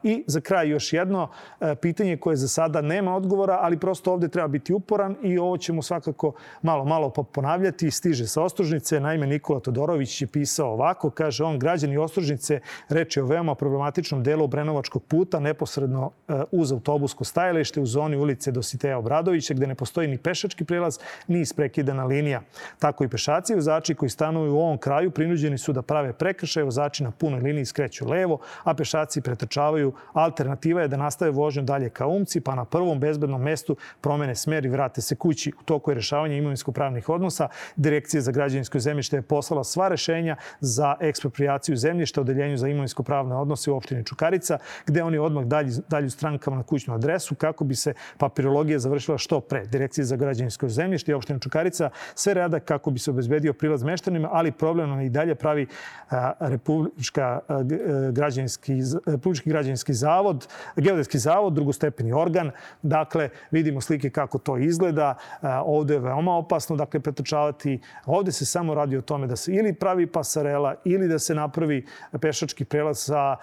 I 0.02 0.24
za 0.26 0.40
kraj 0.40 0.68
još 0.68 0.92
jedno 0.92 1.28
e, 1.60 1.74
pitanje 1.74 2.16
koje 2.16 2.36
za 2.36 2.48
sada 2.48 2.80
nema 2.80 3.16
odgovora, 3.16 3.58
ali 3.60 3.78
prosto 3.78 4.12
ovde 4.12 4.28
treba 4.28 4.48
biti 4.48 4.72
uporan 4.72 5.16
i 5.22 5.38
ovo 5.38 5.56
ćemo 5.56 5.82
svakako 5.82 6.32
malo, 6.62 6.84
malo 6.84 7.10
ponavljati. 7.10 7.90
Stiže 7.90 8.26
sa 8.26 8.42
Ostružnice. 8.42 9.00
Naime, 9.00 9.26
Nikola 9.26 9.60
Todorović 9.60 10.22
je 10.22 10.26
pisao 10.26 10.72
ovako, 10.72 11.10
kaže 11.10 11.44
on, 11.44 11.58
građani 11.58 11.98
Ostružnice 11.98 12.60
Reč 12.88 13.16
je 13.16 13.22
o 13.22 13.26
veoma 13.26 13.54
problematičnom 13.54 14.22
delu 14.22 14.46
Brenovačkog 14.46 15.04
puta, 15.04 15.40
neposredno 15.40 16.10
e, 16.28 16.42
uz 16.50 16.72
autobusko 16.72 17.24
stajalište 17.24 17.80
u 17.80 17.86
zoni 17.86 18.16
ulice 18.16 18.52
Dositeja 18.52 18.98
Obradovića, 18.98 19.54
gde 19.54 19.66
ne 19.66 19.74
postoji 19.74 20.08
ni 20.08 20.18
pešački 20.18 20.64
prilaz, 20.64 20.98
ni 21.26 21.40
isprekidana 21.40 22.04
linija. 22.04 22.42
Tako 22.78 23.04
i 23.04 23.08
pešaci 23.08 23.52
i 23.52 23.56
vozači 23.56 23.94
koji 23.94 24.10
stanuju 24.10 24.54
u 24.54 24.58
ovom 24.58 24.78
kraju 24.78 25.10
prinuđeni 25.10 25.58
su 25.58 25.72
da 25.72 25.82
prave 25.82 26.12
prekršaje, 26.12 26.64
vozači 26.64 27.04
na 27.04 27.10
punoj 27.10 27.40
liniji 27.40 27.64
skreću 27.64 28.08
levo, 28.08 28.38
a 28.64 28.74
pešaci 28.74 29.20
pretrčavaju. 29.20 29.92
Alternativa 30.12 30.82
je 30.82 30.88
da 30.88 30.96
nastave 30.96 31.30
vožnju 31.30 31.62
dalje 31.62 31.90
ka 31.90 32.06
Umci, 32.06 32.40
pa 32.40 32.54
na 32.54 32.64
prvom 32.64 33.00
bezbednom 33.00 33.42
mestu 33.42 33.76
promene 34.00 34.34
smer 34.34 34.66
i 34.66 34.68
vrate 34.68 35.00
se 35.00 35.16
kući. 35.16 35.52
U 35.60 35.62
toku 35.62 35.90
je 35.90 35.94
rešavanje 35.94 36.36
imovinsko-pravnih 36.36 37.08
odnosa. 37.08 37.48
Direkcija 37.76 38.20
za 38.20 38.32
građevinsko 38.32 38.78
zemljište 38.78 39.16
je 39.16 39.22
poslala 39.22 39.64
sva 39.64 39.88
rešenja 39.88 40.36
za 40.60 40.96
ekspropriaciju 41.00 41.76
zemljišta, 41.76 42.20
odeljenju 42.20 42.56
za 42.56 42.68
imovinsko-pravne 42.68 43.36
odnose 43.36 43.70
u 43.70 43.76
opštini 43.76 44.04
Čukarica, 44.04 44.58
gde 44.86 45.02
oni 45.02 45.18
odmah 45.18 45.44
dalju, 45.44 45.72
dalju 45.88 46.10
strankama 46.10 46.56
na 46.56 46.62
kućnu 46.62 46.94
adresu 46.94 47.34
kako 47.34 47.64
bi 47.64 47.74
se 47.74 47.94
papirologija 48.18 48.78
završila 48.78 49.18
što 49.18 49.40
pre. 49.40 49.66
Direkcija 49.66 50.04
za 50.04 50.16
građevinsko 50.16 50.68
zemljište 50.68 51.12
i 51.12 51.14
opština 51.14 51.38
Čukarica 51.38 51.90
sve 52.14 52.34
rada 52.38 52.60
kako 52.60 52.90
bi 52.90 52.98
se 52.98 53.10
obezbedio 53.10 53.52
prilaz 53.52 53.82
meštanima, 53.82 54.28
ali 54.32 54.52
problem 54.52 54.90
nam 54.90 55.00
i 55.00 55.10
dalje 55.10 55.34
pravi 55.34 55.66
Republička 56.40 57.40
građanski, 58.12 58.72
Republički 59.06 59.50
građanski 59.50 59.94
zavod, 59.94 60.48
Geodetski 60.76 61.18
zavod, 61.18 61.52
drugostepeni 61.52 62.12
organ. 62.12 62.50
Dakle, 62.82 63.28
vidimo 63.50 63.80
slike 63.80 64.10
kako 64.10 64.38
to 64.38 64.58
izgleda. 64.58 65.14
Ovde 65.64 65.94
je 65.94 66.00
veoma 66.00 66.36
opasno 66.36 66.76
dakle, 66.76 67.00
pretrčavati. 67.00 67.80
Ovde 68.06 68.32
se 68.32 68.46
samo 68.46 68.74
radi 68.74 68.96
o 68.96 69.00
tome 69.00 69.26
da 69.26 69.36
se 69.36 69.52
ili 69.52 69.74
pravi 69.74 70.06
pasarela 70.06 70.74
ili 70.84 71.08
da 71.08 71.18
se 71.18 71.34
napravi 71.34 71.86
pešački 72.20 72.64
prelaz 72.64 72.98
sa 72.98 73.36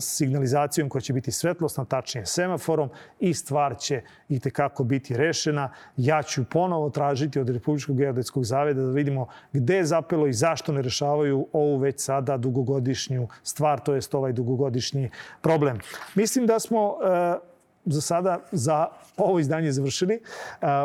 signalizacijom 0.00 0.88
koja 0.88 1.02
će 1.02 1.12
biti 1.12 1.32
svetlosna, 1.32 1.84
tačnije 1.84 2.26
semaforom 2.26 2.90
i 3.20 3.34
stvar 3.34 3.76
će 3.78 4.02
i 4.28 4.40
tekako 4.40 4.84
biti 4.84 5.16
rešena. 5.16 5.72
Ja 5.96 6.22
ću 6.22 6.44
ponovo 6.44 6.90
tražiti 6.90 7.40
od 7.40 7.48
Republičkog 7.50 8.00
geodetskog 8.10 8.44
zaveda 8.44 8.82
da 8.82 8.90
vidimo 8.90 9.26
gde 9.52 9.76
je 9.76 9.84
zapelo 9.84 10.26
i 10.26 10.32
zašto 10.32 10.72
ne 10.72 10.82
rešavaju 10.82 11.46
ovu 11.52 11.78
već 11.78 12.00
sada 12.00 12.36
dugogodišnju 12.36 13.28
stvar, 13.42 13.80
to 13.80 13.94
jest 13.94 14.14
ovaj 14.14 14.32
dugogodišnji 14.32 15.10
problem. 15.40 15.78
Mislim 16.14 16.46
da 16.46 16.58
smo 16.58 16.86
uh, 16.88 17.49
za 17.84 18.00
sada 18.00 18.40
za 18.52 18.86
ovo 19.16 19.38
izdanje 19.38 19.72
završili. 19.72 20.20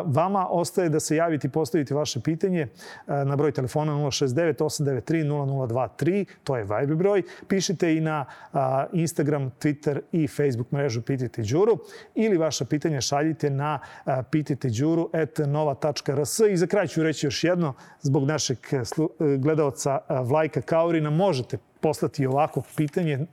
Vama 0.05 0.47
ostaje 0.49 0.89
da 0.89 0.99
se 0.99 1.15
javite 1.15 1.47
i 1.47 1.51
postavite 1.51 1.95
vaše 1.95 2.19
pitanje 2.19 2.67
na 3.07 3.35
broj 3.35 3.51
telefona 3.51 3.93
069 3.93 4.57
893 4.57 5.25
0023, 5.25 6.25
to 6.43 6.57
je 6.57 6.63
Viber 6.63 6.95
broj. 6.95 7.23
Pišite 7.47 7.95
i 7.95 8.01
na 8.01 8.25
Instagram, 8.93 9.51
Twitter 9.59 9.99
i 10.11 10.27
Facebook 10.27 10.71
mrežu 10.71 11.01
Pitajte 11.01 11.41
Đuru 11.41 11.77
ili 12.15 12.37
vaša 12.37 12.65
pitanja 12.65 13.01
šaljite 13.01 13.49
na 13.49 13.79
pitajteđuru.nova.rs. 14.31 16.39
I 16.39 16.57
za 16.57 16.67
kraj 16.67 16.87
ću 16.87 17.03
reći 17.03 17.27
još 17.27 17.43
jedno, 17.43 17.73
zbog 18.01 18.23
našeg 18.23 18.57
gledalca 19.37 19.99
Vlajka 20.09 20.61
Kaurina, 20.61 21.09
možete 21.09 21.57
poslati 21.85 22.25
ovako 22.25 22.61
pitanje 22.75 23.13
e, 23.13 23.25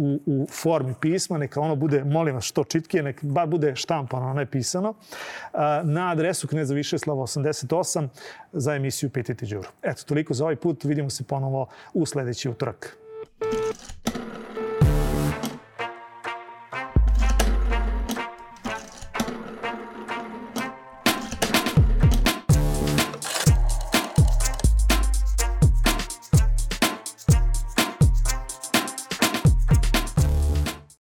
u, 0.00 0.20
u 0.26 0.46
formi 0.50 0.94
pisma, 1.00 1.38
neka 1.38 1.60
ono 1.60 1.76
bude, 1.76 2.04
molim 2.04 2.34
vas, 2.34 2.44
što 2.44 2.64
čitkije, 2.64 3.02
neka 3.02 3.26
bar 3.26 3.48
bude 3.48 3.72
štampano, 3.76 4.26
a 4.26 4.34
ne 4.34 4.46
pisano, 4.46 4.94
e, 4.94 5.58
na 5.84 6.10
adresu 6.10 6.48
Kneza 6.48 6.74
Višeslava 6.74 7.22
88 7.22 8.08
za 8.52 8.74
emisiju 8.74 9.10
Pitajte 9.10 9.46
Đuru. 9.46 9.68
Eto, 9.82 10.02
toliko 10.06 10.34
za 10.34 10.44
ovaj 10.44 10.56
put. 10.56 10.84
Vidimo 10.84 11.10
se 11.10 11.24
ponovo 11.24 11.66
u 11.94 12.06
sledeći 12.06 12.48
utorak. 12.48 12.96